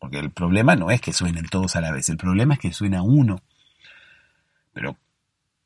Porque 0.03 0.19
el 0.19 0.31
problema 0.31 0.75
no 0.75 0.91
es 0.91 0.99
que 0.99 1.13
suenen 1.13 1.45
todos 1.45 1.77
a 1.77 1.81
la 1.81 1.93
vez, 1.93 2.09
el 2.09 2.17
problema 2.17 2.55
es 2.55 2.59
que 2.59 2.73
suena 2.73 3.01
uno. 3.01 3.41
Pero 4.73 4.97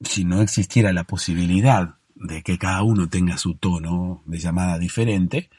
si 0.02 0.26
no 0.26 0.41
existiera 0.41 0.93
la 0.93 1.06
posibilidad 1.06 1.95
de 2.14 2.43
que 2.43 2.60
cada 2.60 2.84
uno 2.84 3.10
tenga 3.10 3.38
su 3.39 3.56
tono 3.56 4.22
de 4.26 4.38
llamada 4.38 4.78
diferente, 4.78 5.50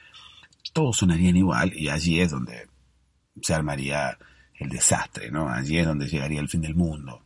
todos 0.72 0.99
sonarían 0.99 1.36
igual 1.36 1.72
y 1.74 1.89
allí 1.89 2.20
es 2.20 2.30
donde 2.30 2.68
se 3.43 3.53
armaría 3.53 4.16
el 4.59 4.68
desastre, 4.68 5.30
¿no? 5.30 5.48
Allí 5.48 5.78
es 5.78 5.86
donde 5.86 6.09
llegaría 6.09 6.40
el 6.40 6.48
fin 6.48 6.61
del 6.61 6.74
mundo. 6.74 7.22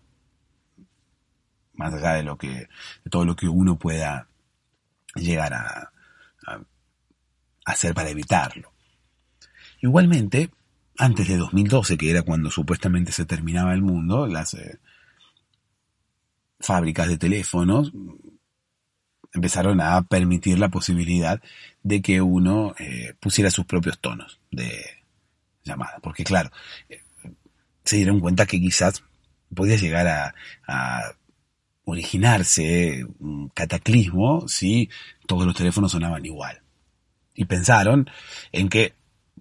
Más 1.74 1.92
allá 1.94 2.14
de 2.14 2.22
lo 2.22 2.36
que, 2.36 2.48
de 2.48 3.10
todo 3.10 3.24
lo 3.24 3.34
que 3.34 3.48
uno 3.48 3.78
pueda 3.78 4.28
llegar 5.14 5.54
a, 5.54 5.90
hacer 7.64 7.94
para 7.94 8.10
evitarlo. 8.10 8.72
Igualmente, 9.80 10.50
antes 10.98 11.28
de 11.28 11.36
2012, 11.36 11.96
que 11.96 12.10
era 12.10 12.22
cuando 12.22 12.50
supuestamente 12.50 13.12
se 13.12 13.24
terminaba 13.24 13.72
el 13.72 13.82
mundo, 13.82 14.26
las 14.26 14.54
eh, 14.54 14.80
fábricas 16.58 17.08
de 17.08 17.18
teléfonos 17.18 17.92
empezaron 19.32 19.80
a 19.80 20.02
permitir 20.02 20.58
la 20.58 20.68
posibilidad 20.68 21.40
de 21.82 22.02
que 22.02 22.20
uno 22.20 22.74
eh, 22.78 23.14
pusiera 23.18 23.50
sus 23.50 23.64
propios 23.64 23.98
tonos 23.98 24.40
de 24.50 25.02
llamada. 25.64 25.98
Porque 26.02 26.24
claro, 26.24 26.50
se 27.84 27.96
dieron 27.96 28.20
cuenta 28.20 28.46
que 28.46 28.60
quizás 28.60 29.02
podía 29.54 29.76
llegar 29.76 30.06
a, 30.06 30.34
originarse 31.84 33.04
un 33.18 33.48
cataclismo 33.48 34.46
si 34.46 34.88
todos 35.26 35.44
los 35.44 35.56
teléfonos 35.56 35.90
sonaban 35.90 36.24
igual. 36.24 36.62
Y 37.34 37.44
pensaron 37.46 38.08
en 38.52 38.68
que, 38.68 38.94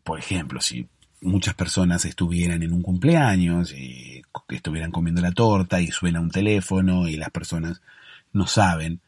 por 0.04 0.18
ejemplo, 0.18 0.60
si 0.60 0.88
muchas 1.22 1.54
personas 1.54 2.04
estuvieran 2.04 2.64
en 2.64 2.74
un 2.74 2.82
cumpleaños 2.82 3.72
y 3.74 4.24
estuvieran 4.50 4.92
comiendo 4.92 5.22
la 5.22 5.32
torta 5.32 5.82
y 5.82 5.88
suena 5.92 6.20
un 6.20 6.32
teléfono 6.32 7.08
y 7.08 7.16
las 7.16 7.30
personas 7.30 7.82
no 8.34 8.48
saben 8.48 9.02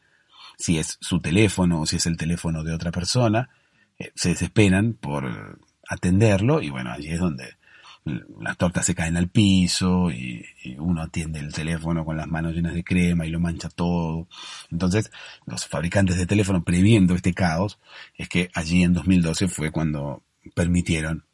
si 0.56 0.78
es 0.78 0.96
su 1.00 1.20
teléfono 1.20 1.80
o 1.80 1.86
si 1.86 1.96
es 1.96 2.06
el 2.06 2.16
teléfono 2.16 2.62
de 2.62 2.72
otra 2.72 2.92
persona, 2.92 3.50
eh, 3.98 4.12
se 4.14 4.30
desesperan 4.30 4.94
por 4.94 5.58
atenderlo 5.88 6.62
y 6.62 6.70
bueno, 6.70 6.92
allí 6.92 7.10
es 7.10 7.20
donde 7.20 7.56
las 8.04 8.58
tortas 8.58 8.84
se 8.84 8.94
caen 8.94 9.16
al 9.16 9.28
piso 9.28 10.10
y, 10.10 10.44
uno 10.78 11.02
atiende 11.02 11.40
el 11.40 11.52
teléfono 11.52 12.04
con 12.04 12.16
las 12.16 12.26
manos 12.26 12.54
llenas 12.54 12.74
de 12.74 12.84
crema 12.84 13.26
y 13.26 13.30
lo 13.30 13.40
mancha 13.40 13.68
todo. 13.70 14.28
Entonces, 14.70 15.10
los 15.46 15.66
fabricantes 15.66 16.16
de 16.16 16.26
teléfono, 16.26 16.62
previendo 16.62 17.14
este 17.14 17.32
caos, 17.32 17.78
es 18.16 18.28
que 18.28 18.50
allí 18.54 18.82
en 18.82 18.92
2012 18.92 19.48
fue 19.48 19.70
cuando 19.70 20.22
permitieron 20.54 21.24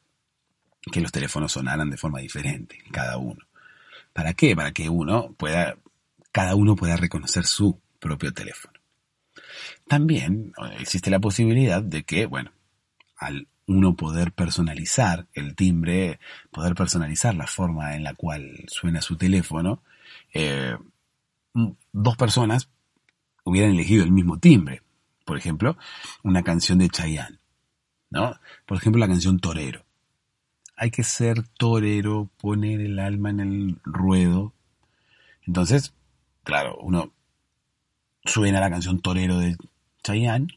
que 0.93 1.01
los 1.01 1.13
teléfonos 1.13 1.53
sonaran 1.53 1.91
de 1.91 1.97
forma 1.97 2.21
diferente, 2.21 2.79
cada 2.93 3.19
uno. 3.19 3.45
¿Para 4.13 4.35
qué? 4.35 4.55
Para 4.55 4.73
que 4.73 4.89
uno 4.89 5.35
pueda, 5.37 5.77
cada 6.33 6.55
uno 6.55 6.77
pueda 6.77 6.97
reconocer 6.97 7.45
su 7.45 7.81
propio 7.99 8.33
teléfono. 8.33 8.75
También 9.89 10.53
existe 10.79 11.11
la 11.11 11.19
posibilidad 11.19 11.83
de 11.83 12.05
que, 12.05 12.27
bueno, 12.27 12.53
al 13.17 13.49
uno 13.71 13.95
poder 13.95 14.33
personalizar 14.33 15.29
el 15.33 15.55
timbre, 15.55 16.19
poder 16.51 16.75
personalizar 16.75 17.37
la 17.37 17.47
forma 17.47 17.95
en 17.95 18.03
la 18.03 18.15
cual 18.15 18.65
suena 18.67 19.01
su 19.01 19.17
teléfono, 19.17 19.85
eh, 20.35 20.77
dos 21.93 22.17
personas 22.17 22.69
hubieran 23.45 23.71
elegido 23.71 24.03
el 24.03 24.11
mismo 24.11 24.41
timbre. 24.41 24.83
Por 25.25 25.39
ejemplo, 25.39 25.79
una 26.25 26.43
canción 26.43 26.79
de 26.79 26.89
Chayanne, 26.89 27.39
¿no? 28.11 28.41
Por 28.67 28.79
ejemplo, 28.79 28.99
la 28.99 29.07
canción 29.07 29.39
Torero. 29.39 29.85
Hay 30.75 30.91
que 30.91 31.05
ser 31.05 31.47
torero, 31.47 32.29
poner 32.39 32.81
el 32.81 32.99
alma 32.99 33.31
en 33.31 33.41
el 33.41 33.81
ruedo. 33.85 34.53
Entonces, 35.47 35.95
claro, 36.43 36.77
uno 36.81 37.13
suena 38.25 38.59
la 38.59 38.71
canción 38.71 39.01
Torero 39.01 39.39
de 39.39 39.57
Chayanne, 40.11 40.49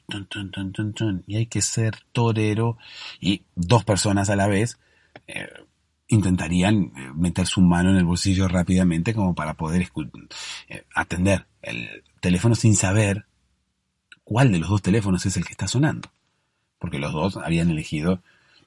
y 1.28 1.36
hay 1.36 1.46
que 1.46 1.62
ser 1.62 1.96
torero, 2.12 2.78
y 3.20 3.44
dos 3.56 3.84
personas 3.84 4.30
a 4.30 4.36
la 4.36 4.48
vez 4.48 4.80
eh, 5.28 5.48
intentarían 6.08 6.92
eh, 6.96 7.12
meter 7.16 7.48
su 7.48 7.62
mano 7.62 7.92
en 7.92 7.98
el 7.98 8.06
bolsillo 8.06 8.48
rápidamente 8.48 9.14
como 9.14 9.36
para 9.36 9.54
poder 9.56 9.88
eh, 10.68 10.86
atender 10.94 11.46
el 11.62 12.04
teléfono 12.20 12.56
sin 12.56 12.76
saber 12.76 13.26
cuál 14.24 14.52
de 14.52 14.60
los 14.60 14.70
dos 14.70 14.82
teléfonos 14.82 15.26
es 15.26 15.38
el 15.38 15.46
que 15.46 15.54
está 15.54 15.68
sonando, 15.68 16.10
porque 16.80 17.00
los 17.00 17.14
dos 17.14 17.38
habían 17.38 17.70
elegido 17.70 18.22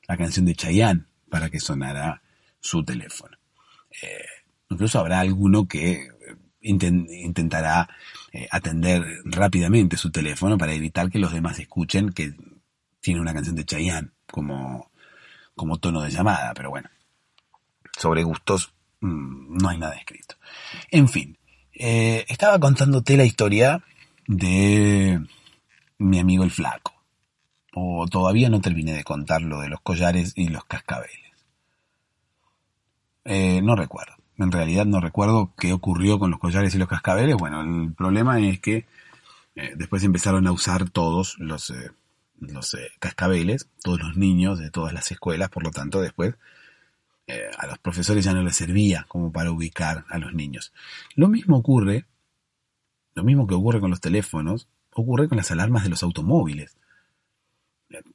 la 0.08 0.16
canción 0.16 0.46
de 0.46 0.54
Chayanne 0.54 1.04
para 1.30 1.50
que 1.50 1.60
sonara 1.60 2.22
su 2.60 2.84
teléfono. 2.84 3.36
incluso 4.68 4.98
habrá 4.98 5.20
alguno 5.20 5.66
que 5.66 6.08
intentará 6.60 7.88
eh, 8.32 8.48
atender 8.50 9.04
rápidamente 9.24 9.96
su 9.96 10.10
teléfono 10.10 10.58
para 10.58 10.74
evitar 10.74 11.10
que 11.10 11.18
los 11.18 11.32
demás 11.32 11.58
escuchen 11.58 12.12
que 12.12 12.34
tiene 13.00 13.20
una 13.20 13.32
canción 13.32 13.54
de 13.56 13.64
Chayanne 13.64 14.10
como, 14.30 14.90
como 15.54 15.78
tono 15.78 16.02
de 16.02 16.10
llamada, 16.10 16.52
pero 16.54 16.70
bueno, 16.70 16.90
sobre 17.96 18.24
gustos 18.24 18.72
mm, 19.00 19.58
no 19.58 19.68
hay 19.68 19.78
nada 19.78 19.94
escrito. 19.94 20.36
En 20.90 21.08
fin, 21.08 21.38
eh, 21.72 22.24
estaba 22.28 22.58
contándote 22.58 23.16
la 23.16 23.24
historia 23.24 23.82
de 24.26 25.20
mi 25.98 26.18
amigo 26.18 26.44
el 26.44 26.50
flaco, 26.50 26.94
o 27.74 28.06
todavía 28.08 28.48
no 28.48 28.60
terminé 28.60 28.92
de 28.92 29.04
contar 29.04 29.42
lo 29.42 29.60
de 29.60 29.68
los 29.68 29.80
collares 29.80 30.32
y 30.34 30.48
los 30.48 30.64
cascabeles. 30.64 31.32
Eh, 33.24 33.60
no 33.62 33.76
recuerdo. 33.76 34.15
En 34.38 34.52
realidad 34.52 34.84
no 34.84 35.00
recuerdo 35.00 35.52
qué 35.56 35.72
ocurrió 35.72 36.18
con 36.18 36.30
los 36.30 36.40
collares 36.40 36.74
y 36.74 36.78
los 36.78 36.88
cascabeles. 36.88 37.36
Bueno, 37.36 37.62
el 37.62 37.92
problema 37.94 38.38
es 38.40 38.60
que 38.60 38.86
eh, 39.54 39.72
después 39.74 40.04
empezaron 40.04 40.46
a 40.46 40.52
usar 40.52 40.90
todos 40.90 41.38
los, 41.38 41.70
eh, 41.70 41.90
los 42.38 42.74
eh, 42.74 42.90
cascabeles, 42.98 43.68
todos 43.82 44.00
los 44.00 44.16
niños 44.16 44.58
de 44.58 44.70
todas 44.70 44.92
las 44.92 45.10
escuelas, 45.10 45.48
por 45.48 45.64
lo 45.64 45.70
tanto 45.70 46.00
después 46.00 46.34
a 47.58 47.66
los 47.66 47.78
profesores 47.78 48.24
ya 48.24 48.32
no 48.32 48.44
les 48.44 48.54
servía 48.54 49.04
como 49.08 49.32
para 49.32 49.50
ubicar 49.50 50.04
a 50.10 50.18
los 50.18 50.32
niños. 50.32 50.72
Lo 51.16 51.26
mismo 51.26 51.56
ocurre, 51.56 52.04
lo 53.16 53.24
mismo 53.24 53.48
que 53.48 53.54
ocurre 53.56 53.80
con 53.80 53.90
los 53.90 54.00
teléfonos, 54.00 54.68
ocurre 54.92 55.28
con 55.28 55.36
las 55.36 55.50
alarmas 55.50 55.82
de 55.82 55.88
los 55.88 56.04
automóviles. 56.04 56.76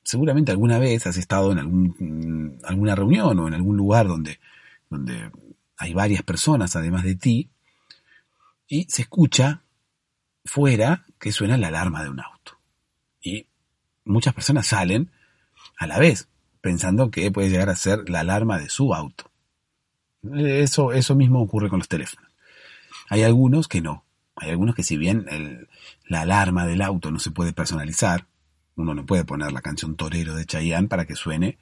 Seguramente 0.02 0.54
alguna 0.54 0.80
vez 0.80 1.08
has 1.08 1.18
estado 1.18 1.52
en 1.52 1.60
algún, 1.60 1.96
mm, 2.00 2.66
alguna 2.66 2.96
reunión 2.96 3.38
o 3.38 3.50
en 3.50 3.54
algún 3.54 3.76
lugar 3.76 4.08
donde, 4.08 4.40
donde 4.90 5.30
hay 5.82 5.96
varias 5.96 6.22
personas 6.22 6.76
además 6.76 7.04
de 7.04 7.16
ti, 7.16 7.50
y 8.68 8.86
se 8.88 9.02
escucha 9.02 9.64
fuera 10.46 11.06
que 11.20 11.32
suena 11.32 11.58
la 11.58 11.70
alarma 11.70 12.04
de 12.04 12.10
un 12.10 12.20
auto. 12.20 12.60
Y 13.20 13.48
muchas 14.06 14.36
personas 14.36 14.68
salen 14.68 15.10
a 15.78 15.88
la 15.88 15.98
vez, 15.98 16.28
pensando 16.62 17.10
que 17.10 17.32
puede 17.32 17.50
llegar 17.50 17.70
a 17.70 17.76
ser 17.76 18.08
la 18.10 18.20
alarma 18.20 18.60
de 18.60 18.70
su 18.70 18.94
auto. 18.94 19.32
Eso, 20.36 20.92
eso 20.92 21.16
mismo 21.16 21.42
ocurre 21.42 21.70
con 21.70 21.80
los 21.80 21.88
teléfonos. 21.88 22.30
Hay 23.10 23.24
algunos 23.24 23.68
que 23.68 23.82
no. 23.82 24.06
Hay 24.36 24.52
algunos 24.52 24.76
que 24.76 24.84
si 24.84 24.98
bien 24.98 25.68
la 26.06 26.22
alarma 26.22 26.68
del 26.68 26.84
auto 26.84 27.10
no 27.10 27.18
se 27.18 27.32
puede 27.32 27.54
personalizar, 27.54 28.28
uno 28.76 28.94
no 28.94 29.04
puede 29.04 29.26
poner 29.26 29.52
la 29.52 29.62
canción 29.62 29.96
Torero 29.96 30.36
de 30.36 30.46
Chayanne 30.46 30.88
para 30.88 31.06
que 31.06 31.16
suene 31.16 31.58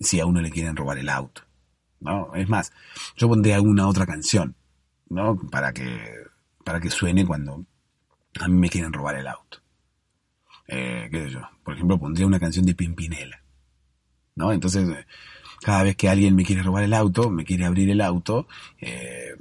si 0.00 0.20
a 0.20 0.26
uno 0.26 0.42
le 0.42 0.50
quieren 0.50 0.76
robar 0.76 0.98
el 0.98 1.08
auto. 1.08 1.44
¿No? 2.02 2.34
Es 2.34 2.48
más, 2.48 2.72
yo 3.16 3.28
pondría 3.28 3.56
alguna 3.56 3.88
otra 3.88 4.06
canción, 4.06 4.54
¿no? 5.08 5.38
Para 5.50 5.72
que, 5.72 6.00
para 6.64 6.80
que 6.80 6.90
suene 6.90 7.26
cuando 7.26 7.64
a 8.40 8.48
mí 8.48 8.54
me 8.54 8.68
quieren 8.68 8.92
robar 8.92 9.16
el 9.16 9.26
auto. 9.28 9.58
Eh, 10.68 11.08
qué 11.10 11.24
sé 11.24 11.30
yo, 11.30 11.40
por 11.64 11.74
ejemplo, 11.74 11.98
pondría 11.98 12.26
una 12.26 12.40
canción 12.40 12.64
de 12.66 12.74
Pimpinela, 12.74 13.42
¿no? 14.36 14.52
Entonces, 14.52 14.88
cada 15.60 15.82
vez 15.82 15.96
que 15.96 16.08
alguien 16.08 16.34
me 16.34 16.44
quiere 16.44 16.62
robar 16.62 16.84
el 16.84 16.94
auto, 16.94 17.30
me 17.30 17.44
quiere 17.44 17.64
abrir 17.64 17.90
el 17.90 18.00
auto, 18.00 18.48
eh, 18.80 19.34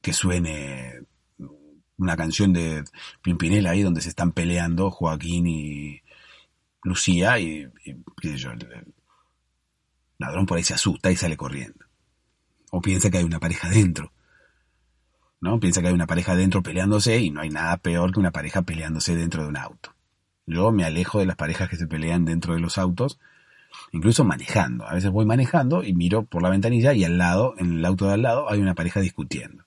que 0.00 0.12
suene 0.12 1.00
una 1.96 2.16
canción 2.16 2.52
de 2.52 2.84
Pimpinela 3.22 3.70
ahí 3.70 3.82
donde 3.82 4.00
se 4.00 4.08
están 4.08 4.32
peleando 4.32 4.90
Joaquín 4.90 5.46
y 5.46 6.02
Lucía 6.82 7.38
y, 7.38 7.66
y 7.84 7.94
qué 8.20 8.28
sé 8.30 8.36
yo, 8.36 8.50
ladrón 10.18 10.46
por 10.46 10.58
ahí 10.58 10.64
se 10.64 10.74
asusta 10.74 11.10
y 11.10 11.16
sale 11.16 11.36
corriendo. 11.36 11.84
O 12.70 12.80
piensa 12.80 13.10
que 13.10 13.18
hay 13.18 13.24
una 13.24 13.40
pareja 13.40 13.68
dentro. 13.68 14.12
¿No? 15.40 15.60
Piensa 15.60 15.82
que 15.82 15.88
hay 15.88 15.94
una 15.94 16.06
pareja 16.06 16.34
dentro 16.34 16.62
peleándose 16.62 17.18
y 17.18 17.30
no 17.30 17.42
hay 17.42 17.50
nada 17.50 17.76
peor 17.76 18.12
que 18.12 18.20
una 18.20 18.30
pareja 18.30 18.62
peleándose 18.62 19.14
dentro 19.14 19.42
de 19.42 19.48
un 19.48 19.56
auto. 19.56 19.94
Yo 20.46 20.72
me 20.72 20.84
alejo 20.84 21.18
de 21.18 21.26
las 21.26 21.36
parejas 21.36 21.68
que 21.68 21.76
se 21.76 21.86
pelean 21.86 22.24
dentro 22.24 22.54
de 22.54 22.60
los 22.60 22.78
autos, 22.78 23.18
incluso 23.92 24.24
manejando. 24.24 24.86
A 24.86 24.94
veces 24.94 25.10
voy 25.10 25.26
manejando 25.26 25.82
y 25.82 25.94
miro 25.94 26.24
por 26.24 26.42
la 26.42 26.50
ventanilla 26.50 26.94
y 26.94 27.04
al 27.04 27.18
lado, 27.18 27.54
en 27.58 27.78
el 27.78 27.84
auto 27.84 28.06
de 28.06 28.14
al 28.14 28.22
lado, 28.22 28.50
hay 28.50 28.60
una 28.60 28.74
pareja 28.74 29.00
discutiendo. 29.00 29.64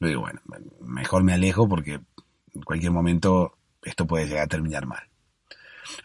Yo 0.00 0.08
digo, 0.08 0.20
bueno, 0.20 0.40
mejor 0.80 1.22
me 1.22 1.32
alejo 1.32 1.68
porque 1.68 2.00
en 2.54 2.62
cualquier 2.62 2.92
momento 2.92 3.56
esto 3.82 4.06
puede 4.06 4.26
llegar 4.26 4.44
a 4.44 4.48
terminar 4.48 4.86
mal. 4.86 5.08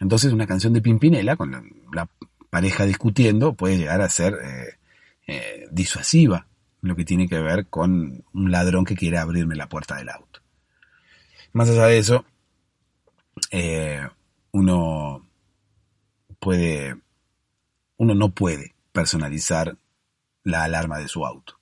Entonces 0.00 0.32
una 0.32 0.46
canción 0.46 0.72
de 0.72 0.80
Pimpinela, 0.80 1.36
con 1.36 1.50
la, 1.92 2.08
pareja 2.52 2.84
discutiendo 2.84 3.54
puede 3.54 3.78
llegar 3.78 4.02
a 4.02 4.10
ser 4.10 4.34
eh, 4.34 4.78
eh, 5.26 5.68
disuasiva 5.70 6.48
lo 6.82 6.94
que 6.94 7.06
tiene 7.06 7.26
que 7.26 7.40
ver 7.40 7.66
con 7.68 8.26
un 8.34 8.50
ladrón 8.50 8.84
que 8.84 8.94
quiere 8.94 9.16
abrirme 9.16 9.56
la 9.56 9.70
puerta 9.70 9.96
del 9.96 10.10
auto. 10.10 10.40
Más 11.54 11.70
allá 11.70 11.86
de 11.86 11.96
eso, 11.96 12.26
eh, 13.50 14.06
uno 14.50 15.26
puede, 16.38 16.94
uno 17.96 18.14
no 18.14 18.34
puede 18.34 18.74
personalizar 18.92 19.78
la 20.44 20.64
alarma 20.64 20.98
de 20.98 21.08
su 21.08 21.24
auto. 21.24 21.58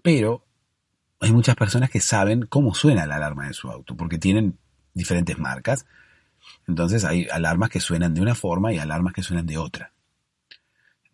Pero 0.00 0.44
hay 1.18 1.32
muchas 1.32 1.56
personas 1.56 1.90
que 1.90 2.00
saben 2.00 2.46
cómo 2.46 2.72
suena 2.72 3.04
la 3.04 3.16
alarma 3.16 3.48
de 3.48 3.54
su 3.54 3.68
auto, 3.68 3.96
porque 3.96 4.18
tienen 4.18 4.60
diferentes 4.92 5.36
marcas. 5.40 5.86
Entonces 6.68 7.04
hay 7.04 7.26
alarmas 7.32 7.70
que 7.70 7.80
suenan 7.80 8.14
de 8.14 8.20
una 8.20 8.36
forma 8.36 8.72
y 8.72 8.78
alarmas 8.78 9.12
que 9.12 9.24
suenan 9.24 9.46
de 9.46 9.58
otra. 9.58 9.90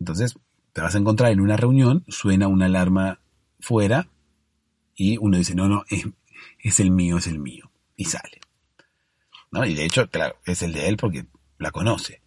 Entonces 0.01 0.35
te 0.73 0.81
vas 0.81 0.95
a 0.95 0.97
encontrar 0.97 1.31
en 1.31 1.41
una 1.41 1.57
reunión, 1.57 2.03
suena 2.07 2.47
una 2.47 2.65
alarma 2.65 3.19
fuera 3.59 4.07
y 4.95 5.17
uno 5.17 5.37
dice, 5.37 5.53
no, 5.53 5.67
no, 5.67 5.85
es, 5.89 6.79
el 6.79 6.89
mío, 6.89 7.19
es 7.19 7.27
el 7.27 7.37
mío. 7.37 7.71
Y 7.95 8.05
sale. 8.05 8.41
¿No? 9.51 9.63
Y 9.63 9.75
de 9.75 9.85
hecho, 9.85 10.09
claro, 10.09 10.37
es 10.45 10.63
el 10.63 10.73
de 10.73 10.87
él 10.87 10.97
porque 10.97 11.27
la 11.59 11.69
conoce. 11.69 12.23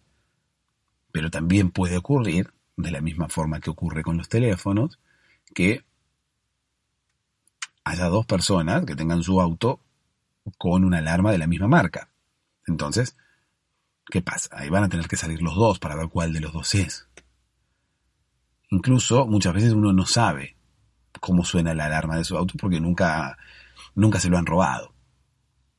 Pero 1.11 1.29
también 1.29 1.69
puede 1.69 1.97
ocurrir, 1.97 2.53
de 2.77 2.91
la 2.91 3.01
misma 3.01 3.27
forma 3.27 3.59
que 3.59 3.71
ocurre 3.71 4.03
con 4.03 4.15
los 4.15 4.29
teléfonos, 4.29 4.97
que 5.53 5.83
haya 7.83 8.05
dos 8.05 8.25
personas 8.25 8.85
que 8.85 8.95
tengan 8.95 9.21
su 9.21 9.41
auto 9.41 9.81
con 10.57 10.85
una 10.85 10.99
alarma 10.99 11.33
de 11.33 11.39
la 11.39 11.47
misma 11.47 11.67
marca. 11.67 12.09
Entonces, 12.67 13.17
¿qué 14.05 14.21
pasa? 14.21 14.47
Ahí 14.53 14.69
van 14.69 14.85
a 14.85 14.89
tener 14.89 15.09
que 15.09 15.17
salir 15.17 15.41
los 15.41 15.55
dos 15.55 15.77
para 15.77 15.97
ver 15.97 16.07
cuál 16.07 16.31
de 16.31 16.39
los 16.39 16.53
dos 16.53 16.73
es. 16.73 17.09
Incluso 18.75 19.25
muchas 19.25 19.53
veces 19.53 19.71
uno 19.71 19.93
no 19.93 20.05
sabe 20.05 20.57
cómo 21.21 21.45
suena 21.45 21.73
la 21.73 21.85
alarma 21.85 22.17
de 22.17 22.25
su 22.25 22.35
auto 22.35 22.55
porque 22.59 22.81
nunca, 22.81 23.37
nunca 23.95 24.19
se 24.19 24.27
lo 24.27 24.37
han 24.37 24.45
robado. 24.45 24.93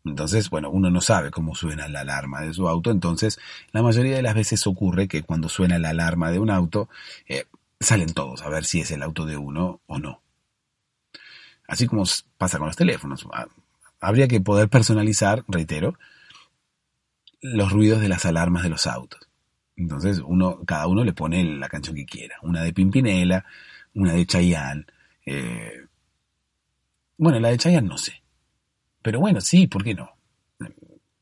Entonces, 0.03 0.49
bueno, 0.49 0.70
uno 0.70 0.88
no 0.88 1.03
sabe 1.03 1.30
cómo 1.30 1.55
suena 1.55 1.88
la 1.88 2.01
alarma 2.01 2.40
de 2.40 2.55
su 2.55 2.66
auto, 2.66 2.90
entonces 2.90 3.38
la 3.72 3.82
mayoría 3.82 4.16
de 4.16 4.22
las 4.22 4.34
veces 4.34 4.66
ocurre 4.66 5.09
que 5.09 5.24
cuando 5.24 5.51
suena 5.51 5.78
la 5.78 5.90
alarma 5.90 6.30
de 6.30 6.38
un 6.38 6.49
auto, 6.49 6.88
eh, 7.28 7.44
salen 7.78 8.14
todos 8.14 8.40
a 8.40 8.49
ver 8.49 8.64
si 8.64 8.80
es 8.80 8.90
el 8.90 9.03
auto 9.03 9.26
de 9.26 9.36
uno 9.36 9.82
o 9.86 9.99
no. 9.99 10.22
Así 11.68 11.86
como 11.86 12.05
pasa 12.38 12.57
con 12.57 12.68
los 12.68 12.76
teléfonos. 12.76 13.26
Ah, 13.30 13.47
habría 14.01 14.26
que 14.26 14.40
poder 14.40 14.70
personalizar, 14.70 15.44
reitero, 15.49 15.99
los 17.42 17.70
ruidos 17.70 18.01
de 18.01 18.09
las 18.09 18.24
alarmas 18.24 18.62
de 18.62 18.70
los 18.70 18.86
autos. 18.86 19.20
Entonces, 19.77 20.22
uno, 20.24 20.61
cada 20.64 20.87
uno 20.87 21.05
le 21.05 21.12
pone 21.12 21.45
la 21.45 21.68
canción 21.68 21.95
que 21.95 22.07
quiera. 22.07 22.37
Una 22.43 22.62
de 22.62 22.72
Pimpinela, 22.72 23.45
una 23.95 24.14
de 24.14 24.27
Chayanne. 24.27 24.87
Eh, 25.27 25.85
bueno, 27.18 27.39
la 27.41 27.51
de 27.51 27.59
Chayanne 27.59 27.89
no 27.89 27.99
sé. 27.99 28.22
Pero 29.03 29.20
bueno, 29.20 29.41
sí, 29.41 29.66
¿por 29.66 29.85
qué 29.85 29.95
no? 29.95 30.11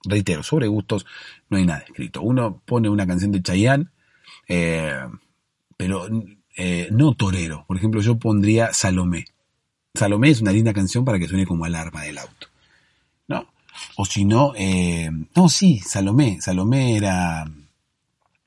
Reitero, 0.05 0.43
sobre 0.43 0.69
gustos 0.69 1.05
no 1.49 1.57
hay 1.57 1.67
nada 1.67 1.81
escrito. 1.81 2.23
Uno 2.23 2.63
pone 2.65 2.89
una 2.89 3.07
canción 3.07 3.33
de 3.33 3.43
Chayanne, 3.43 3.89
eh, 4.49 5.01
pero 5.77 6.07
eh, 6.57 6.89
no 6.93 7.15
torero. 7.15 7.65
Por 7.67 7.77
ejemplo, 7.77 8.01
yo 8.01 8.19
pondría 8.19 8.73
Salomé. 8.73 9.25
Salomé 9.95 10.31
es 10.31 10.41
una 10.41 10.53
linda 10.53 10.73
canción 10.73 11.05
para 11.05 11.19
que 11.19 11.29
suene 11.29 11.47
como 11.47 11.65
alarma 11.65 12.03
del 12.03 12.19
auto. 12.19 12.49
¿No? 13.29 13.49
O 13.97 14.05
si 14.05 14.25
no, 14.25 14.53
eh, 14.57 15.11
no, 15.35 15.49
sí, 15.49 15.81
Salomé. 15.81 16.41
Salomé 16.41 16.97
era 16.97 17.45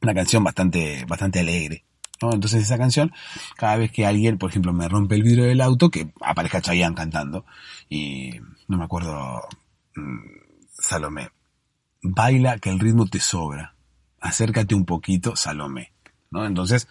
una 0.07 0.13
canción 0.13 0.43
bastante, 0.43 1.05
bastante 1.05 1.41
alegre. 1.41 1.83
¿no? 2.21 2.33
Entonces 2.33 2.63
esa 2.63 2.77
canción, 2.77 3.11
cada 3.57 3.75
vez 3.75 3.91
que 3.91 4.05
alguien, 4.05 4.37
por 4.37 4.49
ejemplo, 4.49 4.71
me 4.71 4.87
rompe 4.87 5.15
el 5.15 5.23
vidrio 5.23 5.43
del 5.45 5.59
auto, 5.59 5.89
que 5.89 6.11
aparezca 6.21 6.61
Chayanne 6.61 6.95
cantando, 6.95 7.45
y 7.89 8.31
no 8.69 8.77
me 8.77 8.85
acuerdo, 8.85 9.41
mm, 9.95 10.19
Salomé, 10.69 11.29
baila 12.01 12.57
que 12.59 12.69
el 12.69 12.79
ritmo 12.79 13.05
te 13.07 13.19
sobra, 13.19 13.75
acércate 14.21 14.75
un 14.75 14.85
poquito, 14.85 15.35
Salomé. 15.35 15.91
¿no? 16.31 16.45
Entonces, 16.45 16.87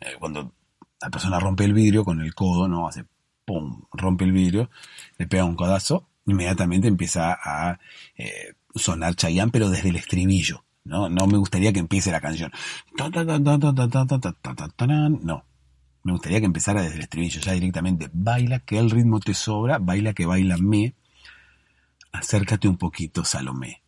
eh, 0.00 0.16
cuando 0.18 0.52
la 1.00 1.10
persona 1.10 1.38
rompe 1.38 1.64
el 1.64 1.74
vidrio 1.74 2.04
con 2.04 2.20
el 2.20 2.34
codo, 2.34 2.66
¿no? 2.66 2.88
Hace 2.88 3.04
pum, 3.44 3.82
rompe 3.92 4.24
el 4.24 4.32
vidrio, 4.32 4.68
le 5.16 5.26
pega 5.28 5.44
un 5.44 5.54
codazo, 5.54 6.08
inmediatamente 6.26 6.88
empieza 6.88 7.32
a 7.32 7.78
eh, 8.16 8.54
sonar 8.74 9.14
Chayanne, 9.14 9.52
pero 9.52 9.70
desde 9.70 9.90
el 9.90 9.96
estribillo. 9.96 10.64
¿No? 10.84 11.08
No 11.08 11.26
me 11.26 11.38
gustaría 11.38 11.72
que 11.72 11.80
empiece 11.80 12.10
la 12.10 12.20
canción. 12.20 12.50
No. 15.22 15.44
Me 16.02 16.12
gustaría 16.12 16.40
que 16.40 16.46
empezara 16.46 16.82
desde 16.82 16.96
el 16.96 17.02
estribillo, 17.02 17.40
ya 17.40 17.52
directamente. 17.52 18.08
Baila 18.12 18.60
que 18.60 18.78
el 18.78 18.90
ritmo 18.90 19.20
te 19.20 19.34
sobra, 19.34 19.78
baila 19.78 20.14
que 20.14 20.26
baila 20.26 20.56
me. 20.56 20.94
Acércate 22.12 22.68
un 22.68 22.78
poquito, 22.78 23.24
Salomé. 23.24 23.82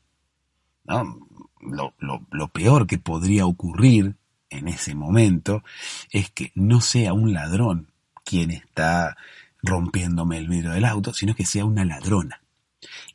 ¿No? 0.84 1.18
Lo, 1.61 1.95
lo, 1.99 2.26
lo 2.30 2.49
peor 2.49 2.86
que 2.86 2.99
podría 2.99 3.47
ocurrir 3.47 4.16
en 4.51 4.68
ese 4.68 4.95
momento 4.95 5.62
es 6.11 6.30
que 6.30 6.53
no 6.55 6.80
sea 6.80 7.12
un 7.12 7.32
ladrón 7.32 7.93
quien 8.24 8.51
está 8.51 9.16
rompiéndome 9.62 10.38
el 10.38 10.49
vidrio 10.49 10.72
del 10.72 10.84
auto, 10.84 11.12
sino 11.14 11.34
que 11.34 11.47
sea 11.47 11.64
una 11.64 11.84
ladrona. 11.84 12.43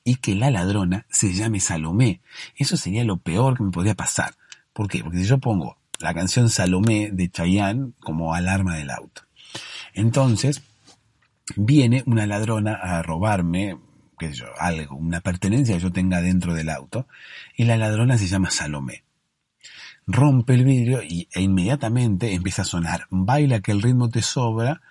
Y 0.06 0.16
que 0.18 0.36
la 0.36 0.52
ladrona 0.52 1.06
se 1.10 1.34
llame 1.34 1.60
Salomé. 1.60 2.22
Eso 2.56 2.78
sería 2.78 3.04
lo 3.04 3.18
peor 3.18 3.58
que 3.58 3.64
me 3.64 3.72
podría 3.72 3.96
pasar. 3.96 4.36
¿Por 4.72 4.88
qué? 4.88 5.04
Porque 5.04 5.18
si 5.18 5.26
yo 5.26 5.40
pongo 5.40 5.78
la 6.00 6.14
canción 6.14 6.50
Salomé 6.50 7.10
de 7.12 7.30
Chayanne 7.30 7.92
como 8.00 8.34
alarma 8.34 8.76
del 8.76 8.92
auto. 8.92 9.24
Entonces, 9.94 10.62
viene 11.56 12.04
una 12.06 12.28
ladrona 12.28 12.74
a 12.74 13.02
robarme, 13.02 13.78
qué 14.18 14.30
sé 14.30 14.36
yo, 14.36 14.48
algo, 14.60 14.96
una 14.96 15.22
pertenencia 15.22 15.76
que 15.76 15.82
yo 15.82 15.92
tenga 15.92 16.22
dentro 16.22 16.54
del 16.54 16.70
auto, 16.70 17.08
y 17.56 17.66
la 17.66 17.78
ladrona 17.78 18.18
se 18.18 18.28
llama 18.28 18.52
Salomé. 18.52 19.04
Rompe 20.08 20.54
el 20.54 20.66
vidrio 20.66 21.02
y, 21.02 21.28
e 21.34 21.42
inmediatamente 21.42 22.34
empieza 22.34 22.64
a 22.64 22.66
sonar, 22.66 23.08
baila 23.10 23.62
que 23.62 23.72
el 23.72 23.82
ritmo 23.82 24.10
te 24.10 24.22
sobra, 24.22 24.82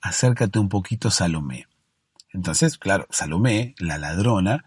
acércate 0.00 0.58
un 0.58 0.68
poquito 0.68 1.10
Salomé. 1.10 1.66
Entonces, 2.34 2.76
claro, 2.78 3.06
Salomé, 3.10 3.76
la 3.78 3.96
ladrona, 3.96 4.64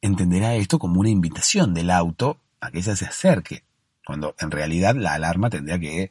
entenderá 0.00 0.56
esto 0.56 0.80
como 0.80 1.00
una 1.00 1.10
invitación 1.10 1.74
del 1.74 1.90
auto 1.90 2.40
a 2.60 2.72
que 2.72 2.78
ella 2.78 2.96
se 2.96 3.06
acerque, 3.06 3.62
cuando 4.04 4.34
en 4.40 4.50
realidad 4.50 4.96
la 4.96 5.14
alarma 5.14 5.48
tendría 5.48 5.78
que 5.78 6.10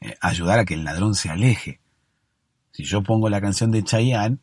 eh, 0.00 0.16
ayudar 0.20 0.58
a 0.58 0.64
que 0.66 0.74
el 0.74 0.84
ladrón 0.84 1.14
se 1.14 1.30
aleje. 1.30 1.80
Si 2.70 2.84
yo 2.84 3.02
pongo 3.02 3.30
la 3.30 3.40
canción 3.40 3.70
de 3.70 3.82
Chayanne, 3.82 4.38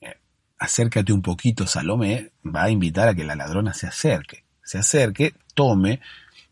eh, 0.00 0.16
acércate 0.58 1.12
un 1.12 1.22
poquito 1.22 1.64
Salomé, 1.64 2.32
va 2.44 2.64
a 2.64 2.70
invitar 2.70 3.08
a 3.08 3.14
que 3.14 3.24
la 3.24 3.36
ladrona 3.36 3.72
se 3.72 3.86
acerque. 3.86 4.44
Se 4.64 4.78
acerque, 4.78 5.32
tome 5.54 6.00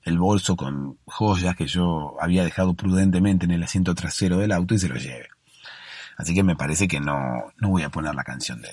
el 0.04 0.18
bolso 0.18 0.54
con 0.54 0.98
joyas 1.04 1.56
que 1.56 1.66
yo 1.66 2.16
había 2.20 2.44
dejado 2.44 2.74
prudentemente 2.74 3.44
en 3.44 3.50
el 3.50 3.62
asiento 3.64 3.94
trasero 3.96 4.38
del 4.38 4.52
auto 4.52 4.74
y 4.74 4.78
se 4.78 4.88
lo 4.88 4.96
lleve. 4.96 5.28
Así 6.22 6.34
que 6.34 6.44
me 6.44 6.54
parece 6.54 6.86
que 6.86 7.00
no, 7.00 7.52
no 7.58 7.70
voy 7.70 7.82
a 7.82 7.90
poner 7.90 8.14
la 8.14 8.22
canción 8.22 8.62
de 8.62 8.70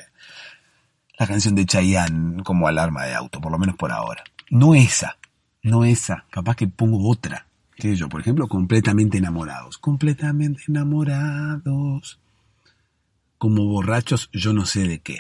la 1.17 1.25
canción 1.25 1.55
de 1.55 1.65
Chayanne 1.65 2.43
como 2.43 2.67
alarma 2.67 3.05
de 3.05 3.15
auto, 3.15 3.41
por 3.41 3.51
lo 3.51 3.57
menos 3.57 3.75
por 3.75 3.91
ahora. 3.91 4.23
No 4.51 4.75
esa, 4.75 5.17
no 5.63 5.83
esa, 5.83 6.25
capaz 6.29 6.55
que 6.55 6.67
pongo 6.67 7.09
otra. 7.09 7.47
¿Qué 7.75 7.95
yo? 7.95 8.07
Por 8.07 8.21
ejemplo, 8.21 8.47
completamente 8.47 9.17
enamorados. 9.17 9.79
Completamente 9.79 10.61
enamorados. 10.67 12.19
Como 13.39 13.65
borrachos, 13.65 14.29
yo 14.31 14.53
no 14.53 14.67
sé 14.67 14.87
de 14.87 14.99
qué. 14.99 15.17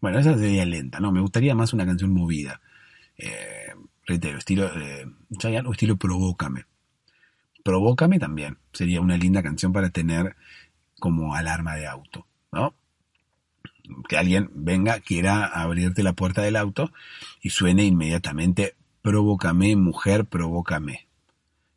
Bueno, 0.00 0.18
esa 0.20 0.38
sería 0.38 0.64
lenta, 0.64 1.00
¿no? 1.00 1.12
Me 1.12 1.20
gustaría 1.20 1.54
más 1.54 1.74
una 1.74 1.84
canción 1.84 2.14
movida. 2.14 2.62
Eh, 3.18 3.74
reitero, 4.06 4.38
estilo 4.38 4.70
eh, 4.74 5.06
Chayanne 5.36 5.68
o 5.68 5.72
estilo 5.72 5.96
Provócame. 5.96 6.64
Provócame 7.62 8.18
también. 8.18 8.56
Sería 8.72 9.02
una 9.02 9.18
linda 9.18 9.42
canción 9.42 9.72
para 9.72 9.90
tener 9.90 10.34
como 11.00 11.34
alarma 11.34 11.74
de 11.74 11.88
auto, 11.88 12.26
¿no? 12.52 12.76
Que 14.08 14.16
alguien 14.16 14.50
venga, 14.54 15.00
quiera 15.00 15.44
abrirte 15.46 16.04
la 16.04 16.12
puerta 16.12 16.42
del 16.42 16.54
auto 16.54 16.92
y 17.42 17.50
suene 17.50 17.84
inmediatamente, 17.84 18.76
provócame, 19.02 19.74
mujer, 19.74 20.26
provócame. 20.26 21.08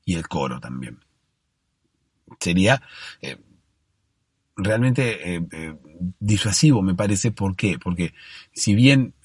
Y 0.06 0.16
el 0.16 0.28
coro 0.28 0.60
también. 0.60 1.00
Sería 2.40 2.84
eh, 3.22 3.38
realmente 4.56 5.36
eh, 5.36 5.42
eh, 5.52 5.76
disuasivo, 6.20 6.82
me 6.82 6.94
parece. 6.94 7.32
¿Por 7.32 7.56
qué? 7.56 7.80
Porque 7.80 8.14
si 8.54 8.76
bien 8.76 9.16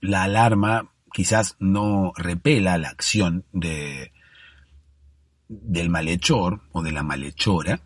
la 0.00 0.22
alarma 0.24 0.92
quizás 1.12 1.56
no 1.60 2.12
repela 2.16 2.78
la 2.78 2.88
acción 2.88 3.44
de, 3.52 4.12
del 5.48 5.90
malhechor 5.90 6.62
o 6.72 6.82
de 6.82 6.92
la 6.92 7.02
malhechora, 7.02 7.80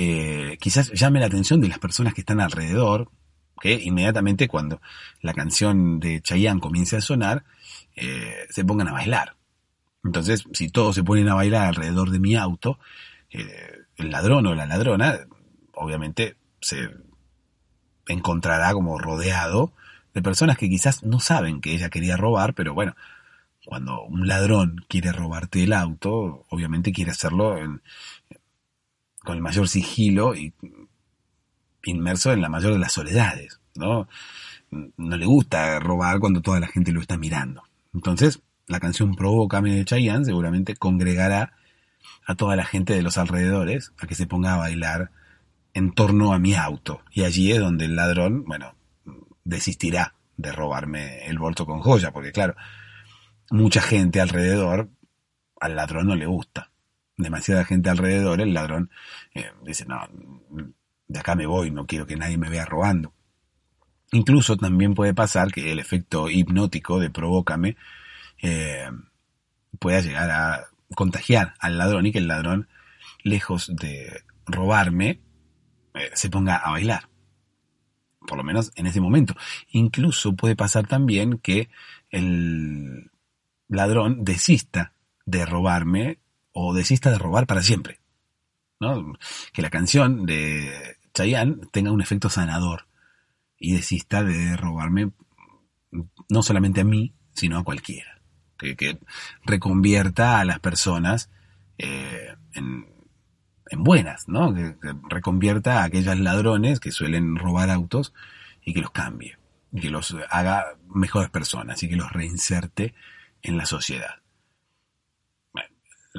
eh, 0.00 0.58
quizás 0.60 0.92
llame 0.92 1.18
la 1.18 1.26
atención 1.26 1.60
de 1.60 1.66
las 1.66 1.80
personas 1.80 2.14
que 2.14 2.20
están 2.20 2.40
alrededor, 2.40 3.10
que 3.60 3.72
inmediatamente 3.72 4.46
cuando 4.46 4.80
la 5.22 5.34
canción 5.34 5.98
de 5.98 6.22
Chayanne 6.22 6.60
comience 6.60 6.94
a 6.94 7.00
sonar, 7.00 7.42
eh, 7.96 8.46
se 8.48 8.64
pongan 8.64 8.86
a 8.86 8.92
bailar. 8.92 9.34
Entonces, 10.04 10.44
si 10.52 10.68
todos 10.68 10.94
se 10.94 11.02
ponen 11.02 11.28
a 11.28 11.34
bailar 11.34 11.66
alrededor 11.66 12.10
de 12.10 12.20
mi 12.20 12.36
auto, 12.36 12.78
eh, 13.30 13.72
el 13.96 14.12
ladrón 14.12 14.46
o 14.46 14.54
la 14.54 14.66
ladrona, 14.66 15.18
obviamente 15.74 16.36
se 16.60 16.90
encontrará 18.06 18.72
como 18.74 19.00
rodeado 19.00 19.72
de 20.14 20.22
personas 20.22 20.58
que 20.58 20.68
quizás 20.68 21.02
no 21.02 21.18
saben 21.18 21.60
que 21.60 21.72
ella 21.72 21.90
quería 21.90 22.16
robar, 22.16 22.54
pero 22.54 22.72
bueno, 22.72 22.94
cuando 23.66 24.02
un 24.04 24.28
ladrón 24.28 24.76
quiere 24.88 25.10
robarte 25.10 25.64
el 25.64 25.72
auto, 25.72 26.46
obviamente 26.50 26.92
quiere 26.92 27.10
hacerlo 27.10 27.58
en, 27.58 27.82
con 29.28 29.36
el 29.36 29.42
mayor 29.42 29.68
sigilo 29.68 30.34
y 30.34 30.54
inmerso 31.84 32.32
en 32.32 32.40
la 32.40 32.48
mayor 32.48 32.72
de 32.72 32.78
las 32.78 32.94
soledades, 32.94 33.60
¿no? 33.74 34.08
No 34.70 35.16
le 35.18 35.26
gusta 35.26 35.78
robar 35.80 36.18
cuando 36.18 36.40
toda 36.40 36.60
la 36.60 36.66
gente 36.66 36.92
lo 36.92 37.02
está 37.02 37.18
mirando. 37.18 37.62
Entonces, 37.92 38.40
la 38.68 38.80
canción 38.80 39.16
Provócame 39.16 39.74
de 39.74 39.84
Chayanne 39.84 40.24
seguramente 40.24 40.76
congregará 40.76 41.52
a 42.26 42.36
toda 42.36 42.56
la 42.56 42.64
gente 42.64 42.94
de 42.94 43.02
los 43.02 43.18
alrededores 43.18 43.92
a 43.98 44.06
que 44.06 44.14
se 44.14 44.26
ponga 44.26 44.54
a 44.54 44.56
bailar 44.56 45.10
en 45.74 45.92
torno 45.92 46.32
a 46.32 46.38
mi 46.38 46.54
auto. 46.54 47.02
Y 47.12 47.24
allí 47.24 47.52
es 47.52 47.58
donde 47.58 47.84
el 47.84 47.96
ladrón, 47.96 48.46
bueno, 48.46 48.76
desistirá 49.44 50.14
de 50.38 50.52
robarme 50.52 51.26
el 51.26 51.38
bolso 51.38 51.66
con 51.66 51.80
joya, 51.80 52.12
porque 52.12 52.32
claro, 52.32 52.56
mucha 53.50 53.82
gente 53.82 54.22
alrededor 54.22 54.88
al 55.60 55.76
ladrón 55.76 56.06
no 56.06 56.16
le 56.16 56.24
gusta. 56.24 56.70
Demasiada 57.18 57.64
gente 57.64 57.90
alrededor, 57.90 58.40
el 58.40 58.54
ladrón 58.54 58.90
eh, 59.34 59.50
dice, 59.64 59.84
no, 59.86 60.00
de 61.08 61.18
acá 61.18 61.34
me 61.34 61.46
voy, 61.46 61.70
no 61.70 61.86
quiero 61.86 62.06
que 62.06 62.16
nadie 62.16 62.38
me 62.38 62.48
vea 62.48 62.64
robando. 62.64 63.12
Incluso 64.12 64.56
también 64.56 64.94
puede 64.94 65.14
pasar 65.14 65.52
que 65.52 65.72
el 65.72 65.80
efecto 65.80 66.30
hipnótico 66.30 66.98
de 67.00 67.10
provócame 67.10 67.76
eh, 68.40 68.88
pueda 69.78 70.00
llegar 70.00 70.30
a 70.30 70.68
contagiar 70.94 71.54
al 71.58 71.76
ladrón 71.76 72.06
y 72.06 72.12
que 72.12 72.18
el 72.18 72.28
ladrón, 72.28 72.68
lejos 73.22 73.70
de 73.74 74.22
robarme, 74.46 75.20
eh, 75.94 76.10
se 76.14 76.30
ponga 76.30 76.56
a 76.56 76.70
bailar. 76.70 77.08
Por 78.26 78.38
lo 78.38 78.44
menos 78.44 78.72
en 78.76 78.86
ese 78.86 79.00
momento. 79.00 79.34
Incluso 79.70 80.36
puede 80.36 80.56
pasar 80.56 80.86
también 80.86 81.38
que 81.38 81.68
el 82.10 83.10
ladrón 83.68 84.24
desista 84.24 84.92
de 85.26 85.44
robarme 85.44 86.20
o 86.60 86.74
desista 86.74 87.10
de 87.10 87.18
robar 87.18 87.46
para 87.46 87.62
siempre. 87.62 88.00
¿no? 88.80 89.14
Que 89.52 89.62
la 89.62 89.70
canción 89.70 90.26
de 90.26 90.96
Chayanne 91.14 91.66
tenga 91.70 91.92
un 91.92 92.00
efecto 92.00 92.28
sanador 92.30 92.86
y 93.58 93.74
desista 93.74 94.24
de 94.24 94.56
robarme 94.56 95.12
no 96.28 96.42
solamente 96.42 96.80
a 96.80 96.84
mí, 96.84 97.14
sino 97.32 97.58
a 97.58 97.64
cualquiera. 97.64 98.20
Que, 98.56 98.98
reconvierta 99.44 100.40
a 100.40 100.44
las 100.44 100.58
personas 100.58 101.30
eh, 101.78 102.34
en, 102.54 102.86
buenas, 103.76 104.26
¿no? 104.26 104.52
Que, 104.52 104.74
reconvierta 105.08 105.80
a 105.80 105.84
aquellos 105.84 106.18
ladrones 106.18 106.80
que 106.80 106.90
suelen 106.90 107.36
robar 107.36 107.70
autos 107.70 108.12
y 108.64 108.74
que 108.74 108.80
los 108.80 108.90
cambie, 108.90 109.38
y 109.72 109.80
que 109.80 109.90
los 109.90 110.16
haga 110.28 110.76
mejores 110.88 111.30
personas 111.30 111.80
y 111.84 111.88
que 111.88 111.96
los 111.96 112.12
reinserte 112.12 112.94
en 113.42 113.56
la 113.56 113.64
sociedad. 113.64 114.22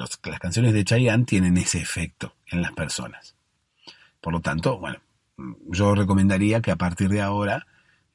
Las 0.00 0.40
canciones 0.40 0.72
de 0.72 0.84
Chayanne 0.84 1.24
tienen 1.24 1.56
ese 1.56 1.80
efecto 1.80 2.34
en 2.46 2.62
las 2.62 2.72
personas. 2.72 3.36
Por 4.20 4.32
lo 4.32 4.40
tanto, 4.40 4.78
bueno, 4.78 4.98
yo 5.68 5.94
recomendaría 5.94 6.60
que 6.60 6.70
a 6.70 6.76
partir 6.76 7.08
de 7.08 7.20
ahora 7.20 7.66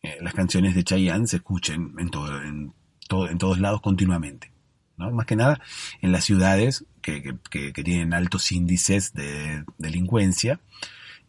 eh, 0.01 0.17
las 0.21 0.33
canciones 0.33 0.75
de 0.75 0.83
Chayanne 0.83 1.27
se 1.27 1.37
escuchen 1.37 1.95
en, 1.97 2.09
todo, 2.09 2.41
en, 2.41 2.73
todo, 3.07 3.29
en 3.29 3.37
todos 3.37 3.59
lados 3.59 3.81
continuamente. 3.81 4.51
¿no? 4.97 5.11
Más 5.11 5.25
que 5.25 5.35
nada 5.35 5.61
en 6.01 6.11
las 6.11 6.23
ciudades 6.23 6.85
que, 7.01 7.37
tienen 7.73 8.13
altos 8.13 8.51
índices 8.51 9.13
de 9.13 9.63
delincuencia. 9.77 10.59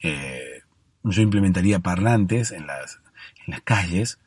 Eh, 0.02 0.62
yo 1.04 1.22
implementaría 1.22 1.80
parlantes 1.80 2.50
en 2.50 2.66
las, 2.66 3.00
en 3.46 3.52
las 3.52 3.62
calles 3.62 4.18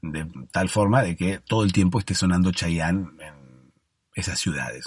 de 0.00 0.26
tal 0.50 0.68
forma 0.68 1.02
de 1.02 1.16
que 1.16 1.38
todo 1.38 1.62
el 1.62 1.72
tiempo 1.72 1.98
esté 1.98 2.14
sonando 2.14 2.50
Chayanne 2.50 3.08
en 3.20 3.72
esas 4.14 4.40
ciudades. 4.40 4.86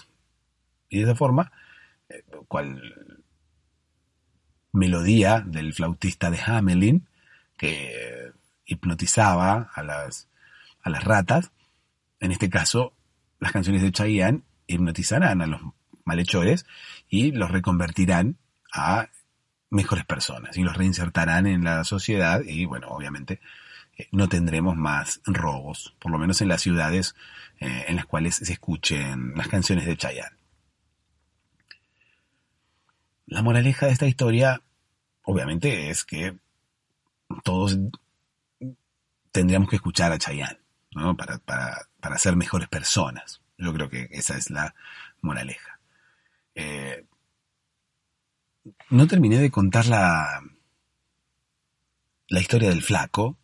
Y 0.89 0.99
de 0.99 1.03
esa 1.03 1.15
forma, 1.15 1.51
eh, 2.09 2.23
cual 2.47 3.23
melodía 4.71 5.41
del 5.45 5.73
flautista 5.73 6.29
de 6.29 6.39
Hamelin, 6.45 7.07
que 7.57 8.31
hipnotizaba 8.65 9.69
a 9.73 9.83
las, 9.83 10.27
a 10.81 10.89
las 10.89 11.03
ratas. 11.03 11.51
En 12.19 12.31
este 12.31 12.49
caso, 12.49 12.93
las 13.39 13.51
canciones 13.51 13.81
de 13.81 13.91
Chayanne 13.91 14.43
hipnotizarán 14.67 15.41
a 15.41 15.47
los 15.47 15.61
malhechores 16.03 16.65
y 17.09 17.31
los 17.31 17.51
reconvertirán 17.51 18.37
a 18.73 19.09
mejores 19.69 20.05
personas 20.05 20.57
y 20.57 20.63
los 20.63 20.77
reinsertarán 20.77 21.47
en 21.47 21.63
la 21.63 21.83
sociedad 21.83 22.41
y 22.45 22.65
bueno, 22.65 22.87
obviamente 22.89 23.41
eh, 23.97 24.07
no 24.11 24.29
tendremos 24.29 24.75
más 24.75 25.21
robos, 25.25 25.95
por 25.99 26.11
lo 26.11 26.17
menos 26.17 26.41
en 26.41 26.47
las 26.47 26.61
ciudades 26.61 27.15
eh, 27.59 27.85
en 27.87 27.95
las 27.95 28.05
cuales 28.05 28.35
se 28.35 28.53
escuchen 28.53 29.33
las 29.35 29.47
canciones 29.47 29.85
de 29.85 29.97
Chayanne. 29.97 30.37
La 33.27 33.41
moraleja 33.41 33.87
de 33.87 33.93
esta 33.93 34.07
historia, 34.07 34.61
obviamente, 35.23 35.89
es 35.89 36.03
que 36.05 36.37
todos 37.43 37.77
tendríamos 39.31 39.69
que 39.69 39.77
escuchar 39.77 40.11
a 40.11 40.19
Chayanne, 40.19 40.59
¿no? 40.91 41.17
Para, 41.17 41.39
para, 41.39 42.17
ser 42.17 42.35
mejores 42.35 42.69
personas. 42.69 43.41
Yo 43.57 43.73
creo 43.73 43.89
que 43.89 44.07
esa 44.11 44.37
es 44.37 44.49
la 44.49 44.75
moraleja. 45.21 45.79
Eh, 46.53 47.05
no 48.89 49.07
terminé 49.07 49.39
de 49.39 49.51
contar 49.51 49.87
la, 49.87 50.41
la 52.29 52.39
historia 52.39 52.69
del 52.69 52.83
flaco, 52.83 53.37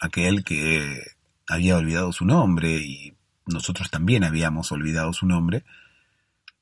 aquel 0.00 0.42
que 0.44 1.02
había 1.48 1.76
olvidado 1.76 2.12
su 2.12 2.24
nombre 2.24 2.78
y 2.78 3.14
nosotros 3.46 3.90
también 3.90 4.24
habíamos 4.24 4.72
olvidado 4.72 5.12
su 5.12 5.26
nombre, 5.26 5.64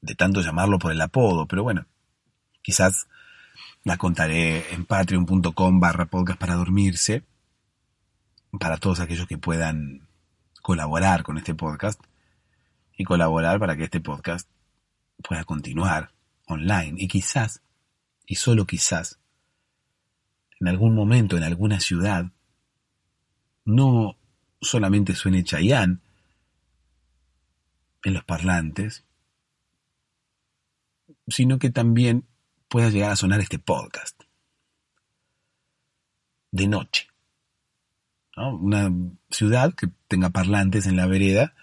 de 0.01 0.15
tanto 0.15 0.43
llamarlo 0.43 0.79
por 0.79 0.93
el 0.93 1.01
apodo, 1.01 1.47
pero 1.47 1.63
bueno, 1.63 1.87
Quizás 2.65 3.09
la 3.85 3.99
contaré 3.99 4.73
en 4.73 4.87
patreon.com 4.87 5.81
barra 5.81 6.07
podcast 6.07 6.41
para 6.41 6.55
dormirse, 6.55 7.23
para 8.59 8.79
todos 8.79 9.01
aquellos 9.01 9.27
que 9.27 9.37
puedan 9.37 10.09
colaborar 10.63 11.25
con 11.25 11.37
este 11.37 11.55
podcast 11.55 12.01
y 12.97 13.05
colaborar 13.05 13.61
para 13.61 13.77
que 13.77 13.85
este 13.85 14.01
podcast 14.01 14.49
pueda 15.23 15.45
continuar 15.45 16.13
online. 16.47 16.95
Y 16.97 17.07
quizás, 17.07 17.61
y 18.25 18.37
solo 18.37 18.65
quizás, 18.65 19.19
en 20.59 20.69
algún 20.69 20.95
momento, 20.95 21.37
en 21.37 21.43
alguna 21.43 21.81
ciudad, 21.81 22.33
no 23.67 24.17
solamente 24.63 25.15
suene 25.15 25.45
Chayanne 25.45 25.99
en 28.05 28.15
los 28.15 28.25
parlantes, 28.25 29.05
sino 31.29 31.59
que 31.59 31.69
también 31.69 32.25
pueda 32.75 32.91
llegar 32.91 33.13
a 33.13 33.17
sonar 33.17 33.39
este 33.39 33.61
podcast. 33.61 34.21
De 36.51 36.67
noche. 36.67 37.07
Una 38.37 38.91
ciudad 39.31 39.73
que 39.77 39.91
tenga 40.09 40.31
parlantes 40.31 40.87
en 40.87 40.97
la 40.97 41.07
vereda 41.07 41.55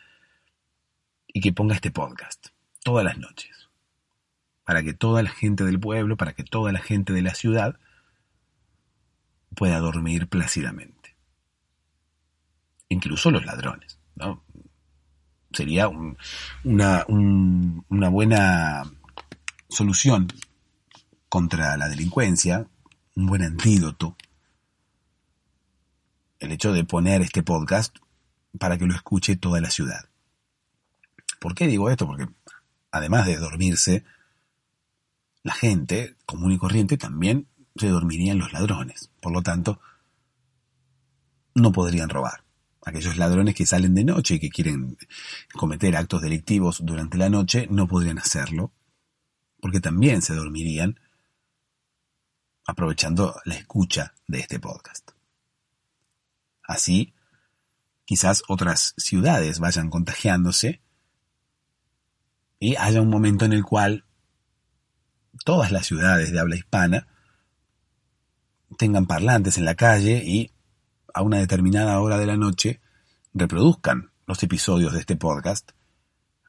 y 1.27 1.41
que 1.41 1.51
ponga 1.51 1.75
este 1.75 1.91
podcast 1.91 2.47
todas 2.81 3.03
las 3.03 3.17
noches. 3.17 3.67
Para 4.63 4.83
que 4.83 4.93
toda 4.93 5.21
la 5.21 5.31
gente 5.31 5.65
del 5.65 5.81
pueblo, 5.81 6.15
para 6.15 6.31
que 6.31 6.45
toda 6.45 6.71
la 6.71 6.79
gente 6.79 7.11
de 7.11 7.23
la 7.23 7.35
ciudad 7.35 7.77
pueda 9.53 9.79
dormir 9.79 10.29
plácidamente. 10.29 11.17
Incluso 12.87 13.31
los 13.31 13.45
ladrones. 13.45 13.99
Sería 15.51 15.89
una, 15.89 17.05
una 17.05 18.07
buena 18.07 18.83
solución 19.67 20.29
contra 21.31 21.77
la 21.77 21.87
delincuencia, 21.87 22.67
un 23.15 23.25
buen 23.25 23.41
antídoto, 23.41 24.17
el 26.39 26.51
hecho 26.51 26.73
de 26.73 26.83
poner 26.83 27.21
este 27.21 27.41
podcast 27.41 27.95
para 28.59 28.77
que 28.77 28.85
lo 28.85 28.93
escuche 28.93 29.37
toda 29.37 29.61
la 29.61 29.69
ciudad. 29.69 30.09
¿Por 31.39 31.55
qué 31.55 31.67
digo 31.67 31.89
esto? 31.89 32.05
Porque 32.05 32.27
además 32.91 33.27
de 33.27 33.37
dormirse, 33.37 34.03
la 35.41 35.53
gente 35.53 36.17
común 36.25 36.51
y 36.51 36.57
corriente 36.57 36.97
también 36.97 37.47
se 37.77 37.87
dormirían 37.87 38.37
los 38.37 38.51
ladrones. 38.51 39.09
Por 39.21 39.31
lo 39.31 39.41
tanto, 39.41 39.79
no 41.55 41.71
podrían 41.71 42.09
robar. 42.09 42.43
Aquellos 42.83 43.15
ladrones 43.15 43.55
que 43.55 43.65
salen 43.65 43.95
de 43.95 44.03
noche 44.03 44.35
y 44.35 44.39
que 44.41 44.49
quieren 44.49 44.97
cometer 45.53 45.95
actos 45.95 46.23
delictivos 46.23 46.81
durante 46.83 47.17
la 47.17 47.29
noche 47.29 47.69
no 47.71 47.87
podrían 47.87 48.19
hacerlo, 48.19 48.73
porque 49.61 49.79
también 49.79 50.21
se 50.21 50.35
dormirían 50.35 50.99
aprovechando 52.65 53.35
la 53.45 53.55
escucha 53.55 54.13
de 54.27 54.39
este 54.39 54.59
podcast. 54.59 55.11
Así, 56.63 57.13
quizás 58.05 58.43
otras 58.47 58.93
ciudades 58.97 59.59
vayan 59.59 59.89
contagiándose 59.89 60.81
y 62.59 62.75
haya 62.75 63.01
un 63.01 63.09
momento 63.09 63.45
en 63.45 63.53
el 63.53 63.63
cual 63.63 64.05
todas 65.43 65.71
las 65.71 65.85
ciudades 65.85 66.31
de 66.31 66.39
habla 66.39 66.55
hispana 66.55 67.07
tengan 68.77 69.05
parlantes 69.05 69.57
en 69.57 69.65
la 69.65 69.75
calle 69.75 70.23
y 70.23 70.51
a 71.13 71.21
una 71.23 71.37
determinada 71.37 71.99
hora 71.99 72.17
de 72.17 72.25
la 72.25 72.37
noche 72.37 72.79
reproduzcan 73.33 74.11
los 74.27 74.41
episodios 74.43 74.93
de 74.93 74.99
este 74.99 75.15
podcast 75.15 75.71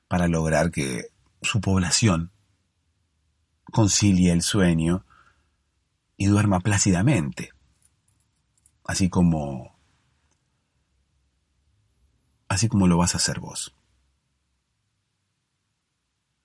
para 0.08 0.28
lograr 0.28 0.70
que 0.70 1.06
su 1.40 1.60
población 1.60 2.32
concilie 3.64 4.32
el 4.32 4.42
sueño 4.42 5.04
y 6.22 6.26
duerma 6.26 6.60
plácidamente, 6.60 7.50
así 8.84 9.08
como 9.08 9.74
así 12.46 12.68
como 12.68 12.86
lo 12.86 12.96
vas 12.96 13.14
a 13.14 13.18
hacer 13.18 13.40
vos. 13.40 13.74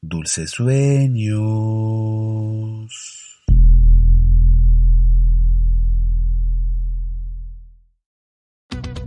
Dulces 0.01 0.49
sueños. 0.49 1.37